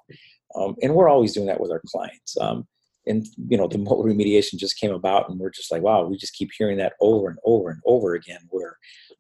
um, 0.56 0.76
and 0.82 0.94
we're 0.94 1.10
always 1.10 1.34
doing 1.34 1.48
that 1.48 1.62
with 1.62 1.72
our 1.72 1.82
clients. 1.88 2.36
And 3.12 3.28
you 3.50 3.58
know 3.58 3.68
the 3.68 3.78
remediation 4.10 4.56
just 4.58 4.80
came 4.80 4.92
about 4.92 5.30
and 5.30 5.40
we're 5.40 5.52
just 5.52 5.72
like 5.72 5.84
wow 5.84 6.04
we 6.04 6.18
just 6.18 6.34
keep 6.34 6.50
hearing 6.58 6.78
that 6.78 6.94
over 7.00 7.30
and 7.30 7.38
over 7.46 7.70
and 7.70 7.82
over 7.86 8.16
again 8.16 8.40
where 8.50 8.78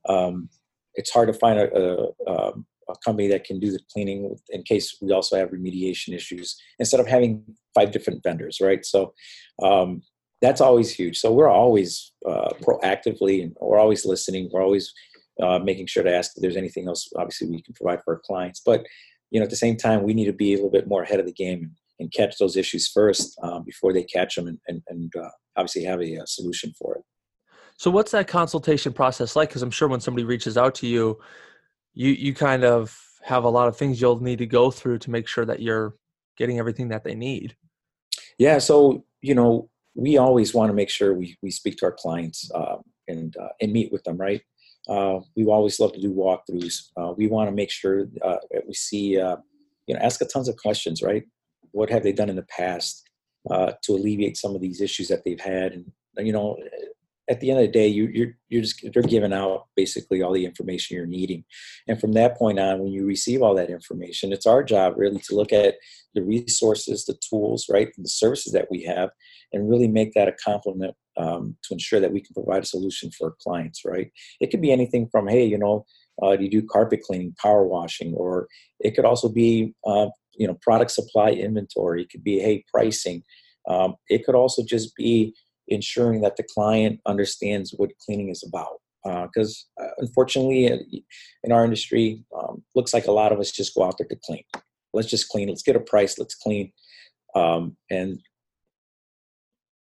um, 0.10 0.50
it's 0.96 1.12
hard 1.12 1.28
to 1.28 1.34
find 1.34 1.60
a, 1.60 1.72
a, 1.78 2.08
um, 2.28 2.66
a, 2.90 2.94
company 3.06 3.28
that 3.28 3.44
can 3.44 3.60
do 3.60 3.72
the 3.72 3.80
cleaning 3.92 4.36
in 4.50 4.64
case 4.64 4.98
we 5.02 5.12
also 5.12 5.38
have 5.38 5.50
remediation 5.50 6.14
issues 6.16 6.56
instead 6.80 7.00
of 7.00 7.08
having 7.08 7.44
five 7.76 7.92
different 7.92 8.24
vendors 8.24 8.60
right? 8.62 8.86
So 8.86 9.14
um, 9.62 10.02
that's 10.42 10.62
always 10.62 10.92
huge. 10.92 11.20
So 11.20 11.32
we're 11.32 11.50
always 11.50 12.14
uh, 12.28 12.50
proactively 12.62 13.44
and 13.44 13.56
we're 13.62 13.78
always 13.78 14.08
listening. 14.08 14.50
We're 14.52 14.64
always 14.64 14.92
uh, 15.42 15.60
making 15.60 15.86
sure 15.86 16.04
to 16.04 16.14
ask 16.14 16.32
if 16.36 16.42
there's 16.42 16.58
anything 16.58 16.88
else 16.88 17.08
obviously 17.16 17.48
we 17.48 17.62
can 17.62 17.76
provide 17.76 18.02
for 18.04 18.16
our 18.16 18.22
clients. 18.26 18.62
But 18.66 18.86
you 19.32 19.40
know 19.40 19.46
at 19.46 19.50
the 19.50 19.56
same 19.56 19.78
time 19.78 20.04
we 20.04 20.14
need 20.14 20.26
to 20.26 20.34
be 20.34 20.54
a 20.54 20.58
little 20.58 20.72
bit 20.72 20.88
more 20.88 21.04
ahead 21.04 21.20
of 21.20 21.26
the 21.26 21.32
game 21.32 21.72
and 22.02 22.12
catch 22.12 22.38
those 22.38 22.58
issues 22.58 22.90
first 22.90 23.40
um, 23.44 23.64
before 23.64 23.94
they 23.94 24.04
catch 24.04 24.36
them 24.36 24.48
and, 24.48 24.60
and, 24.68 24.82
and 24.88 25.14
uh, 25.16 25.30
obviously 25.56 25.84
have 25.84 26.02
a, 26.02 26.16
a, 26.16 26.28
solution 26.28 26.74
for 26.78 26.96
it. 26.96 27.04
So 27.78 27.90
what's 27.90 28.12
that 28.12 28.28
consultation 28.28 28.92
process 28.92 29.36
like? 29.36 29.50
Because 29.50 29.62
I'm 29.62 29.72
sure 29.72 29.88
when 29.88 30.02
somebody 30.02 30.26
reaches 30.26 30.58
out 30.58 30.76
to 30.76 30.88
you, 30.88 31.20
you 31.94 32.10
you 32.10 32.34
kind 32.34 32.64
of 32.64 32.98
have 33.24 33.44
a 33.44 33.50
lot 33.50 33.68
of 33.68 33.78
things 33.78 34.02
you'll 34.02 34.22
need 34.22 34.40
to 34.40 34.46
go 34.46 34.72
through 34.72 35.00
to 35.00 35.12
make 35.12 35.28
sure 35.28 35.46
that 35.46 35.62
you're 35.62 35.96
getting 36.38 36.60
everything 36.60 36.90
that 36.90 37.04
they 37.04 37.16
need. 37.16 37.56
Yeah, 38.38 38.60
so 38.60 39.06
you 39.22 39.36
know 39.36 39.70
we 39.96 40.18
always 40.18 40.54
want 40.54 40.70
to 40.70 40.74
make 40.74 40.90
sure 40.90 41.14
we, 41.14 41.38
we 41.42 41.52
speak 41.52 41.78
to 41.78 41.86
our 41.86 41.92
clients 41.92 42.50
um, 42.56 42.82
and 43.08 43.36
uh, 43.38 43.50
and 43.60 43.74
meet 43.74 43.92
with 43.92 44.04
them, 44.04 44.18
right? 44.18 44.42
Uh, 44.88 45.20
we 45.36 45.46
always 45.46 45.80
love 45.80 45.94
to 45.94 46.02
do 46.02 46.14
walkthroughs. 46.14 46.90
Uh, 46.98 47.14
we 47.16 47.28
want 47.28 47.48
to 47.48 47.56
make 47.56 47.70
sure 47.70 48.08
uh, 48.24 48.38
that 48.52 48.66
we 48.68 48.74
see, 48.74 49.20
uh, 49.20 49.38
you 49.86 49.94
know, 49.94 50.02
ask 50.02 50.22
a 50.22 50.26
tons 50.26 50.48
of 50.48 50.56
questions, 50.58 51.02
right? 51.02 51.24
What 51.72 51.90
have 51.90 52.04
they 52.04 52.12
done 52.12 52.30
in 52.30 52.36
the 52.36 52.44
past 52.44 53.08
uh, 53.50 53.74
to 53.84 53.94
alleviate 53.94 54.38
some 54.38 54.56
of 54.56 54.62
these 54.62 54.82
issues 54.82 55.08
that 55.08 55.24
they've 55.26 55.40
had? 55.40 55.74
And 55.74 55.92
you 56.18 56.34
know 56.34 56.58
at 57.32 57.40
the 57.40 57.50
end 57.50 57.60
of 57.60 57.66
the 57.66 57.72
day 57.72 57.88
you, 57.88 58.10
you're 58.14 58.34
you're 58.50 58.62
just 58.62 58.84
they're 58.94 59.04
giving 59.04 59.34
out 59.34 59.68
basically 59.76 60.22
all 60.22 60.34
the 60.34 60.46
information 60.46 60.98
you're 60.98 61.06
needing. 61.06 61.44
And 61.88 62.00
from 62.00 62.12
that 62.14 62.38
point 62.38 62.60
on 62.60 62.80
when 62.80 62.92
you 62.92 63.06
receive 63.06 63.42
all 63.42 63.56
that 63.56 63.70
information 63.70 64.34
it's 64.34 64.46
our 64.46 64.64
job 64.64 64.96
really 64.98 65.20
to 65.20 65.36
look 65.36 65.54
at 65.54 65.76
the 66.14 66.22
resources 66.22 67.06
the 67.06 67.18
tools 67.30 67.68
right 67.70 67.90
the 67.98 68.10
services 68.10 68.52
that 68.54 68.68
we 68.70 68.84
have 68.84 69.12
and 69.54 69.70
really 69.70 69.88
make 69.88 70.14
that 70.14 70.28
a 70.28 70.36
complement 70.44 70.96
um, 71.18 71.56
to 71.64 71.74
ensure 71.74 72.00
that 72.00 72.12
we 72.12 72.22
can 72.22 72.34
provide 72.34 72.64
a 72.64 72.66
solution 72.66 73.10
for 73.12 73.36
clients 73.42 73.86
right? 73.86 74.12
It 74.42 74.52
could 74.52 74.62
be 74.62 74.72
anything 74.72 75.08
from 75.10 75.28
hey 75.28 75.46
you 75.46 75.58
know 75.58 75.86
uh, 76.22 76.36
do 76.36 76.44
you 76.44 76.50
do 76.50 76.68
carpet 76.68 77.02
cleaning 77.02 77.34
power 77.42 77.66
washing 77.66 78.14
or 78.16 78.48
it 78.80 78.92
could 78.92 79.06
also 79.06 79.30
be 79.30 79.74
uh, 79.88 80.08
you 80.34 80.48
know 80.48 80.58
product 80.62 80.92
supply 80.92 81.30
inventory 81.32 82.04
it 82.04 82.10
could 82.10 82.24
be 82.24 82.40
hey 82.40 82.64
pricing. 82.74 83.24
Um, 83.70 83.96
it 84.10 84.26
could 84.26 84.36
also 84.36 84.64
just 84.64 84.96
be 84.96 85.36
ensuring 85.68 86.22
that 86.22 86.36
the 86.36 86.44
client 86.44 87.00
understands 87.06 87.74
what 87.78 87.92
cleaning 88.04 88.30
is 88.30 88.44
about 88.44 88.82
because 89.28 89.68
uh, 89.80 89.86
uh, 89.86 89.90
unfortunately 90.00 90.72
uh, 90.72 90.78
in 91.44 91.52
our 91.52 91.64
industry 91.64 92.24
um, 92.38 92.64
looks 92.76 92.94
like 92.94 93.08
a 93.08 93.12
lot 93.12 93.32
of 93.32 93.40
us 93.40 93.52
just 93.52 93.74
go 93.76 93.84
out 93.84 93.98
there 93.98 94.08
to 94.08 94.18
clean. 94.24 94.44
Let's 94.94 95.10
just 95.10 95.30
clean 95.30 95.48
let's 95.50 95.64
get 95.64 95.76
a 95.76 95.80
price 95.80 96.18
let's 96.20 96.36
clean 96.36 96.72
um, 97.36 97.78
and 97.90 98.20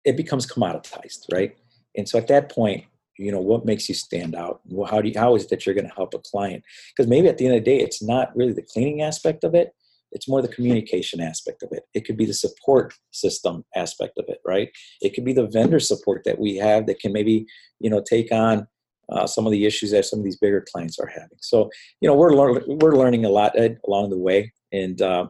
it 0.05 0.17
becomes 0.17 0.45
commoditized 0.45 1.31
right? 1.31 1.55
And 1.95 2.07
so 2.07 2.17
at 2.17 2.27
that 2.27 2.49
point 2.49 2.85
you 3.17 3.31
know 3.31 3.41
what 3.41 3.65
makes 3.65 3.87
you 3.87 3.95
stand 3.95 4.35
out? 4.35 4.61
Well, 4.65 4.89
how 4.89 5.01
do 5.01 5.09
you, 5.09 5.19
how 5.19 5.35
is 5.35 5.43
it 5.43 5.49
that 5.49 5.65
you're 5.65 5.75
going 5.75 5.87
to 5.87 5.95
help 5.95 6.13
a 6.13 6.19
client? 6.19 6.63
Because 6.95 7.09
maybe 7.09 7.27
at 7.27 7.37
the 7.37 7.45
end 7.45 7.55
of 7.55 7.63
the 7.63 7.71
day 7.71 7.83
it's 7.83 8.01
not 8.01 8.35
really 8.35 8.53
the 8.53 8.63
cleaning 8.63 9.01
aspect 9.01 9.43
of 9.43 9.53
it 9.53 9.73
it's 10.13 10.29
more 10.29 10.41
the 10.41 10.47
communication 10.47 11.19
aspect 11.19 11.63
of 11.63 11.69
it. 11.71 11.83
It 11.93 12.05
could 12.05 12.17
be 12.17 12.25
the 12.25 12.33
support 12.33 12.93
system 13.11 13.65
aspect 13.75 14.17
of 14.17 14.25
it, 14.27 14.39
right? 14.45 14.69
It 15.01 15.13
could 15.13 15.25
be 15.25 15.33
the 15.33 15.47
vendor 15.47 15.79
support 15.79 16.23
that 16.25 16.39
we 16.39 16.55
have 16.57 16.85
that 16.87 16.99
can 16.99 17.11
maybe, 17.11 17.45
you 17.79 17.89
know, 17.89 18.01
take 18.07 18.31
on 18.31 18.67
uh, 19.11 19.27
some 19.27 19.45
of 19.45 19.51
the 19.51 19.65
issues 19.65 19.91
that 19.91 20.05
some 20.05 20.19
of 20.19 20.25
these 20.25 20.37
bigger 20.37 20.65
clients 20.71 20.97
are 20.99 21.07
having. 21.07 21.37
So, 21.41 21.69
you 21.99 22.07
know, 22.07 22.15
we're 22.15 22.33
lear- 22.33 22.63
we're 22.67 22.95
learning 22.95 23.25
a 23.25 23.29
lot 23.29 23.57
Ed, 23.57 23.79
along 23.87 24.11
the 24.11 24.17
way, 24.17 24.53
and 24.71 25.01
um, 25.01 25.29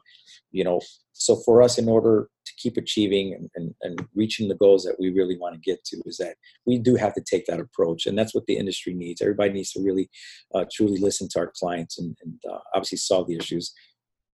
you 0.52 0.64
know, 0.64 0.80
so 1.14 1.38
for 1.38 1.62
us, 1.62 1.78
in 1.78 1.88
order 1.88 2.30
to 2.46 2.54
keep 2.58 2.76
achieving 2.78 3.34
and, 3.34 3.50
and, 3.56 3.74
and 3.82 4.08
reaching 4.14 4.48
the 4.48 4.56
goals 4.56 4.84
that 4.84 5.00
we 5.00 5.10
really 5.10 5.38
want 5.38 5.56
to 5.56 5.62
get 5.62 5.84
to, 5.86 6.02
is 6.06 6.18
that 6.18 6.36
we 6.66 6.78
do 6.78 6.96
have 6.96 7.14
to 7.14 7.22
take 7.22 7.46
that 7.46 7.60
approach, 7.60 8.06
and 8.06 8.18
that's 8.18 8.36
what 8.36 8.46
the 8.46 8.58
industry 8.58 8.94
needs. 8.94 9.22
Everybody 9.22 9.54
needs 9.54 9.72
to 9.72 9.82
really, 9.82 10.10
uh, 10.54 10.66
truly 10.72 11.00
listen 11.00 11.28
to 11.30 11.40
our 11.40 11.52
clients 11.58 11.98
and, 11.98 12.16
and 12.24 12.40
uh, 12.52 12.60
obviously 12.76 12.98
solve 12.98 13.28
the 13.28 13.38
issues 13.38 13.74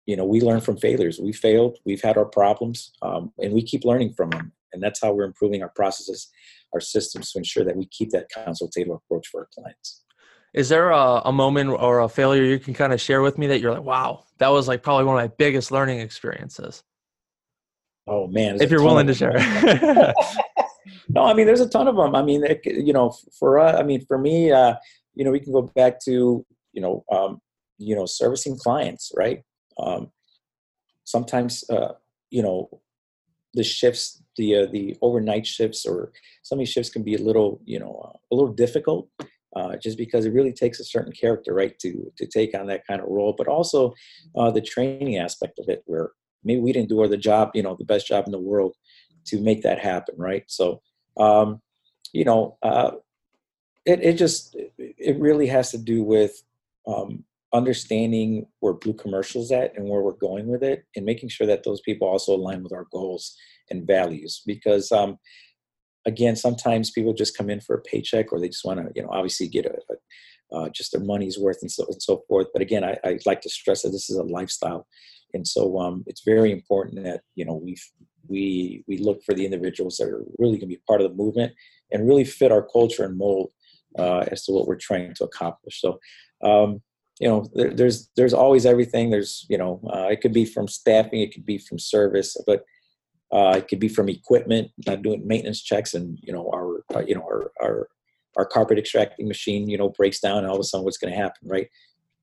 you 0.09 0.17
know 0.17 0.25
we 0.25 0.41
learn 0.41 0.61
from 0.61 0.79
failures. 0.79 1.21
We 1.21 1.33
failed 1.33 1.79
we've 1.85 2.01
had 2.01 2.17
our 2.17 2.25
problems 2.25 2.93
um, 3.03 3.31
and 3.39 3.53
we 3.53 3.63
keep 3.63 3.85
learning 3.85 4.15
from 4.15 4.31
them. 4.31 4.53
And 4.73 4.83
that's 4.83 5.01
how 5.03 5.13
we're 5.13 5.25
improving 5.25 5.63
our 5.63 5.69
processes 5.69 6.31
our 6.73 6.81
systems 6.81 7.33
to 7.33 7.39
ensure 7.39 7.65
that 7.65 7.77
we 7.77 7.87
keep 7.87 8.11
that 8.11 8.29
consultative 8.31 8.93
approach 8.93 9.29
for 9.29 9.43
our 9.43 9.49
clients. 9.55 10.05
Is 10.55 10.69
there 10.71 10.91
a, 10.91 11.23
a 11.27 11.33
moment 11.33 11.71
or 11.71 12.01
a 12.01 12.09
failure 12.09 12.43
you 12.43 12.59
can 12.59 12.75
kind 12.75 12.93
of 12.93 13.01
share 13.01 13.21
with 13.21 13.37
me 13.37 13.47
that 13.49 13.61
you're 13.61 13.73
like 13.73 13.83
wow 13.83 14.25
that 14.39 14.49
was 14.49 14.67
like 14.67 14.83
probably 14.83 15.05
one 15.05 15.17
of 15.17 15.23
my 15.23 15.35
biggest 15.37 15.71
learning 15.71 16.01
experiences 16.01 16.83
oh 18.07 18.27
man 18.29 18.61
if 18.61 18.71
you're 18.71 18.83
willing 18.83 19.07
to 19.07 19.15
share. 19.15 19.37
No 21.11 21.25
i 21.25 21.35
mean 21.35 21.47
there's 21.47 21.61
a 21.61 21.69
ton 21.69 21.87
of 21.87 21.97
them 21.97 22.15
i 22.15 22.23
mean 22.23 22.45
it, 22.45 22.61
you 22.65 22.93
know 22.93 23.15
for 23.39 23.59
uh, 23.59 23.79
i 23.79 23.83
mean 23.83 24.05
for 24.07 24.19
me 24.19 24.51
uh, 24.51 24.75
you 25.15 25.25
know 25.25 25.31
we 25.31 25.41
can 25.41 25.53
go 25.53 25.63
back 25.63 26.01
to 26.05 26.45
you 26.73 26.81
know 26.81 27.05
um, 27.11 27.41
you 27.79 27.95
know 27.95 28.07
servicing 28.07 28.57
clients 28.57 29.13
right 29.17 29.43
um, 29.79 30.11
sometimes, 31.05 31.69
uh, 31.71 31.95
you 32.31 32.43
know, 32.43 32.81
the 33.55 33.65
shifts, 33.65 34.23
the 34.37 34.57
uh, 34.57 34.67
the 34.71 34.97
overnight 35.03 35.47
shifts, 35.47 35.87
or 35.87 36.13
some 36.43 36.59
of 36.59 36.61
these 36.61 36.73
shifts 36.73 36.91
can 36.91 37.03
be 37.03 37.15
a 37.15 37.23
little, 37.23 37.61
you 37.65 37.79
know, 37.79 38.01
uh, 38.05 38.17
a 38.31 38.35
little 38.35 38.53
difficult, 38.53 39.09
uh, 39.57 39.77
just 39.77 39.97
because 39.97 40.27
it 40.27 40.33
really 40.33 40.53
takes 40.53 40.81
a 40.81 40.85
certain 40.85 41.13
character, 41.13 41.55
right, 41.55 41.79
to 41.79 42.13
to 42.17 42.27
take 42.27 42.55
on 42.55 42.67
that 42.67 42.87
kind 42.87 43.01
of 43.01 43.09
role. 43.09 43.35
But 43.37 43.49
also 43.49 43.95
uh, 44.37 44.51
the 44.51 44.61
training 44.61 45.17
aspect 45.17 45.59
of 45.59 45.69
it, 45.69 45.83
where 45.87 46.11
maybe 46.45 46.61
we 46.61 46.73
didn't 46.73 46.91
do 46.91 47.07
the 47.09 47.17
job, 47.17 47.51
you 47.55 47.63
know, 47.63 47.75
the 47.75 47.85
best 47.85 48.07
job 48.07 48.27
in 48.27 48.33
the 48.33 48.39
world 48.39 48.75
to 49.27 49.41
make 49.41 49.63
that 49.63 49.79
happen, 49.79 50.15
right? 50.19 50.45
So, 50.47 50.81
um, 51.17 51.61
you 52.13 52.25
know, 52.25 52.59
uh, 52.63 52.93
it 53.85 54.01
it 54.03 54.13
just 54.15 54.57
it 54.79 55.19
really 55.19 55.47
has 55.47 55.71
to 55.71 55.79
do 55.79 56.03
with 56.03 56.43
um, 56.87 57.25
understanding 57.53 58.47
where 58.61 58.75
Blu 58.75 58.93
Commercial's 58.93 59.51
at 59.53 59.77
and 59.77 59.89
where 59.89 60.03
we're 60.03 60.13
going 60.13 60.49
with 60.49 60.63
it 60.63 60.85
and 60.95 61.07
making 61.07 61.31
sure 61.31 61.47
that 61.47 61.65
those 61.65 61.81
people 61.81 62.07
also 62.07 62.35
align 62.35 62.63
with 62.63 62.73
our 62.73 62.87
goals 62.93 63.37
and 63.71 63.87
values 63.87 64.43
because 64.47 64.93
um, 64.93 65.19
again 66.07 66.37
sometimes 66.37 66.91
people 66.91 67.15
just 67.15 67.37
come 67.37 67.51
in 67.51 67.61
for 67.61 67.77
a 67.77 67.83
paycheck 67.83 68.33
or 68.33 68.41
they 68.41 68.49
just 68.49 68.65
want 68.65 68.81
to 68.81 68.91
you 68.95 69.03
know 69.03 69.11
obviously 69.11 69.49
get 69.49 69.67
a, 69.67 69.79
uh, 70.55 70.69
just 70.71 70.93
their 70.93 71.03
money's 71.03 71.39
worth 71.39 71.59
and 71.63 71.71
so 71.71 71.85
and 71.87 72.03
so 72.03 72.23
forth. 72.29 72.49
But 72.53 72.63
again, 72.63 72.85
I, 72.85 72.99
I 73.05 73.19
like 73.27 73.41
to 73.43 73.51
stress 73.51 73.83
that 73.83 73.91
this 73.91 74.09
is 74.11 74.17
a 74.17 74.23
lifestyle, 74.23 74.87
and 75.35 75.47
so 75.47 75.79
um, 75.79 76.05
it's 76.07 76.23
very 76.25 76.53
important 76.53 77.05
that 77.05 77.23
you 77.35 77.45
know 77.45 77.55
we 77.55 77.77
we 78.27 78.85
we 78.89 78.99
look 78.99 79.23
for 79.25 79.35
the 79.35 79.45
individuals 79.45 79.97
that 79.97 80.09
are 80.09 80.25
really 80.39 80.59
going 80.59 80.69
to 80.71 80.77
be 80.77 80.83
part 80.87 81.01
of 81.01 81.11
the 81.11 81.17
movement 81.17 81.53
and 81.93 82.07
really 82.07 82.25
fit 82.25 82.53
our 82.53 82.67
culture 82.67 83.05
and 83.05 83.17
mold 83.17 83.51
uh, 83.99 84.25
as 84.31 84.45
to 84.45 84.53
what 84.53 84.67
we're 84.67 84.77
trying 84.77 85.15
to 85.15 85.25
accomplish. 85.25 85.81
So. 85.81 85.99
Um, 86.45 86.83
you 87.21 87.29
know, 87.29 87.49
there, 87.55 87.71
there's 87.75 88.11
there's 88.17 88.35
always 88.35 88.65
everything. 88.65 89.11
There's 89.11 89.47
you 89.49 89.59
know, 89.59 89.81
uh, 89.93 90.09
it 90.11 90.21
could 90.21 90.33
be 90.33 90.45
from 90.45 90.69
staffing, 90.69 91.21
it 91.21 91.33
could 91.33 91.45
be 91.45 91.59
from 91.59 91.79
service, 91.79 92.37
but 92.47 92.65
uh, 93.33 93.55
it 93.57 93.69
could 93.69 93.81
be 93.81 93.89
from 93.89 94.09
equipment, 94.09 94.71
not 94.87 95.03
doing 95.03 95.27
maintenance 95.27 95.61
checks, 95.63 95.95
and 95.95 96.19
you 96.23 96.33
know, 96.33 96.51
our 96.53 96.85
uh, 96.95 97.05
you 97.07 97.15
know 97.15 97.23
our 97.23 97.51
our 97.61 97.89
our 98.37 98.45
carpet 98.45 98.79
extracting 98.79 99.27
machine, 99.27 99.69
you 99.69 99.77
know, 99.77 99.89
breaks 99.91 100.21
down, 100.21 100.39
and 100.39 100.47
all 100.47 100.55
of 100.55 100.61
a 100.61 100.65
sudden, 100.65 100.85
what's 100.85 100.99
going 100.99 101.13
to 101.13 101.19
happen, 101.19 101.49
right? 101.49 101.69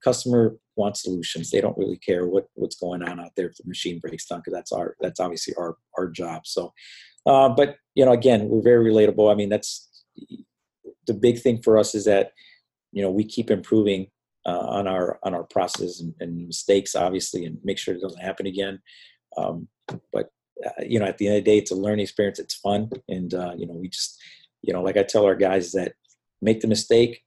Customer 0.04 0.56
wants 0.76 1.04
solutions. 1.04 1.52
They 1.52 1.62
don't 1.62 1.78
really 1.78 1.98
care 1.98 2.26
what 2.26 2.48
what's 2.54 2.76
going 2.76 3.04
on 3.04 3.20
out 3.20 3.32
there 3.36 3.48
if 3.48 3.58
the 3.58 3.68
machine 3.68 4.00
breaks 4.00 4.26
down, 4.26 4.40
because 4.40 4.54
that's 4.54 4.72
our 4.72 4.96
that's 5.02 5.20
obviously 5.20 5.54
our 5.58 5.76
our 5.98 6.08
job. 6.08 6.48
So, 6.48 6.74
uh, 7.26 7.50
but 7.50 7.78
you 7.96 8.06
know, 8.06 8.14
again, 8.14 8.48
we're 8.48 8.62
very 8.62 8.92
relatable. 8.92 9.32
I 9.32 9.36
mean, 9.36 9.50
that's 9.50 9.90
the 11.06 11.14
big 11.14 11.40
thing 11.40 11.62
for 11.62 11.78
us 11.78 11.94
is 11.94 12.06
that 12.06 12.32
you 12.92 13.02
know 13.02 13.12
we 13.12 13.26
keep 13.26 13.52
improving 13.52 14.08
uh, 14.46 14.66
on 14.68 14.88
our 14.88 15.20
on 15.24 15.34
our 15.34 15.44
processes 15.44 16.02
and, 16.02 16.14
and, 16.20 16.48
mistakes, 16.48 16.96
obviously, 16.96 17.46
and 17.46 17.58
make 17.64 17.78
sure 17.78 17.96
it 17.96 18.02
doesn't 18.02 18.22
happen 18.22 18.46
again. 18.46 18.80
Um, 19.38 19.68
but 20.14 20.30
uh, 20.66 20.84
you 20.86 21.00
know, 21.00 21.06
at 21.06 21.18
the 21.18 21.28
end 21.28 21.38
of 21.38 21.44
the 21.44 21.52
day, 21.52 21.58
it's 21.58 21.72
a 21.72 21.76
learning 21.76 22.04
experience. 22.04 22.40
It's 22.40 22.56
fun, 22.56 22.90
and 23.08 23.34
uh, 23.34 23.54
you 23.58 23.66
know, 23.66 23.74
we 23.74 23.90
just 23.90 24.22
you 24.62 24.74
know, 24.74 24.82
like 24.82 24.98
I 24.98 25.04
tell 25.04 25.26
our 25.26 25.36
guys 25.36 25.72
that 25.74 25.94
make 26.42 26.62
the 26.62 26.68
mistake, 26.68 27.24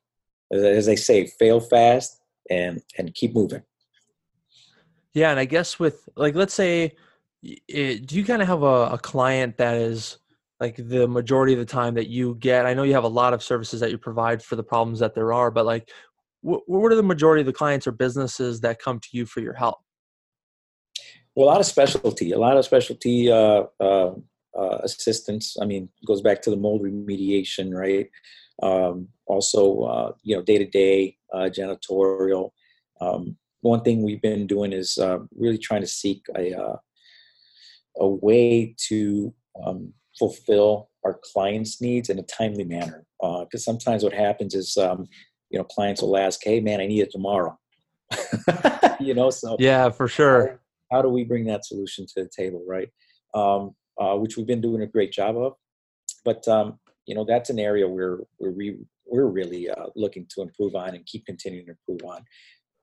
as 0.53 0.87
they 0.87 0.97
say, 0.97 1.27
fail 1.27 1.61
fast 1.61 2.21
and 2.51 2.83
and 2.99 3.15
keep 3.15 3.35
moving. 3.35 3.63
Yeah, 5.15 5.31
and 5.31 5.41
I 5.41 5.45
guess 5.45 5.79
with 5.79 6.09
like, 6.17 6.35
let's 6.35 6.55
say, 6.55 6.97
it, 7.43 8.07
do 8.07 8.17
you 8.17 8.25
kind 8.25 8.43
of 8.43 8.49
have 8.49 8.63
a, 8.63 8.91
a 8.93 8.99
client 8.99 9.57
that 9.59 9.77
is 9.77 10.19
like 10.61 10.77
the 10.77 11.07
majority 11.07 11.53
of 11.53 11.59
the 11.59 11.65
time 11.65 11.95
that 11.95 12.09
you 12.09 12.35
get? 12.37 12.67
I 12.67 12.75
know 12.75 12.83
you 12.83 12.95
have 12.95 13.05
a 13.05 13.09
lot 13.09 13.33
of 13.33 13.43
services 13.43 13.81
that 13.81 13.91
you 13.91 13.99
provide 13.99 14.43
for 14.43 14.57
the 14.57 14.63
problems 14.63 14.99
that 14.99 15.15
there 15.15 15.33
are, 15.33 15.51
but 15.51 15.67
like, 15.67 15.91
what, 16.41 16.63
what 16.67 16.93
are 16.93 16.97
the 16.97 17.03
majority 17.03 17.41
of 17.41 17.47
the 17.47 17.53
clients 17.53 17.87
or 17.87 17.93
businesses 17.93 18.61
that 18.61 18.79
come 18.79 19.01
to 19.01 19.09
you 19.13 19.27
for 19.27 19.41
your 19.41 19.55
help? 19.55 19.79
Well, 21.35 21.47
a 21.47 21.51
lot 21.51 21.61
of 21.61 21.67
specialty, 21.67 22.33
a 22.33 22.39
lot 22.39 22.57
of 22.57 22.65
specialty 22.65 23.31
uh, 23.31 23.65
uh, 23.81 24.15
uh, 24.59 24.79
assistance. 24.83 25.57
I 25.61 25.67
mean, 25.67 25.89
goes 26.07 26.21
back 26.21 26.43
to 26.43 26.51
the 26.51 26.57
mold 26.57 26.83
remediation, 26.83 27.73
right? 27.73 28.09
Um, 28.63 29.09
also, 29.27 29.83
uh, 29.83 30.13
you 30.23 30.35
know, 30.35 30.43
day 30.43 30.59
to 30.59 30.65
day 30.65 31.17
janitorial. 31.33 32.51
Um, 33.01 33.37
one 33.61 33.83
thing 33.83 34.03
we've 34.03 34.23
been 34.23 34.47
doing 34.47 34.73
is 34.73 34.99
uh, 34.99 35.19
really 35.37 35.59
trying 35.59 35.83
to 35.83 35.87
seek 35.87 36.25
a 36.37 36.59
uh, 36.61 36.77
a 38.01 38.09
way 38.09 38.75
to 38.89 39.33
um, 39.65 39.93
fulfill 40.19 40.91
our 41.05 41.21
clients' 41.33 41.81
needs 41.81 42.09
in 42.09 42.19
a 42.19 42.23
timely 42.23 42.65
manner. 42.65 43.05
Because 43.21 43.65
sometimes 43.65 44.03
what 44.03 44.13
happens 44.13 44.55
is, 44.55 44.77
um, 44.77 45.07
you 45.51 45.59
know, 45.59 45.65
clients 45.65 46.03
will 46.03 46.17
ask, 46.17 46.41
"Hey, 46.43 46.61
man, 46.61 46.81
I 46.81 46.87
need 46.87 47.01
it 47.01 47.11
tomorrow." 47.11 47.59
you 49.01 49.15
know, 49.15 49.31
so 49.31 49.57
yeah, 49.59 49.91
for 49.91 50.09
sure. 50.09 50.61
How, 50.91 50.99
how, 50.99 51.03
do 51.03 51.09
we 51.09 51.25
bring 51.25 51.45
that 51.47 51.67
solution 51.67 52.07
to 52.07 52.25
the 52.25 52.31
table, 52.35 52.65
right? 52.67 52.89
Um, 53.35 53.75
uh, 54.01 54.17
which 54.17 54.37
we've 54.37 54.47
been 54.47 54.61
doing 54.61 54.83
a 54.83 54.87
great 54.87 55.13
job 55.13 55.37
of. 55.37 55.55
But 56.25 56.47
um, 56.49 56.79
you 57.07 57.15
know 57.15 57.25
that's 57.25 57.51
an 57.51 57.59
area 57.59 57.89
where 57.89 58.19
we're 58.39 58.51
we, 58.51 58.77
we're 59.07 59.27
really 59.27 59.69
uh, 59.69 59.87
looking 59.97 60.27
to 60.35 60.43
improve 60.43 60.75
on 60.75 60.95
and 60.95 61.05
keep 61.07 61.25
continuing 61.27 61.67
to 61.67 61.73
improve 61.73 62.09
on. 62.09 62.23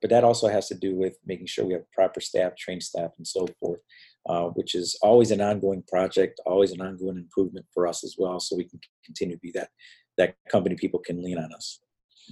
But 0.02 0.10
that 0.10 0.24
also 0.24 0.48
has 0.48 0.68
to 0.68 0.76
do 0.76 0.94
with 0.94 1.18
making 1.26 1.48
sure 1.48 1.66
we 1.66 1.74
have 1.74 1.90
proper 1.92 2.20
staff, 2.20 2.56
trained 2.58 2.84
staff, 2.84 3.12
and 3.18 3.26
so 3.26 3.48
forth, 3.60 3.80
uh, 4.28 4.48
which 4.50 4.76
is 4.76 4.98
always 5.02 5.32
an 5.32 5.42
ongoing 5.42 5.84
project, 5.88 6.40
always 6.46 6.72
an 6.72 6.82
ongoing 6.82 7.18
improvement 7.18 7.66
for 7.74 7.88
us 7.88 8.04
as 8.04 8.16
well, 8.18 8.40
so 8.40 8.56
we 8.56 8.66
can 8.66 8.80
continue 9.06 9.36
to 9.36 9.42
be 9.42 9.52
that 9.52 9.70
that 10.18 10.36
company 10.50 10.76
people 10.76 11.00
can 11.00 11.24
lean 11.24 11.38
on 11.38 11.54
us. 11.54 11.80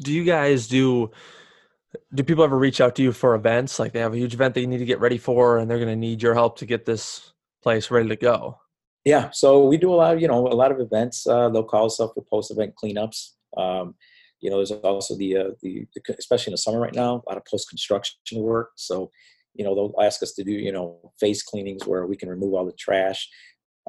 Do 0.02 0.14
you 0.14 0.24
guys 0.24 0.68
do? 0.68 1.12
Do 2.14 2.24
people 2.24 2.44
ever 2.44 2.58
reach 2.58 2.82
out 2.82 2.96
to 2.96 3.04
you 3.04 3.12
for 3.12 3.36
events? 3.36 3.78
Like 3.78 3.92
they 3.92 4.00
have 4.00 4.14
a 4.14 4.18
huge 4.18 4.34
event 4.34 4.56
they 4.56 4.66
need 4.66 4.80
to 4.80 4.86
get 4.86 5.00
ready 5.00 5.18
for, 5.18 5.58
and 5.58 5.70
they're 5.70 5.78
going 5.78 5.90
to 5.90 5.96
need 5.96 6.22
your 6.22 6.34
help 6.34 6.58
to 6.60 6.66
get 6.66 6.86
this 6.86 7.34
place 7.62 7.92
ready 7.92 8.10
to 8.10 8.16
go? 8.16 8.60
Yeah, 9.06 9.32
so 9.32 9.66
we 9.66 9.78
do 9.78 9.94
a 9.94 9.96
lot 9.96 10.16
of 10.16 10.22
you 10.22 10.28
know 10.28 10.48
a 10.48 10.56
lot 10.56 10.72
of 10.72 10.80
events. 10.80 11.28
Uh, 11.28 11.50
they'll 11.50 11.64
call 11.64 11.86
us 11.86 12.00
up 12.00 12.14
for 12.16 12.24
post 12.24 12.52
event 12.52 12.74
cleanups. 12.82 13.32
Um, 13.58 13.96
you 14.44 14.50
know, 14.50 14.58
there's 14.58 14.72
also 14.72 15.16
the, 15.16 15.38
uh, 15.38 15.50
the, 15.62 15.88
especially 16.20 16.52
in 16.52 16.54
the 16.54 16.58
summer 16.58 16.82
right 16.82 16.94
now, 16.94 17.24
a 17.26 17.30
lot 17.30 17.38
of 17.38 17.46
post 17.46 17.70
construction 17.70 18.20
work. 18.42 18.72
So, 18.76 19.10
you 19.54 19.64
know, 19.64 19.74
they'll 19.74 20.06
ask 20.06 20.22
us 20.22 20.34
to 20.34 20.44
do 20.44 20.52
you 20.52 20.72
know 20.72 21.14
face 21.20 21.44
cleanings 21.44 21.88
where 21.88 22.06
we 22.06 22.18
can 22.18 22.30
remove 22.30 22.54
all 22.54 22.66
the 22.66 22.74
trash. 22.74 23.30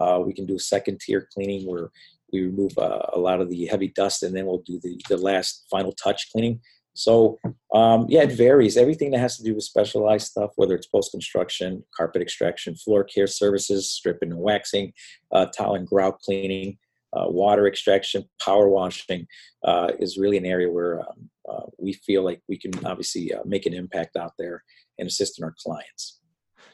Uh, 0.01 0.21
we 0.25 0.33
can 0.33 0.47
do 0.47 0.59
second 0.59 1.01
tier 1.01 1.29
cleaning 1.33 1.67
where 1.69 1.91
we 2.35 2.43
remove 2.43 2.77
uh, 2.77 3.07
a 3.13 3.19
lot 3.19 3.41
of 3.41 3.49
the 3.49 3.67
heavy 3.67 3.89
dust, 3.89 4.23
and 4.25 4.37
then 4.37 4.47
we'll 4.47 4.65
do 4.67 4.81
the 4.83 5.01
the 5.09 5.17
last 5.17 5.67
final 5.71 5.93
touch 5.93 6.31
cleaning. 6.33 6.61
So 6.95 7.39
um, 7.75 8.07
yeah, 8.09 8.23
it 8.23 8.33
varies. 8.33 8.77
Everything 8.77 9.11
that 9.13 9.19
has 9.19 9.37
to 9.37 9.43
do 9.43 9.55
with 9.55 9.65
specialized 9.65 10.27
stuff, 10.29 10.51
whether 10.57 10.75
it's 10.75 10.87
post 10.87 11.11
construction, 11.13 11.85
carpet 11.97 12.23
extraction, 12.23 12.75
floor 12.77 13.05
care 13.05 13.27
services, 13.27 13.91
stripping 13.91 14.31
and 14.31 14.41
waxing, 14.41 14.93
uh, 15.33 15.47
tile 15.47 15.75
and 15.75 15.87
grout 15.87 16.21
cleaning, 16.21 16.79
uh, 17.17 17.27
water 17.29 17.67
extraction, 17.67 18.25
power 18.41 18.69
washing, 18.69 19.27
uh, 19.65 19.91
is 19.99 20.19
really 20.19 20.37
an 20.37 20.47
area 20.47 20.71
where 20.71 21.01
um, 21.01 21.31
uh, 21.49 21.67
we 21.79 21.93
feel 21.93 22.23
like 22.25 22.41
we 22.49 22.57
can 22.57 22.73
obviously 22.85 23.33
uh, 23.33 23.43
make 23.45 23.67
an 23.67 23.75
impact 23.75 24.17
out 24.17 24.33
there 24.39 24.63
and 24.99 25.09
assist 25.09 25.39
in 25.39 25.45
our 25.45 25.55
clients. 25.65 26.21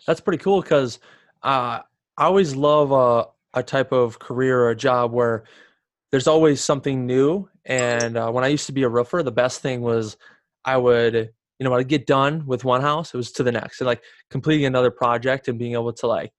That's 0.07 0.21
pretty 0.21 0.43
cool 0.43 0.61
because 0.61 0.99
uh, 1.43 1.81
I 2.17 2.25
always 2.25 2.55
love 2.55 2.93
a, 3.55 3.63
type 3.63 3.93
of 3.93 4.19
career 4.19 4.61
or 4.61 4.71
a 4.71 4.77
job 4.77 5.13
where 5.13 5.45
there's 6.11 6.27
always 6.27 6.63
something 6.63 7.07
new. 7.07 7.49
And 7.65 8.17
uh, 8.17 8.31
when 8.31 8.45
I 8.45 8.49
used 8.49 8.67
to 8.67 8.73
be 8.73 8.83
a 8.83 8.89
roofer, 8.89 9.23
the 9.23 9.33
best 9.33 9.61
thing 9.61 9.81
was 9.81 10.17
I 10.65 10.77
would, 10.77 11.15
you 11.15 11.65
know, 11.65 11.75
I'd 11.75 11.89
get 11.89 12.07
done 12.07 12.47
with 12.47 12.65
one 12.65 12.81
house, 12.81 13.15
it 13.15 13.17
was 13.17 13.33
to 13.33 13.43
the 13.43 13.53
next. 13.53 13.81
And 13.81 13.87
like 13.87 14.03
completing 14.31 14.67
another 14.67 14.91
project 14.91 15.49
and 15.49 15.59
being 15.59 15.75
able 15.75 15.93
to 15.93 16.07
like 16.07 16.33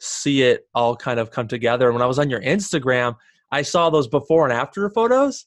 see 0.00 0.42
it 0.42 0.66
all 0.74 0.96
kind 0.96 1.20
of 1.20 1.30
come 1.30 1.46
together. 1.48 1.86
And 1.86 1.94
when 1.94 2.02
I 2.02 2.06
was 2.06 2.18
on 2.18 2.30
your 2.30 2.40
Instagram, 2.40 3.16
I 3.50 3.62
saw 3.62 3.90
those 3.90 4.08
before 4.08 4.44
and 4.44 4.52
after 4.52 4.88
photos. 4.90 5.46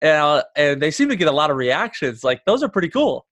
And, 0.00 0.20
uh, 0.20 0.42
and 0.56 0.82
they 0.82 0.90
seem 0.90 1.08
to 1.08 1.16
get 1.16 1.28
a 1.28 1.32
lot 1.32 1.50
of 1.50 1.56
reactions. 1.56 2.24
Like 2.24 2.44
those 2.44 2.62
are 2.62 2.68
pretty 2.68 2.88
cool. 2.88 3.26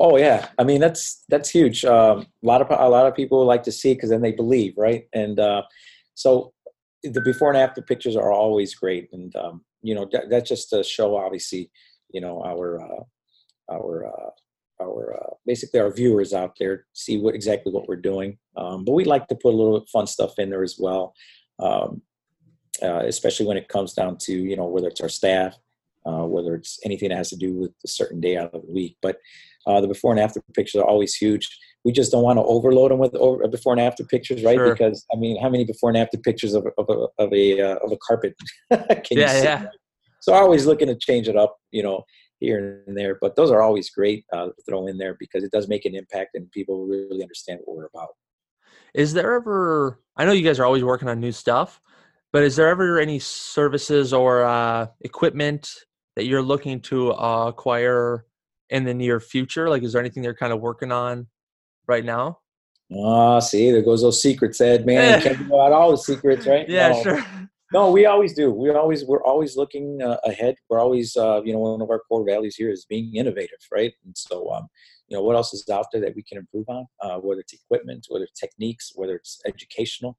Oh 0.00 0.16
yeah, 0.16 0.48
I 0.58 0.64
mean 0.64 0.80
that's 0.80 1.24
that's 1.28 1.50
huge. 1.50 1.84
Um, 1.84 2.26
a 2.42 2.46
lot 2.46 2.60
of 2.60 2.70
a 2.70 2.88
lot 2.88 3.06
of 3.06 3.16
people 3.16 3.44
like 3.44 3.64
to 3.64 3.72
see 3.72 3.94
because 3.94 4.10
then 4.10 4.20
they 4.20 4.32
believe, 4.32 4.74
right? 4.76 5.08
And 5.12 5.40
uh, 5.40 5.62
so 6.18 6.52
the 7.04 7.20
before 7.20 7.50
and 7.50 7.58
after 7.58 7.80
pictures 7.80 8.16
are 8.16 8.32
always 8.32 8.74
great, 8.74 9.08
and 9.12 9.34
um, 9.36 9.64
you 9.82 9.94
know 9.94 10.08
that, 10.10 10.28
that's 10.28 10.48
just 10.48 10.68
to 10.70 10.82
show 10.82 11.16
obviously, 11.16 11.70
you 12.10 12.20
know 12.20 12.42
our 12.44 12.82
uh, 12.82 13.04
our 13.72 14.08
uh, 14.08 14.30
our 14.82 15.14
uh, 15.14 15.34
basically 15.46 15.78
our 15.78 15.92
viewers 15.92 16.34
out 16.34 16.56
there 16.58 16.86
see 16.92 17.18
what 17.18 17.36
exactly 17.36 17.70
what 17.70 17.86
we're 17.86 17.94
doing. 17.94 18.36
Um, 18.56 18.84
but 18.84 18.94
we 18.94 19.04
like 19.04 19.28
to 19.28 19.36
put 19.36 19.54
a 19.54 19.56
little 19.56 19.86
fun 19.92 20.08
stuff 20.08 20.40
in 20.40 20.50
there 20.50 20.64
as 20.64 20.76
well, 20.76 21.14
um, 21.60 22.02
uh, 22.82 23.04
especially 23.06 23.46
when 23.46 23.56
it 23.56 23.68
comes 23.68 23.92
down 23.92 24.16
to 24.22 24.32
you 24.32 24.56
know 24.56 24.66
whether 24.66 24.88
it's 24.88 25.00
our 25.00 25.08
staff, 25.08 25.54
uh, 26.04 26.26
whether 26.26 26.56
it's 26.56 26.80
anything 26.84 27.10
that 27.10 27.18
has 27.18 27.30
to 27.30 27.36
do 27.36 27.54
with 27.54 27.70
a 27.84 27.88
certain 27.88 28.20
day 28.20 28.36
out 28.36 28.52
of 28.52 28.62
the 28.62 28.72
week. 28.72 28.96
But 29.00 29.18
uh, 29.68 29.80
the 29.80 29.86
before 29.86 30.10
and 30.10 30.20
after 30.20 30.42
pictures 30.52 30.80
are 30.80 30.88
always 30.88 31.14
huge 31.14 31.48
we 31.84 31.92
just 31.92 32.12
don't 32.12 32.22
want 32.22 32.38
to 32.38 32.42
overload 32.42 32.90
them 32.90 32.98
with 32.98 33.14
over, 33.14 33.46
before 33.48 33.72
and 33.72 33.80
after 33.80 34.04
pictures, 34.04 34.42
right? 34.42 34.56
Sure. 34.56 34.72
Because 34.72 35.06
I 35.12 35.16
mean, 35.16 35.40
how 35.40 35.48
many 35.48 35.64
before 35.64 35.90
and 35.90 35.98
after 35.98 36.18
pictures 36.18 36.54
of, 36.54 36.66
of 36.76 36.86
a 36.88 37.22
of 37.22 37.32
a, 37.32 37.60
uh, 37.60 37.76
of 37.76 37.92
a 37.92 37.96
carpet 37.96 38.34
can 38.70 39.18
yeah? 39.18 39.42
Yeah. 39.42 39.66
So 40.20 40.32
always 40.34 40.66
looking 40.66 40.88
to 40.88 40.96
change 40.96 41.28
it 41.28 41.36
up, 41.36 41.56
you 41.70 41.82
know, 41.82 42.02
here 42.40 42.82
and 42.86 42.96
there. 42.96 43.18
But 43.20 43.36
those 43.36 43.50
are 43.50 43.62
always 43.62 43.90
great 43.90 44.24
uh, 44.32 44.46
to 44.46 44.54
throw 44.68 44.86
in 44.88 44.98
there 44.98 45.16
because 45.18 45.44
it 45.44 45.52
does 45.52 45.68
make 45.68 45.84
an 45.84 45.94
impact 45.94 46.34
and 46.34 46.50
people 46.50 46.86
really 46.86 47.22
understand 47.22 47.60
what 47.64 47.76
we're 47.76 47.86
about. 47.86 48.10
Is 48.94 49.12
there 49.12 49.34
ever? 49.34 50.00
I 50.16 50.24
know 50.24 50.32
you 50.32 50.44
guys 50.44 50.58
are 50.58 50.66
always 50.66 50.82
working 50.82 51.08
on 51.08 51.20
new 51.20 51.32
stuff, 51.32 51.80
but 52.32 52.42
is 52.42 52.56
there 52.56 52.68
ever 52.68 52.98
any 52.98 53.18
services 53.18 54.12
or 54.12 54.44
uh, 54.44 54.86
equipment 55.02 55.70
that 56.16 56.26
you're 56.26 56.42
looking 56.42 56.80
to 56.80 57.12
uh, 57.12 57.46
acquire 57.46 58.24
in 58.70 58.84
the 58.84 58.94
near 58.94 59.20
future? 59.20 59.68
Like, 59.68 59.82
is 59.82 59.92
there 59.92 60.00
anything 60.00 60.22
they're 60.22 60.34
kind 60.34 60.52
of 60.52 60.60
working 60.60 60.90
on 60.90 61.28
right 61.88 62.04
now? 62.04 62.38
Ah, 62.96 63.40
see, 63.40 63.70
there 63.70 63.82
goes 63.82 64.02
those 64.02 64.22
secrets, 64.22 64.60
Ed. 64.60 64.86
Man, 64.86 65.20
can't 65.22 65.38
give 65.38 65.52
out 65.52 65.72
all 65.72 65.90
the 65.90 65.98
secrets, 65.98 66.46
right? 66.46 66.68
Yeah, 66.68 66.90
no. 66.90 67.02
sure. 67.02 67.24
No, 67.70 67.90
we 67.90 68.06
always 68.06 68.32
do. 68.32 68.50
We 68.50 68.70
always 68.70 69.04
we're 69.04 69.22
always 69.22 69.56
looking 69.56 70.00
uh, 70.00 70.16
ahead. 70.24 70.54
We're 70.70 70.80
always, 70.80 71.14
uh, 71.16 71.42
you 71.44 71.52
know, 71.52 71.58
one 71.58 71.82
of 71.82 71.90
our 71.90 72.00
core 72.08 72.24
values 72.24 72.56
here 72.56 72.70
is 72.70 72.86
being 72.88 73.14
innovative, 73.14 73.58
right? 73.70 73.92
And 74.06 74.16
so, 74.16 74.50
um, 74.50 74.68
you 75.08 75.16
know, 75.16 75.22
what 75.22 75.36
else 75.36 75.52
is 75.52 75.68
out 75.68 75.84
there 75.92 76.00
that 76.00 76.16
we 76.16 76.22
can 76.22 76.38
improve 76.38 76.66
on? 76.68 76.86
Uh, 77.02 77.18
whether 77.18 77.40
it's 77.42 77.52
equipment, 77.52 78.06
whether 78.08 78.24
it's 78.24 78.40
techniques, 78.40 78.92
whether 78.94 79.16
it's 79.16 79.40
educational. 79.46 80.16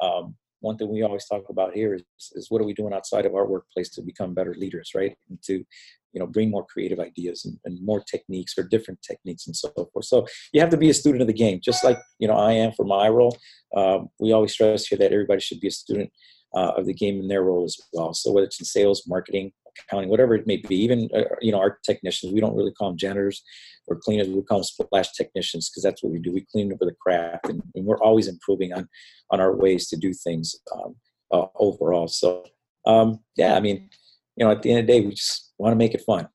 Um, 0.00 0.36
one 0.60 0.78
thing 0.78 0.92
we 0.92 1.02
always 1.02 1.26
talk 1.26 1.42
about 1.48 1.74
here 1.74 1.94
is, 1.94 2.04
is 2.34 2.48
what 2.50 2.62
are 2.62 2.64
we 2.64 2.72
doing 2.72 2.94
outside 2.94 3.26
of 3.26 3.34
our 3.34 3.46
workplace 3.46 3.90
to 3.90 4.02
become 4.02 4.32
better 4.32 4.54
leaders, 4.54 4.92
right? 4.94 5.16
And 5.28 5.42
to 5.42 5.64
you 6.12 6.20
know 6.20 6.26
bring 6.26 6.50
more 6.50 6.66
creative 6.66 7.00
ideas 7.00 7.44
and, 7.44 7.58
and, 7.64 7.84
more 7.84 8.00
techniques 8.00 8.56
or 8.56 8.62
different 8.64 9.00
techniques 9.02 9.46
and 9.46 9.56
so 9.56 9.70
forth. 9.92 10.04
So 10.04 10.26
you 10.52 10.60
have 10.60 10.70
to 10.70 10.76
be 10.76 10.90
a 10.90 10.94
student 10.94 11.22
of 11.22 11.26
the 11.26 11.32
game 11.32 11.60
just 11.62 11.84
like 11.84 11.98
you 12.18 12.28
know 12.28 12.34
i 12.34 12.52
am 12.52 12.72
for 12.72 12.84
my 12.84 13.08
role. 13.08 13.36
Um, 13.76 14.08
we 14.20 14.32
always 14.32 14.52
stress 14.52 14.86
here 14.86 14.98
that 14.98 15.12
everybody 15.12 15.40
should 15.40 15.60
be 15.60 15.68
a 15.68 15.72
student 15.72 16.10
uh, 16.54 16.72
of 16.76 16.86
the 16.86 16.94
game 16.94 17.18
in 17.20 17.28
their 17.28 17.42
role 17.42 17.64
as 17.64 17.76
well. 17.92 18.12
So 18.12 18.32
whether 18.32 18.46
it's 18.46 18.60
in 18.60 18.66
sales 18.66 19.04
marketing 19.06 19.52
accounting 19.88 20.10
whatever 20.10 20.34
it 20.34 20.46
may 20.46 20.58
be 20.58 20.76
even 20.76 21.08
uh, 21.16 21.22
you 21.40 21.50
know 21.50 21.58
our 21.58 21.78
technicians 21.82 22.30
we 22.30 22.40
don't 22.40 22.54
really 22.54 22.72
call 22.72 22.88
them 22.88 22.98
janitors 22.98 23.42
or 23.88 23.96
cleaners. 23.96 24.28
We 24.28 24.42
call 24.42 24.58
them 24.58 24.64
splash 24.64 25.12
technicians 25.12 25.70
because 25.70 25.82
that's 25.82 26.02
what 26.02 26.12
we 26.12 26.18
do. 26.18 26.32
We 26.32 26.46
clean 26.52 26.72
over 26.72 26.84
the 26.84 26.96
craft 27.00 27.48
and, 27.48 27.62
and, 27.74 27.84
we're 27.84 27.98
always 27.98 28.28
improving 28.28 28.72
on 28.72 28.88
on 29.30 29.40
our 29.40 29.56
ways 29.56 29.88
to 29.88 29.96
do 29.96 30.12
things 30.12 30.54
um, 30.72 30.94
uh, 31.32 31.46
overall. 31.58 32.06
So 32.06 32.44
um, 32.86 33.20
yeah 33.36 33.54
i 33.54 33.60
mean 33.60 33.88
you 34.36 34.44
know 34.44 34.50
at 34.50 34.62
the 34.62 34.70
end 34.70 34.80
of 34.80 34.86
the 34.86 34.92
day 34.92 35.06
we 35.06 35.14
just 35.14 35.51
want 35.62 35.72
to 35.72 35.78
make 35.78 35.94
it 35.94 36.02
fun. 36.02 36.28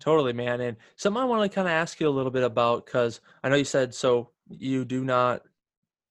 Totally, 0.00 0.32
man. 0.32 0.60
And 0.60 0.76
something 0.96 1.20
I 1.20 1.26
want 1.26 1.50
to 1.50 1.54
kind 1.54 1.68
of 1.68 1.72
ask 1.72 2.00
you 2.00 2.08
a 2.08 2.10
little 2.10 2.30
bit 2.30 2.44
about 2.44 2.86
because 2.86 3.20
I 3.42 3.48
know 3.48 3.56
you 3.56 3.64
said 3.64 3.94
so 3.94 4.30
you 4.48 4.84
do 4.84 5.04
not 5.04 5.42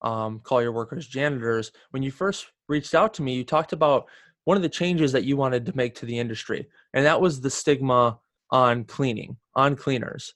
um, 0.02 0.40
call 0.40 0.62
your 0.62 0.72
workers 0.72 1.08
janitors. 1.08 1.72
When 1.92 2.04
you 2.04 2.12
first 2.12 2.48
reached 2.68 2.94
out 2.94 3.14
to 3.16 3.24
me, 3.24 3.36
you 3.36 3.44
talked 3.44 3.74
about 3.74 4.06
one 4.44 4.58
of 4.58 4.64
the 4.64 4.70
changes 4.70 5.12
that 5.14 5.24
you 5.24 5.36
wanted 5.36 5.66
to 5.66 5.76
make 5.76 5.96
to 5.96 6.06
the 6.06 6.20
industry, 6.20 6.68
and 6.94 7.06
that 7.06 7.20
was 7.20 7.42
the 7.42 7.50
stigma 7.50 8.20
on 8.52 8.84
cleaning, 8.86 9.38
on 9.56 9.76
cleaners. 9.76 10.34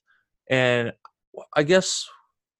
And 0.50 0.92
I 1.54 1.62
guess 1.62 2.08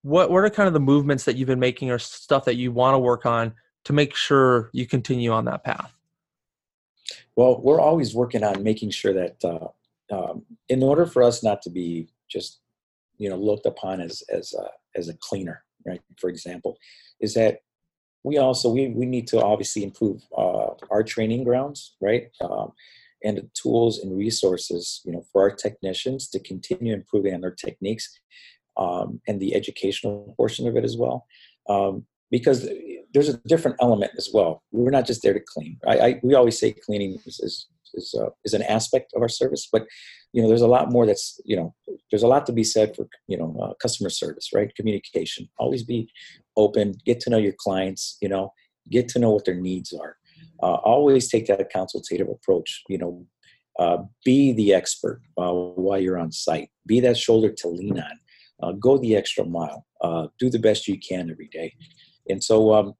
what 0.03 0.30
what 0.30 0.45
are 0.45 0.51
kind 0.51 0.66
of 0.66 0.72
the 0.72 0.80
movements 0.80 1.24
that 1.24 1.36
you've 1.36 1.49
been 1.49 1.59
making 1.59 1.90
or 1.90 1.99
stuff 1.99 2.45
that 2.45 2.57
you 2.57 2.70
want 2.70 2.95
to 2.95 2.99
work 2.99 3.26
on 3.26 3.55
to 3.84 3.93
make 3.93 4.14
sure 4.14 4.70
you 4.72 4.86
continue 4.86 5.32
on 5.32 5.47
that 5.47 5.64
path? 5.64 5.93
Well, 7.36 7.60
we're 7.62 7.80
always 7.80 8.14
working 8.14 8.44
on 8.44 8.62
making 8.62 8.90
sure 8.90 9.12
that 9.14 9.44
uh, 9.44 9.68
um, 10.14 10.44
in 10.68 10.82
order 10.82 11.06
for 11.06 11.22
us 11.22 11.42
not 11.42 11.62
to 11.62 11.70
be 11.70 12.08
just 12.30 12.60
you 13.18 13.28
know 13.28 13.36
looked 13.36 13.66
upon 13.66 14.00
as 14.00 14.22
as 14.30 14.54
a, 14.54 14.68
as 14.98 15.08
a 15.08 15.14
cleaner, 15.14 15.64
right? 15.86 16.00
For 16.18 16.28
example, 16.28 16.76
is 17.20 17.34
that 17.34 17.60
we 18.24 18.38
also 18.38 18.70
we 18.70 18.88
we 18.88 19.06
need 19.06 19.26
to 19.28 19.42
obviously 19.42 19.82
improve 19.82 20.22
uh, 20.36 20.70
our 20.90 21.02
training 21.02 21.44
grounds, 21.44 21.96
right? 22.00 22.30
Um, 22.40 22.72
and 23.24 23.38
the 23.38 23.48
tools 23.54 24.00
and 24.00 24.16
resources, 24.16 25.00
you 25.04 25.12
know, 25.12 25.24
for 25.32 25.42
our 25.42 25.54
technicians 25.54 26.28
to 26.30 26.40
continue 26.40 26.92
improving 26.92 27.34
on 27.34 27.40
their 27.40 27.52
techniques 27.52 28.18
um, 28.76 29.20
and 29.28 29.40
the 29.40 29.54
educational 29.54 30.34
portion 30.36 30.66
of 30.66 30.76
it 30.76 30.84
as 30.84 30.96
well. 30.96 31.26
Um, 31.68 32.06
because 32.30 32.68
there's 33.12 33.28
a 33.28 33.38
different 33.46 33.76
element 33.80 34.12
as 34.16 34.30
well. 34.32 34.62
We're 34.72 34.90
not 34.90 35.06
just 35.06 35.22
there 35.22 35.34
to 35.34 35.40
clean. 35.40 35.78
I, 35.86 35.98
I 35.98 36.20
we 36.22 36.34
always 36.34 36.58
say 36.58 36.72
cleaning 36.72 37.18
is 37.26 37.40
is 37.40 37.66
is, 37.94 38.14
uh, 38.18 38.30
is, 38.44 38.54
an 38.54 38.62
aspect 38.62 39.12
of 39.14 39.20
our 39.20 39.28
service, 39.28 39.68
but 39.70 39.86
you 40.32 40.40
know 40.40 40.48
there's 40.48 40.62
a 40.62 40.66
lot 40.66 40.90
more 40.90 41.06
that's 41.06 41.40
you 41.44 41.56
know 41.56 41.74
there's 42.10 42.22
a 42.22 42.28
lot 42.28 42.46
to 42.46 42.52
be 42.52 42.64
said 42.64 42.96
for 42.96 43.06
you 43.28 43.36
know 43.36 43.56
uh, 43.62 43.74
customer 43.74 44.10
service, 44.10 44.50
right? 44.54 44.74
Communication. 44.74 45.48
Always 45.58 45.82
be 45.82 46.08
open. 46.56 46.94
Get 47.04 47.20
to 47.20 47.30
know 47.30 47.38
your 47.38 47.54
clients. 47.56 48.16
You 48.20 48.28
know, 48.28 48.52
get 48.90 49.08
to 49.08 49.18
know 49.18 49.30
what 49.30 49.44
their 49.44 49.60
needs 49.60 49.92
are. 49.92 50.16
Uh, 50.62 50.74
always 50.74 51.28
take 51.28 51.46
that 51.46 51.70
consultative 51.70 52.28
approach. 52.28 52.82
You 52.88 52.98
know, 52.98 53.26
uh, 53.78 53.98
be 54.24 54.52
the 54.52 54.72
expert 54.72 55.20
uh, 55.36 55.52
while 55.52 56.00
you're 56.00 56.18
on 56.18 56.32
site. 56.32 56.70
Be 56.86 57.00
that 57.00 57.18
shoulder 57.18 57.52
to 57.58 57.68
lean 57.68 57.98
on. 57.98 58.18
Uh, 58.62 58.72
go 58.72 58.96
the 58.96 59.16
extra 59.16 59.44
mile. 59.44 59.84
do 60.38 60.48
the 60.48 60.58
best 60.58 60.88
you 60.88 60.98
can 60.98 61.30
every 61.30 61.48
day. 61.48 61.74
And 62.28 62.42
so 62.42 62.72
um, 62.72 62.94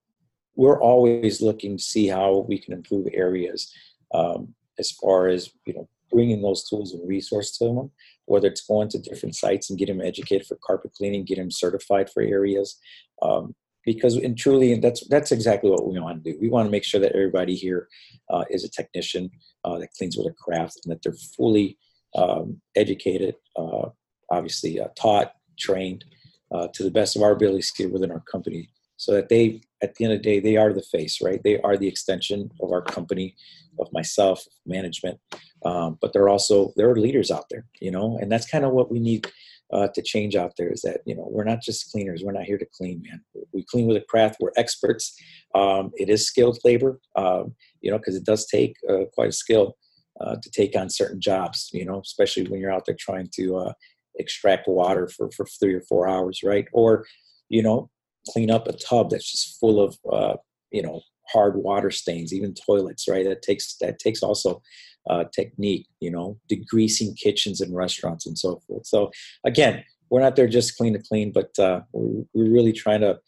we're 0.55 0.81
always 0.81 1.41
looking 1.41 1.77
to 1.77 1.83
see 1.83 2.07
how 2.07 2.45
we 2.49 2.59
can 2.59 2.73
improve 2.73 3.07
areas 3.13 3.73
um, 4.15 4.55
as 4.79 4.91
far 4.91 5.29
as 5.29 5.51
you 5.67 5.75
know 5.75 5.89
bringing 6.11 6.43
those 6.43 6.69
tools 6.69 6.93
and 6.93 7.09
resources 7.09 7.57
to 7.57 7.65
them 7.65 7.91
whether 8.27 8.47
it's 8.47 8.67
going 8.67 8.89
to 8.89 8.99
different 8.99 9.35
sites 9.35 9.71
and 9.71 9.79
get 9.79 9.87
them 9.87 10.01
educated 10.01 10.47
for 10.47 10.59
carpet 10.65 10.93
cleaning 10.93 11.25
get 11.25 11.37
them 11.37 11.51
certified 11.51 12.09
for 12.11 12.23
areas 12.23 12.79
um, 13.23 13.55
because 13.85 14.17
and 14.17 14.39
truly 14.39 14.79
that's 14.79 15.07
that's 15.09 15.33
exactly 15.33 15.71
what 15.71 15.87
we 15.87 15.99
want 15.99 16.23
to 16.23 16.33
do. 16.33 16.39
We 16.41 16.49
want 16.49 16.67
to 16.67 16.71
make 16.71 16.85
sure 16.85 17.01
that 17.01 17.13
everybody 17.13 17.55
here 17.55 17.89
uh, 18.31 18.45
is 18.51 18.65
a 18.65 18.71
technician 18.71 19.31
uh, 19.65 19.79
that 19.79 19.93
cleans 19.93 20.17
with 20.17 20.27
a 20.27 20.35
craft 20.35 20.81
and 20.85 20.93
that 20.93 21.03
they're 21.03 21.13
fully 21.37 21.79
um, 22.15 22.61
educated 22.77 23.37
uh, 23.57 23.89
obviously 24.31 24.81
uh, 24.81 24.89
taught 24.97 25.33
trained 25.59 26.05
uh, 26.53 26.69
to 26.75 26.83
the 26.83 26.91
best 26.91 27.17
of 27.17 27.23
our 27.23 27.33
abilities 27.33 27.73
within 27.91 28.11
our 28.11 28.21
company 28.21 28.69
so 29.03 29.11
that 29.11 29.29
they 29.29 29.61
at 29.83 29.97
the 29.97 30.05
end 30.05 30.13
of 30.13 30.21
the 30.21 30.23
day 30.23 30.39
they 30.39 30.57
are 30.57 30.73
the 30.73 30.89
face 30.95 31.21
right? 31.21 31.41
They 31.43 31.59
are 31.63 31.77
the 31.77 31.89
extension 31.89 32.51
of 32.61 32.71
our 32.71 32.83
company 32.83 33.35
of 33.81 33.89
myself 33.93 34.45
management. 34.65 35.19
Um, 35.65 35.99
but 36.01 36.13
they're 36.13 36.29
also 36.29 36.73
there 36.77 36.89
are 36.89 36.97
leaders 36.97 37.31
out 37.31 37.47
there 37.51 37.67
you 37.81 37.91
know? 37.91 38.17
And 38.21 38.31
that's 38.31 38.49
kind 38.49 38.65
of 38.65 38.73
what 38.73 38.93
we 38.93 39.01
need 39.01 39.27
uh, 39.73 39.89
to 39.89 40.03
change 40.03 40.37
out 40.37 40.53
there 40.57 40.71
is 40.71 40.83
that 40.83 41.01
you 41.05 41.17
know 41.17 41.27
we're 41.29 41.51
not 41.53 41.63
just 41.63 41.91
cleaners. 41.91 42.23
We're 42.23 42.39
not 42.39 42.45
here 42.45 42.59
to 42.59 42.67
clean 42.77 43.03
man. 43.05 43.21
We 43.53 43.65
clean 43.65 43.87
with 43.87 43.97
a 43.97 44.05
craft. 44.09 44.37
We're 44.39 44.53
experts. 44.57 45.19
Um, 45.55 45.91
it 45.97 46.09
is 46.09 46.27
skilled 46.27 46.59
labor 46.65 47.01
um, 47.17 47.55
you 47.81 47.91
know 47.91 47.99
because 47.99 48.15
it 48.15 48.25
does 48.25 48.47
take 48.47 48.77
uh, 48.89 49.07
quite 49.15 49.31
a 49.31 49.39
skill 49.45 49.77
uh, 50.21 50.37
to 50.43 50.51
take 50.51 50.77
on 50.77 50.91
certain 50.91 51.21
jobs 51.21 51.71
you 51.73 51.85
know? 51.85 52.01
Especially 52.01 52.47
when 52.47 52.61
you're 52.61 52.73
out 52.73 52.85
there 52.87 52.97
trying 53.01 53.29
to 53.39 53.57
uh, 53.57 53.73
extract 54.21 54.69
water 54.69 55.09
for, 55.09 55.31
for 55.33 55.45
three 55.47 55.75
or 55.75 55.83
four 55.89 56.09
hours 56.09 56.41
right? 56.45 56.67
Or 56.73 57.05
you 57.49 57.65
know 57.65 57.91
clean 58.29 58.51
up 58.51 58.69
a 58.69 58.73
tub 58.73 59.11
that's 59.11 59.31
just 59.31 59.59
full 59.59 59.81
of 59.81 59.99
uh, 60.11 60.37
you 60.71 60.83
know 60.83 61.03
hard 61.33 61.57
water 61.57 61.91
stains, 61.91 62.33
even 62.33 62.55
toilets, 62.55 63.09
right? 63.09 63.25
That 63.25 63.43
takes 63.43 63.77
that 63.77 63.99
takes 63.99 64.23
also 64.23 64.63
uh, 65.09 65.25
technique, 65.35 65.87
you 66.01 66.11
know, 66.11 66.39
degreasing 66.51 67.17
kitchens 67.17 67.61
and 67.61 67.75
restaurants 67.75 68.27
and 68.27 68.39
so 68.39 68.61
forth. 68.67 68.87
So 68.87 69.11
again, 69.45 69.85
we're 70.11 70.21
not 70.21 70.37
there 70.37 70.47
just 70.47 70.77
clean 70.77 70.93
to 70.93 70.99
clean, 70.99 71.33
but 71.33 71.59
uh, 71.59 71.81
we're, 71.93 72.25
we're 72.35 72.53
really 72.53 72.73
trying 72.73 73.01
to 73.01 73.19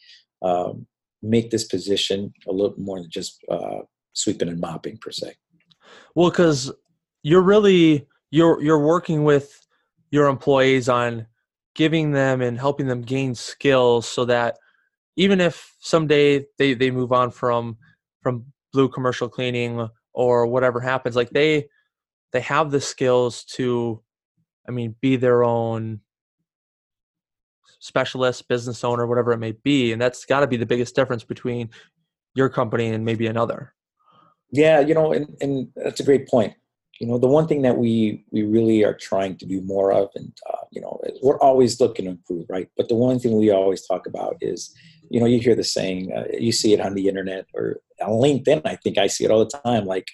um, 0.42 0.86
make 1.22 1.50
this 1.50 1.64
position 1.64 2.32
a 2.46 2.52
little 2.52 2.74
more 2.78 3.00
than 3.00 3.10
just 3.10 3.42
uh, 3.50 3.78
sweeping 4.12 4.48
and 4.48 4.60
mopping 4.60 4.98
per 4.98 5.10
se. 5.10 5.34
Well, 6.14 6.30
because 6.30 6.70
you're 7.22 7.42
really 7.42 8.06
you're 8.30 8.62
you're 8.62 8.84
working 8.84 9.24
with 9.24 9.60
your 10.10 10.28
employees 10.28 10.88
on 10.88 11.26
giving 11.74 12.12
them 12.12 12.40
and 12.40 12.58
helping 12.58 12.86
them 12.86 13.02
gain 13.02 13.34
skills 13.34 14.06
so 14.06 14.24
that 14.26 14.58
even 15.16 15.40
if 15.40 15.74
someday 15.80 16.44
they 16.58 16.74
they 16.74 16.90
move 16.90 17.12
on 17.12 17.30
from 17.30 17.76
from 18.22 18.44
Blu 18.72 18.88
Commercial 18.88 19.28
Cleaning 19.28 19.88
or 20.12 20.46
whatever 20.46 20.80
happens 20.80 21.16
like 21.16 21.30
they 21.30 21.68
they 22.32 22.40
have 22.40 22.70
the 22.70 22.80
skills 22.80 23.44
to 23.44 24.00
i 24.68 24.70
mean 24.70 24.94
be 25.00 25.16
their 25.16 25.44
own 25.44 26.00
specialist 27.78 28.48
business 28.48 28.82
owner 28.82 29.06
whatever 29.06 29.32
it 29.32 29.38
may 29.38 29.52
be 29.52 29.92
and 29.92 30.00
that's 30.00 30.24
got 30.24 30.40
to 30.40 30.46
be 30.46 30.56
the 30.56 30.66
biggest 30.66 30.94
difference 30.94 31.24
between 31.24 31.68
your 32.34 32.48
company 32.48 32.88
and 32.88 33.04
maybe 33.04 33.26
another. 33.26 33.74
Yeah 34.50 34.80
you 34.80 34.94
know 34.94 35.12
and, 35.12 35.36
and 35.40 35.68
that's 35.76 36.00
a 36.00 36.04
great 36.04 36.28
point. 36.28 36.54
You 37.00 37.08
know 37.08 37.18
the 37.18 37.26
one 37.26 37.48
thing 37.48 37.62
that 37.62 37.76
we 37.76 38.24
we 38.30 38.42
really 38.42 38.84
are 38.84 38.94
trying 38.94 39.36
to 39.38 39.46
do 39.46 39.60
more 39.62 39.92
of 39.92 40.10
and 40.14 40.32
uh, 40.50 40.64
you 40.70 40.80
know 40.80 41.00
we're 41.22 41.40
always 41.40 41.80
looking 41.80 42.04
to 42.04 42.12
improve 42.12 42.46
right? 42.48 42.68
But 42.76 42.88
the 42.88 42.94
one 42.94 43.18
thing 43.18 43.36
we 43.36 43.50
always 43.50 43.86
talk 43.86 44.06
about 44.06 44.36
is 44.40 44.74
you 45.10 45.20
know 45.20 45.26
you 45.26 45.38
hear 45.38 45.54
the 45.54 45.64
saying 45.64 46.12
uh, 46.12 46.24
you 46.38 46.52
see 46.52 46.72
it 46.72 46.80
on 46.80 46.94
the 46.94 47.08
internet 47.08 47.46
or 47.54 47.80
on 48.02 48.10
linkedin 48.10 48.60
i 48.64 48.76
think 48.76 48.98
i 48.98 49.06
see 49.06 49.24
it 49.24 49.30
all 49.30 49.44
the 49.44 49.58
time 49.64 49.84
like 49.84 50.08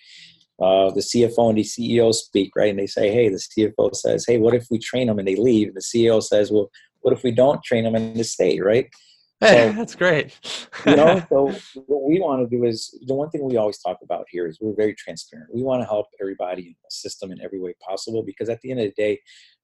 uh, 0.63 0.91
the 0.91 1.01
cfo 1.01 1.49
and 1.49 1.59
the 1.59 1.63
ceo 1.63 2.13
speak 2.13 2.53
right 2.57 2.71
and 2.71 2.79
they 2.79 2.87
say 2.87 3.11
hey 3.11 3.29
the 3.29 3.41
cfo 3.57 3.95
says 3.95 4.25
hey 4.27 4.39
what 4.39 4.55
if 4.55 4.67
we 4.71 4.79
train 4.79 5.07
them 5.07 5.19
and 5.19 5.27
they 5.27 5.37
leave 5.37 5.69
and 5.69 5.77
the 5.77 5.81
ceo 5.81 6.23
says 6.23 6.51
well 6.51 6.71
what 7.01 7.15
if 7.15 7.23
we 7.23 7.31
don't 7.31 7.63
train 7.65 7.85
them 7.85 7.95
and 7.95 8.17
they 8.17 8.23
stay 8.23 8.61
right 8.61 8.91
Hey, 9.41 9.69
so, 9.71 9.73
that's 9.73 9.95
great. 9.95 10.39
you 10.87 10.97
know, 10.97 11.25
so 11.29 11.47
what 11.87 12.03
we 12.03 12.21
want 12.21 12.49
to 12.49 12.57
do 12.57 12.65
is 12.65 12.97
the 13.07 13.15
one 13.15 13.31
thing 13.31 13.43
we 13.43 13.57
always 13.57 13.79
talk 13.79 13.99
about 14.03 14.27
here 14.31 14.47
is 14.47 14.59
we're 14.61 14.75
very 14.75 14.95
transparent. 14.95 15.49
We 15.55 15.63
want 15.63 15.83
to 15.83 15.87
help 15.87 16.09
everybody 16.21 16.77
assist 16.89 17.21
them 17.21 17.33
in 17.33 17.41
every 17.41 17.59
way 17.59 17.75
possible 17.81 18.23
because 18.23 18.49
at 18.49 18.61
the 18.61 18.71
end 18.71 18.81
of 18.81 18.87
the 18.87 19.03
day, 19.03 19.21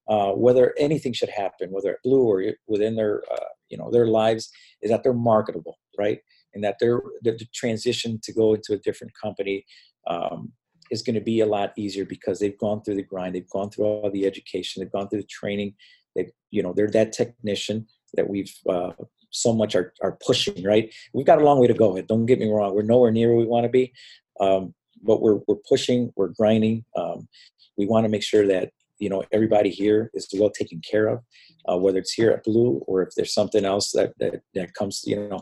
uh, 0.08 0.32
whether 0.32 0.74
anything 0.78 1.12
should 1.12 1.28
happen, 1.28 1.70
whether 1.70 1.92
at 1.92 2.02
Blu 2.04 2.22
or 2.22 2.42
within 2.66 2.96
their, 2.96 3.22
uh, 3.30 3.50
you 3.68 3.76
know, 3.76 3.90
their 3.90 4.06
lives, 4.06 4.50
is 4.82 4.90
that 4.90 5.02
they're 5.02 5.12
marketable, 5.12 5.78
right? 5.98 6.20
And 6.54 6.62
that 6.64 6.76
they're 6.80 7.02
the 7.22 7.38
transition 7.54 8.20
to 8.22 8.32
go 8.32 8.54
into 8.54 8.72
a 8.72 8.78
different 8.78 9.12
company 9.20 9.64
um, 10.06 10.52
is 10.90 11.02
going 11.02 11.14
to 11.14 11.20
be 11.20 11.40
a 11.40 11.46
lot 11.46 11.72
easier 11.76 12.04
because 12.04 12.38
they've 12.38 12.58
gone 12.58 12.82
through 12.82 12.94
the 12.96 13.02
grind, 13.02 13.34
they've 13.34 13.50
gone 13.50 13.70
through 13.70 13.84
all 13.84 14.10
the 14.10 14.26
education, 14.26 14.80
they've 14.80 14.92
gone 14.92 15.08
through 15.08 15.20
the 15.20 15.26
training, 15.26 15.74
they, 16.14 16.30
you 16.50 16.62
know, 16.62 16.72
they're 16.72 16.90
that 16.90 17.12
technician 17.12 17.86
that 18.14 18.28
we've 18.28 18.54
uh, 18.68 18.92
so 19.30 19.52
much 19.52 19.74
are, 19.74 19.92
are 20.02 20.18
pushing, 20.24 20.62
right? 20.64 20.94
We've 21.12 21.26
got 21.26 21.40
a 21.40 21.44
long 21.44 21.60
way 21.60 21.66
to 21.66 21.74
go. 21.74 22.00
Don't 22.02 22.26
get 22.26 22.38
me 22.38 22.48
wrong. 22.48 22.74
We're 22.74 22.82
nowhere 22.82 23.10
near 23.10 23.28
where 23.28 23.38
we 23.38 23.46
want 23.46 23.64
to 23.64 23.68
be. 23.70 23.92
Um, 24.40 24.74
but 25.02 25.20
we're, 25.20 25.40
we're 25.46 25.56
pushing, 25.68 26.12
we're 26.16 26.28
grinding. 26.28 26.84
Um, 26.96 27.28
we 27.76 27.86
want 27.86 28.04
to 28.04 28.08
make 28.08 28.22
sure 28.22 28.46
that, 28.46 28.70
you 28.98 29.08
know, 29.08 29.24
everybody 29.32 29.70
here 29.70 30.10
is 30.14 30.28
well 30.34 30.50
taken 30.50 30.80
care 30.88 31.08
of, 31.08 31.20
uh, 31.68 31.76
whether 31.76 31.98
it's 31.98 32.12
here 32.12 32.30
at 32.30 32.44
Blu 32.44 32.82
or 32.86 33.02
if 33.02 33.10
there's 33.16 33.34
something 33.34 33.64
else 33.64 33.92
that, 33.92 34.12
that, 34.18 34.42
that 34.54 34.74
comes, 34.74 35.02
you 35.06 35.28
know, 35.28 35.40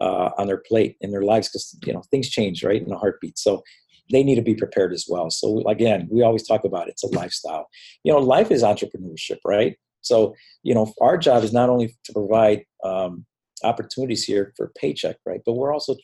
uh, 0.00 0.30
on 0.38 0.46
their 0.46 0.62
plate 0.66 0.96
in 1.00 1.10
their 1.10 1.22
lives 1.22 1.48
because, 1.48 1.76
you 1.84 1.92
know, 1.92 2.02
things 2.10 2.28
change, 2.28 2.64
right, 2.64 2.82
in 2.82 2.92
a 2.92 2.98
heartbeat. 2.98 3.38
So 3.38 3.62
they 4.10 4.22
need 4.22 4.36
to 4.36 4.42
be 4.42 4.54
prepared 4.54 4.92
as 4.92 5.06
well. 5.08 5.30
So 5.30 5.66
again, 5.68 6.08
we 6.10 6.22
always 6.22 6.46
talk 6.46 6.64
about 6.64 6.88
it, 6.88 6.92
it's 6.92 7.04
a 7.04 7.08
lifestyle. 7.08 7.68
You 8.04 8.12
know, 8.12 8.18
life 8.18 8.50
is 8.50 8.62
entrepreneurship, 8.62 9.38
right? 9.44 9.76
So 10.02 10.34
you 10.62 10.74
know, 10.74 10.92
our 11.00 11.16
job 11.16 11.44
is 11.44 11.52
not 11.52 11.68
only 11.68 11.96
to 12.04 12.12
provide 12.12 12.64
um, 12.84 13.24
opportunities 13.64 14.24
here 14.24 14.52
for 14.56 14.72
paycheck, 14.76 15.16
right? 15.24 15.40
But 15.46 15.54
we're 15.54 15.72
also 15.72 15.96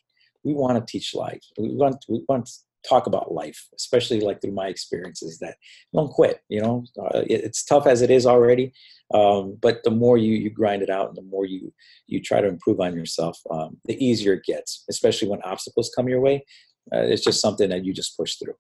we 0.45 0.55
want 0.55 0.79
to 0.79 0.91
teach 0.91 1.15
life. 1.15 1.43
We 1.59 1.75
want 1.75 2.05
we 2.09 2.25
want 2.29 2.49
talk 2.87 3.07
about 3.07 3.33
life, 3.33 3.69
especially 3.77 4.21
like 4.21 4.41
through 4.41 4.53
my 4.53 4.69
experiences. 4.69 5.39
That 5.39 5.57
don't 5.95 6.11
quit. 6.11 6.41
You 6.49 6.61
know, 6.61 6.85
uh, 6.99 7.21
it, 7.21 7.45
it's 7.45 7.65
tough 7.65 7.87
as 7.87 8.03
it 8.03 8.11
is 8.11 8.27
already, 8.27 8.73
um, 9.15 9.57
but 9.61 9.83
the 9.85 9.91
more 9.91 10.19
you 10.19 10.35
you 10.35 10.51
grind 10.51 10.83
it 10.83 10.91
out, 10.91 11.09
and 11.09 11.17
the 11.17 11.23
more 11.23 11.47
you 11.47 11.73
you 12.07 12.21
try 12.21 12.41
to 12.41 12.49
improve 12.49 12.81
on 12.81 12.95
yourself, 12.95 13.39
um, 13.51 13.79
the 13.85 14.03
easier 14.05 14.35
it 14.35 14.45
gets. 14.45 14.85
Especially 14.91 15.29
when 15.29 15.43
obstacles 15.43 15.91
come 15.95 16.09
your 16.09 16.21
way, 16.21 16.45
uh, 16.93 17.01
it's 17.01 17.25
just 17.25 17.41
something 17.41 17.69
that 17.71 17.85
you 17.85 17.93
just 17.93 18.17
push 18.17 18.37
through. 18.37 18.55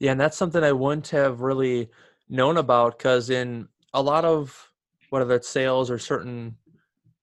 Yeah, 0.00 0.12
and 0.12 0.20
that's 0.20 0.36
something 0.36 0.62
I 0.62 0.72
wouldn't 0.72 1.08
have 1.08 1.40
really 1.40 1.88
known 2.28 2.56
about 2.56 2.98
because 2.98 3.30
in 3.30 3.68
a 3.92 4.02
lot 4.02 4.24
of 4.24 4.70
whether 5.10 5.34
it's 5.34 5.48
sales 5.48 5.90
or 5.90 5.98
certain 5.98 6.56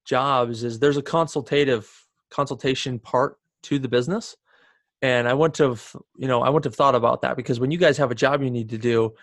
jobs 0.05 0.63
is 0.63 0.79
there's 0.79 0.97
a 0.97 1.01
consultative 1.01 1.89
consultation 2.29 2.97
part 2.97 3.37
to 3.63 3.77
the 3.77 3.87
business 3.87 4.35
and 5.01 5.27
i 5.27 5.33
wouldn't 5.33 5.57
have 5.57 5.95
you 6.17 6.27
know 6.27 6.41
i 6.41 6.49
wouldn't 6.49 6.65
have 6.65 6.75
thought 6.75 6.95
about 6.95 7.21
that 7.21 7.35
because 7.35 7.59
when 7.59 7.71
you 7.71 7.77
guys 7.77 7.97
have 7.97 8.11
a 8.11 8.15
job 8.15 8.41
you 8.41 8.49
need 8.49 8.69
to 8.69 8.77
do 8.77 9.13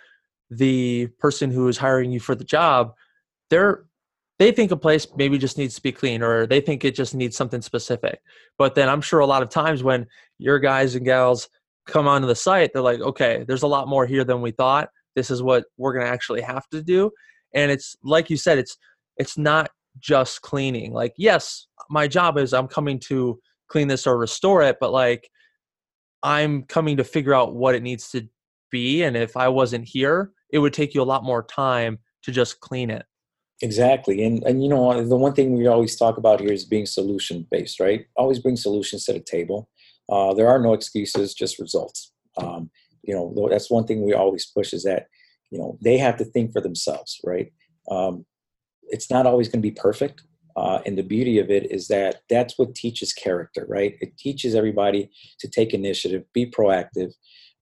the 0.50 1.06
person 1.18 1.50
who 1.50 1.68
is 1.68 1.76
hiring 1.76 2.10
you 2.10 2.20
for 2.20 2.34
the 2.34 2.44
job 2.44 2.94
they're 3.50 3.84
they 4.38 4.52
think 4.52 4.70
a 4.70 4.76
place 4.76 5.06
maybe 5.16 5.36
just 5.36 5.58
needs 5.58 5.74
to 5.74 5.82
be 5.82 5.92
clean 5.92 6.22
or 6.22 6.46
they 6.46 6.60
think 6.60 6.84
it 6.84 6.94
just 6.94 7.14
needs 7.14 7.36
something 7.36 7.60
specific. 7.60 8.20
But 8.56 8.74
then 8.74 8.88
i'm 8.88 9.00
sure 9.00 9.20
a 9.20 9.26
lot 9.26 9.42
of 9.42 9.50
times 9.50 9.82
when 9.82 10.06
your 10.38 10.58
guys 10.58 10.94
and 10.94 11.04
gals 11.04 11.48
come 11.86 12.06
onto 12.06 12.26
the 12.26 12.34
site 12.34 12.70
they're 12.72 12.82
like 12.82 13.00
okay 13.00 13.44
there's 13.48 13.62
a 13.62 13.66
lot 13.66 13.88
more 13.88 14.06
here 14.06 14.24
than 14.24 14.40
we 14.40 14.50
thought. 14.52 14.90
This 15.16 15.30
is 15.30 15.42
what 15.42 15.64
we're 15.76 15.94
going 15.94 16.06
to 16.06 16.12
actually 16.12 16.42
have 16.42 16.68
to 16.68 16.82
do. 16.82 17.10
And 17.54 17.72
it's 17.72 17.96
like 18.02 18.30
you 18.30 18.36
said 18.36 18.58
it's 18.58 18.76
it's 19.16 19.36
not 19.36 19.70
just 19.98 20.42
cleaning. 20.42 20.92
Like 20.92 21.14
yes 21.16 21.66
my 21.90 22.06
job 22.06 22.38
is 22.38 22.52
i'm 22.52 22.68
coming 22.68 22.98
to 23.00 23.40
clean 23.68 23.88
this 23.88 24.06
or 24.06 24.16
restore 24.16 24.62
it 24.62 24.76
but 24.80 24.92
like 24.92 25.30
i'm 26.22 26.62
coming 26.64 26.96
to 26.96 27.04
figure 27.04 27.34
out 27.34 27.54
what 27.54 27.74
it 27.74 27.82
needs 27.82 28.10
to 28.10 28.26
be 28.70 29.02
and 29.02 29.16
if 29.16 29.36
i 29.36 29.48
wasn't 29.48 29.84
here 29.84 30.32
it 30.50 30.58
would 30.58 30.72
take 30.72 30.94
you 30.94 31.02
a 31.02 31.04
lot 31.04 31.24
more 31.24 31.42
time 31.42 31.98
to 32.22 32.32
just 32.32 32.60
clean 32.60 32.90
it. 32.90 33.04
Exactly 33.60 34.24
and 34.24 34.42
and 34.44 34.62
you 34.62 34.68
know 34.68 35.04
the 35.04 35.16
one 35.16 35.34
thing 35.34 35.54
we 35.54 35.66
always 35.66 35.96
talk 35.96 36.16
about 36.16 36.40
here 36.40 36.52
is 36.52 36.64
being 36.64 36.86
solution 36.86 37.44
based 37.50 37.80
right? 37.80 38.06
Always 38.16 38.38
bring 38.38 38.56
solutions 38.56 39.04
to 39.06 39.12
the 39.12 39.20
table. 39.20 39.68
Uh, 40.08 40.32
there 40.32 40.48
are 40.48 40.60
no 40.60 40.74
excuses 40.74 41.34
just 41.34 41.58
results. 41.58 42.12
Um, 42.36 42.70
you 43.02 43.14
know 43.14 43.48
that's 43.50 43.68
one 43.68 43.84
thing 43.84 44.04
we 44.04 44.14
always 44.14 44.46
push 44.46 44.72
is 44.72 44.84
that 44.84 45.06
you 45.50 45.58
know 45.58 45.76
they 45.82 45.98
have 45.98 46.16
to 46.18 46.24
think 46.24 46.52
for 46.52 46.60
themselves 46.60 47.20
right? 47.24 47.52
Um, 47.90 48.24
it's 48.90 49.10
not 49.10 49.26
always 49.26 49.48
going 49.48 49.60
to 49.60 49.68
be 49.68 49.72
perfect 49.72 50.22
uh, 50.59 50.82
and 50.84 50.98
the 50.98 51.04
beauty 51.04 51.38
of 51.38 51.50
it 51.50 51.70
is 51.70 51.86
that 51.86 52.22
that's 52.28 52.59
what 52.59 52.74
teaches 52.74 53.12
character, 53.12 53.64
right? 53.68 53.94
It 54.00 54.18
teaches 54.18 54.56
everybody 54.56 55.09
to 55.38 55.48
take 55.48 55.72
initiative, 55.72 56.24
be 56.32 56.50
proactive, 56.50 57.12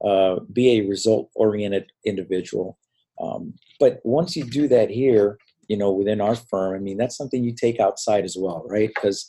uh, 0.03 0.37
be 0.51 0.79
a 0.79 0.89
result 0.89 1.31
oriented 1.35 1.93
individual. 2.07 2.79
Um, 3.21 3.53
but 3.79 4.01
once 4.05 4.35
you 4.35 4.45
do 4.45 4.67
that 4.69 4.89
here, 4.89 5.37
you 5.69 5.77
know, 5.77 5.93
within 5.93 6.23
our 6.23 6.37
firm, 6.37 6.75
I 6.75 6.79
mean, 6.79 6.97
that's 6.97 7.19
something 7.19 7.45
you 7.45 7.53
take 7.53 7.81
outside 7.81 8.25
as 8.25 8.35
well, 8.39 8.65
right? 8.67 8.89
Because 8.95 9.29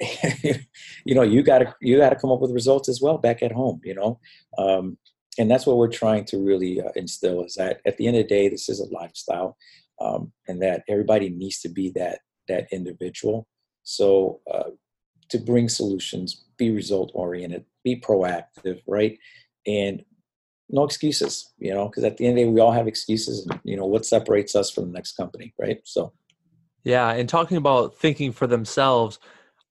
you 1.04 1.14
know 1.14 1.20
you 1.20 1.42
got 1.42 1.58
to 1.58 1.74
you 1.82 1.98
got 1.98 2.08
to 2.08 2.16
come 2.16 2.32
up 2.32 2.40
with 2.40 2.50
results 2.52 2.88
as 2.88 3.02
well 3.02 3.18
back 3.18 3.42
at 3.42 3.52
home 3.52 3.78
you 3.84 3.94
know 3.94 4.18
um, 4.56 4.96
and 5.38 5.50
that's 5.50 5.66
what 5.66 5.76
we're 5.76 5.88
trying 5.88 6.24
to 6.24 6.38
really 6.38 6.80
uh, 6.80 6.88
instill 6.96 7.44
is 7.44 7.56
that 7.56 7.82
at 7.84 7.98
the 7.98 8.06
end 8.06 8.16
of 8.16 8.22
the 8.22 8.28
day 8.28 8.48
this 8.48 8.70
is 8.70 8.80
a 8.80 8.94
lifestyle 8.94 9.58
um, 10.00 10.32
and 10.48 10.62
that 10.62 10.84
everybody 10.88 11.28
needs 11.28 11.60
to 11.60 11.68
be 11.68 11.90
that 11.90 12.20
that 12.50 12.68
individual. 12.72 13.46
So 13.82 14.40
uh, 14.52 14.70
to 15.30 15.38
bring 15.38 15.68
solutions, 15.68 16.44
be 16.56 16.70
result 16.70 17.10
oriented, 17.14 17.64
be 17.84 18.00
proactive, 18.00 18.80
right? 18.86 19.18
And 19.66 20.04
no 20.68 20.84
excuses, 20.84 21.52
you 21.58 21.74
know, 21.74 21.88
because 21.88 22.04
at 22.04 22.16
the 22.16 22.26
end 22.26 22.38
of 22.38 22.42
the 22.42 22.44
day, 22.44 22.50
we 22.54 22.60
all 22.60 22.72
have 22.72 22.86
excuses. 22.86 23.46
And, 23.46 23.60
you 23.64 23.76
know, 23.76 23.86
what 23.86 24.06
separates 24.06 24.54
us 24.54 24.70
from 24.70 24.86
the 24.86 24.92
next 24.92 25.16
company, 25.16 25.54
right? 25.58 25.80
So, 25.84 26.12
yeah. 26.84 27.10
And 27.12 27.28
talking 27.28 27.56
about 27.56 27.96
thinking 27.96 28.32
for 28.32 28.46
themselves, 28.46 29.18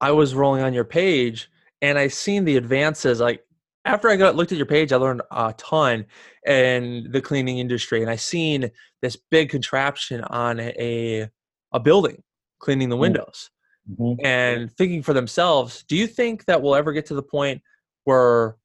I 0.01 0.11
was 0.11 0.35
rolling 0.35 0.63
on 0.63 0.73
your 0.73 0.83
page 0.85 1.49
and 1.81 1.97
I 1.97 2.07
seen 2.07 2.45
the 2.45 2.57
advances. 2.57 3.19
Like 3.19 3.43
after 3.85 4.09
I 4.09 4.15
got 4.15 4.35
looked 4.35 4.51
at 4.51 4.57
your 4.57 4.67
page, 4.67 4.91
I 4.91 4.97
learned 4.97 5.21
a 5.31 5.53
ton 5.57 6.05
in 6.45 7.07
the 7.11 7.21
cleaning 7.21 7.59
industry, 7.59 8.01
and 8.01 8.09
I 8.09 8.15
seen 8.15 8.69
this 9.01 9.15
big 9.15 9.49
contraption 9.49 10.21
on 10.25 10.59
a 10.59 11.29
a 11.71 11.79
building 11.79 12.23
cleaning 12.59 12.89
the 12.89 12.95
mm. 12.95 13.01
windows 13.01 13.49
mm-hmm. 13.89 14.25
and 14.25 14.71
thinking 14.73 15.01
for 15.01 15.13
themselves 15.13 15.83
do 15.87 15.95
you 15.95 16.07
think 16.07 16.45
that 16.45 16.61
we'll 16.61 16.75
ever 16.75 16.91
get 16.91 17.05
to 17.05 17.15
the 17.15 17.23
point 17.23 17.61
where 18.03 18.55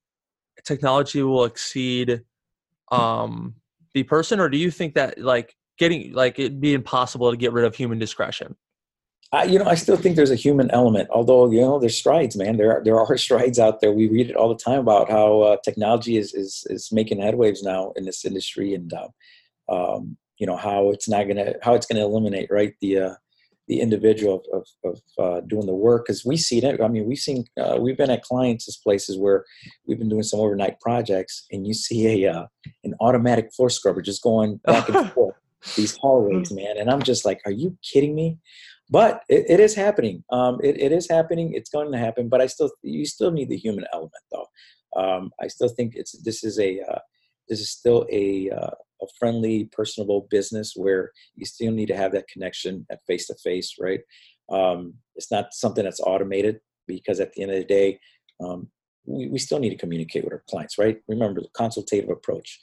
technology 0.65 1.23
will 1.23 1.45
exceed 1.45 2.23
um, 2.91 3.55
the 3.93 4.03
person 4.05 4.41
or 4.41 4.49
do 4.49 4.59
you 4.59 4.71
think 4.71 4.95
that 4.95 5.19
like 5.19 5.57
getting 5.79 6.13
like 6.13 6.39
it'd 6.39 6.61
be 6.61 6.75
impossible 6.75 7.31
to 7.31 7.37
get 7.37 7.53
rid 7.53 7.65
of 7.65 7.75
human 7.75 7.99
discretion 7.99 8.57
I, 9.35 9.45
you 9.45 9.59
know, 9.59 9.65
I 9.65 9.75
still 9.75 9.97
think 9.97 10.15
there's 10.15 10.31
a 10.31 10.37
human 10.37 10.71
element. 10.71 11.09
Although 11.11 11.51
you 11.51 11.61
know, 11.61 11.81
there's 11.81 11.97
strides, 11.97 12.37
man. 12.37 12.57
There 12.57 12.71
are 12.71 12.85
there 12.85 13.01
are 13.01 13.17
strides 13.27 13.59
out 13.59 13.81
there. 13.81 13.91
We 13.91 14.09
read 14.09 14.31
it 14.31 14.37
all 14.37 14.49
the 14.49 14.63
time 14.63 14.79
about 14.79 15.11
how 15.11 15.41
uh, 15.41 15.57
technology 15.65 16.17
is 16.17 16.33
is 16.35 16.65
is 16.71 16.93
making 16.93 17.19
headwaves 17.19 17.65
now 17.65 17.93
in 17.97 18.05
this 18.05 18.25
industry, 18.25 18.75
and 18.75 18.93
uh, 18.93 19.09
um, 19.69 20.17
you 20.39 20.47
know 20.47 20.57
how 20.57 20.91
it's 20.91 21.09
not 21.09 21.27
gonna 21.27 21.55
how 21.63 21.75
it's 21.75 21.87
gonna 21.87 22.05
eliminate 22.05 22.49
right 22.51 22.75
the 22.81 22.99
uh, 22.99 23.15
the 23.67 23.81
individual 23.81 24.43
of, 24.53 24.67
of, 24.85 24.93
of 24.93 25.01
uh, 25.19 25.41
doing 25.47 25.67
the 25.67 25.75
work 25.75 26.05
because 26.07 26.25
we 26.25 26.37
see 26.37 26.59
it. 26.59 26.81
I 26.81 26.89
mean, 26.89 27.07
we've 27.07 27.19
seen 27.19 27.45
uh, 27.61 27.79
we've 27.81 27.97
been 27.97 28.11
at 28.11 28.23
clients' 28.23 28.77
places 28.77 29.19
where 29.19 29.45
we've 29.87 29.99
been 29.99 30.09
doing 30.09 30.23
some 30.23 30.41
overnight 30.41 30.81
projects, 30.81 31.47
and 31.51 31.67
you 31.67 31.75
see 31.75 32.25
a 32.25 32.33
uh, 32.33 32.47
an 32.85 32.95
automatic 33.01 33.53
floor 33.55 33.71
scrubber 33.71 34.03
just 34.03 34.23
going 34.23 34.61
back 34.65 34.89
and 34.89 35.11
forth 35.15 35.35
these 35.77 35.97
hallways, 35.97 36.53
man. 36.53 36.77
And 36.79 36.91
I'm 36.91 37.03
just 37.03 37.25
like, 37.25 37.41
are 37.47 37.53
you 37.53 37.77
kidding 37.83 38.15
me? 38.15 38.39
But 38.91 39.23
it, 39.29 39.47
it 39.49 39.61
is 39.61 39.75
happening. 39.75 40.25
Um, 40.31 40.61
it, 40.63 40.79
it 40.79 40.93
is 40.93 41.09
happening. 41.09 41.55
It's 41.55 41.71
going 41.71 41.91
to 41.91 41.99
happen. 41.99 42.29
But 42.29 42.41
I 42.41 42.47
still 42.47 42.71
you 42.83 43.07
still 43.07 43.31
need 43.31 43.49
the 43.49 43.57
human 43.57 43.87
element, 43.93 44.13
though. 44.31 44.47
Um, 44.97 45.31
I 45.41 45.49
still 45.49 45.69
think 45.69 45.95
it's 45.97 46.13
this 46.23 46.45
is 46.45 46.59
a 46.59 46.81
uh, 46.81 46.99
this 47.49 47.61
is 47.61 47.71
still 47.71 48.07
a 48.11 48.51
uh, 48.51 48.71
a 49.05 49.15
friendly, 49.19 49.65
personable 49.73 50.27
business 50.31 50.75
where 50.75 51.13
you 51.37 51.47
still 51.47 51.73
need 51.73 51.87
to 51.87 51.97
have 51.97 52.13
that 52.13 52.29
connection 52.29 52.87
at 52.91 53.05
face 53.07 53.27
to 53.29 53.35
face, 53.37 53.77
right? 53.81 54.01
Um, 54.51 54.95
it's 55.17 55.31
not 55.31 55.55
something 55.55 55.85
that's 55.85 56.01
automated 56.01 56.61
because 56.87 57.21
at 57.21 57.33
the 57.33 57.43
end 57.43 57.53
of 57.53 57.59
the 57.59 57.65
day, 57.65 57.99
um, 58.43 58.69
we, 59.07 59.29
we 59.29 59.39
still 59.39 59.59
need 59.59 59.71
to 59.71 59.77
communicate 59.77 60.25
with 60.25 60.33
our 60.33 60.45
clients, 60.49 60.79
right? 60.79 61.01
Remember 61.09 61.41
the 61.41 61.49
consultative 61.55 62.11
approach. 62.11 62.61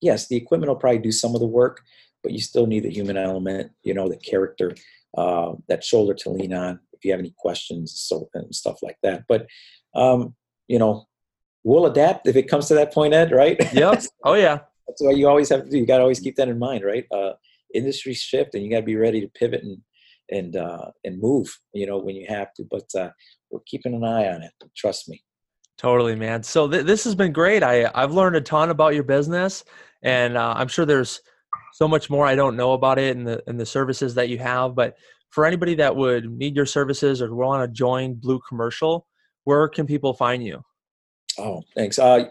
Yes, 0.00 0.28
the 0.28 0.36
equipment 0.36 0.70
will 0.70 0.76
probably 0.76 0.98
do 0.98 1.12
some 1.12 1.34
of 1.34 1.40
the 1.40 1.46
work, 1.46 1.80
but 2.22 2.32
you 2.32 2.40
still 2.40 2.66
need 2.66 2.84
the 2.84 2.90
human 2.90 3.16
element, 3.16 3.72
you 3.82 3.94
know, 3.94 4.08
the 4.08 4.16
character, 4.16 4.74
uh, 5.16 5.52
that 5.68 5.84
shoulder 5.84 6.14
to 6.14 6.30
lean 6.30 6.54
on 6.54 6.78
if 6.92 7.04
you 7.04 7.10
have 7.10 7.20
any 7.20 7.34
questions 7.36 7.92
so 7.96 8.28
and 8.34 8.54
stuff 8.54 8.78
like 8.82 8.96
that. 9.02 9.24
But 9.28 9.46
um, 9.94 10.34
you 10.68 10.78
know, 10.78 11.08
we'll 11.64 11.86
adapt 11.86 12.28
if 12.28 12.36
it 12.36 12.48
comes 12.48 12.68
to 12.68 12.74
that 12.74 12.94
point, 12.94 13.12
Ed, 13.12 13.32
right? 13.32 13.58
Yep. 13.74 14.04
Oh 14.24 14.34
yeah 14.34 14.60
that's 14.90 15.02
what 15.02 15.16
you 15.16 15.28
always 15.28 15.48
have 15.48 15.64
to 15.64 15.70
do. 15.70 15.78
You 15.78 15.86
got 15.86 15.98
to 15.98 16.02
always 16.02 16.20
keep 16.20 16.36
that 16.36 16.48
in 16.48 16.58
mind, 16.58 16.84
right? 16.84 17.06
Uh, 17.12 17.32
industry 17.74 18.14
shift, 18.14 18.54
and 18.54 18.64
you 18.64 18.70
got 18.70 18.80
to 18.80 18.86
be 18.86 18.96
ready 18.96 19.20
to 19.20 19.28
pivot 19.28 19.62
and 19.62 19.78
and 20.30 20.56
uh, 20.56 20.90
and 21.04 21.20
move. 21.20 21.48
You 21.72 21.86
know 21.86 21.98
when 21.98 22.16
you 22.16 22.26
have 22.28 22.52
to, 22.54 22.64
but 22.70 22.86
uh, 22.98 23.10
we're 23.50 23.60
keeping 23.66 23.94
an 23.94 24.04
eye 24.04 24.28
on 24.28 24.42
it. 24.42 24.52
Trust 24.76 25.08
me. 25.08 25.22
Totally, 25.78 26.14
man. 26.14 26.42
So 26.42 26.68
th- 26.68 26.84
this 26.84 27.04
has 27.04 27.14
been 27.14 27.32
great. 27.32 27.62
I 27.62 27.90
I've 27.94 28.12
learned 28.12 28.36
a 28.36 28.40
ton 28.40 28.70
about 28.70 28.94
your 28.94 29.04
business, 29.04 29.64
and 30.02 30.36
uh, 30.36 30.54
I'm 30.56 30.68
sure 30.68 30.84
there's 30.84 31.20
so 31.72 31.86
much 31.86 32.10
more 32.10 32.26
I 32.26 32.34
don't 32.34 32.56
know 32.56 32.72
about 32.72 32.98
it 32.98 33.16
and 33.16 33.26
the 33.26 33.42
and 33.46 33.58
the 33.58 33.66
services 33.66 34.14
that 34.16 34.28
you 34.28 34.38
have. 34.38 34.74
But 34.74 34.96
for 35.30 35.46
anybody 35.46 35.76
that 35.76 35.94
would 35.94 36.30
need 36.30 36.56
your 36.56 36.66
services 36.66 37.22
or 37.22 37.32
want 37.34 37.62
to 37.62 37.72
join 37.72 38.14
Blu 38.14 38.40
Commercial, 38.48 39.06
where 39.44 39.68
can 39.68 39.86
people 39.86 40.14
find 40.14 40.44
you? 40.44 40.62
Oh, 41.38 41.62
thanks. 41.76 41.98
Uh, 41.98 42.24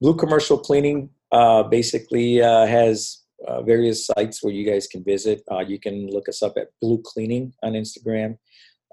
Blu 0.00 0.16
Commercial 0.16 0.58
Cleaning 0.58 1.10
uh, 1.32 1.64
basically 1.64 2.40
uh, 2.42 2.66
has 2.66 3.22
uh, 3.48 3.62
various 3.62 4.04
sites 4.06 4.40
where 4.42 4.52
you 4.52 4.70
guys 4.70 4.86
can 4.86 5.02
visit. 5.02 5.42
Uh, 5.50 5.60
you 5.60 5.80
can 5.80 6.08
look 6.08 6.28
us 6.28 6.42
up 6.42 6.52
at 6.56 6.68
Blu 6.80 7.02
Cleaning 7.04 7.52
on 7.62 7.72
Instagram, 7.72 8.38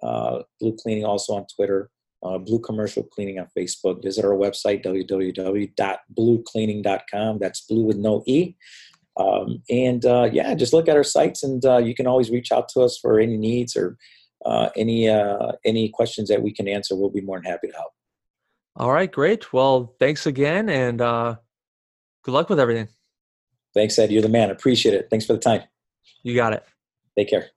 uh, 0.01 0.39
Blu 0.59 0.75
Cleaning 0.81 1.05
also 1.05 1.33
on 1.33 1.45
Twitter, 1.53 1.91
uh, 2.23 2.37
Blu 2.37 2.59
Commercial 2.59 3.03
Cleaning 3.03 3.39
on 3.39 3.47
Facebook. 3.57 4.01
Visit 4.01 4.23
our 4.25 4.35
website, 4.35 4.85
www.blucleaning.com. 4.85 7.39
That's 7.39 7.61
blu 7.61 7.83
with 7.83 7.97
no 7.97 8.23
E. 8.25 8.55
Um, 9.17 9.61
and 9.69 10.03
yeah, 10.33 10.55
just 10.55 10.71
look 10.71 10.87
at 10.87 10.95
our 10.95 11.03
sites 11.03 11.43
and 11.43 11.61
you 11.85 11.93
can 11.93 12.07
always 12.07 12.31
reach 12.31 12.53
out 12.53 12.69
to 12.69 12.79
us 12.81 12.97
for 12.97 13.19
any 13.19 13.35
needs 13.37 13.75
or 13.75 13.97
any, 14.77 15.09
any 15.65 15.89
questions 15.89 16.29
that 16.29 16.41
we 16.41 16.53
can 16.53 16.69
answer. 16.69 16.95
We'll 16.95 17.09
be 17.09 17.19
more 17.19 17.37
than 17.37 17.51
happy 17.51 17.67
to 17.67 17.75
help. 17.75 17.91
All 18.77 18.93
right, 18.93 19.11
great. 19.11 19.51
Well, 19.51 19.93
thanks 19.99 20.25
again, 20.25 20.69
and 20.69 21.01
uh, 21.01 21.35
good 22.29 22.35
luck 22.35 22.49
with 22.49 22.59
everything. 22.59 22.87
Thanks, 23.73 23.97
Ed. 23.97 24.11
You're 24.11 24.21
the 24.21 24.29
man. 24.29 24.51
Appreciate 24.51 24.93
it. 24.93 25.07
Thanks 25.09 25.25
for 25.25 25.33
the 25.33 25.39
time. 25.39 25.63
You 26.23 26.35
got 26.35 26.53
it. 26.53 26.63
Take 27.17 27.29
care. 27.29 27.49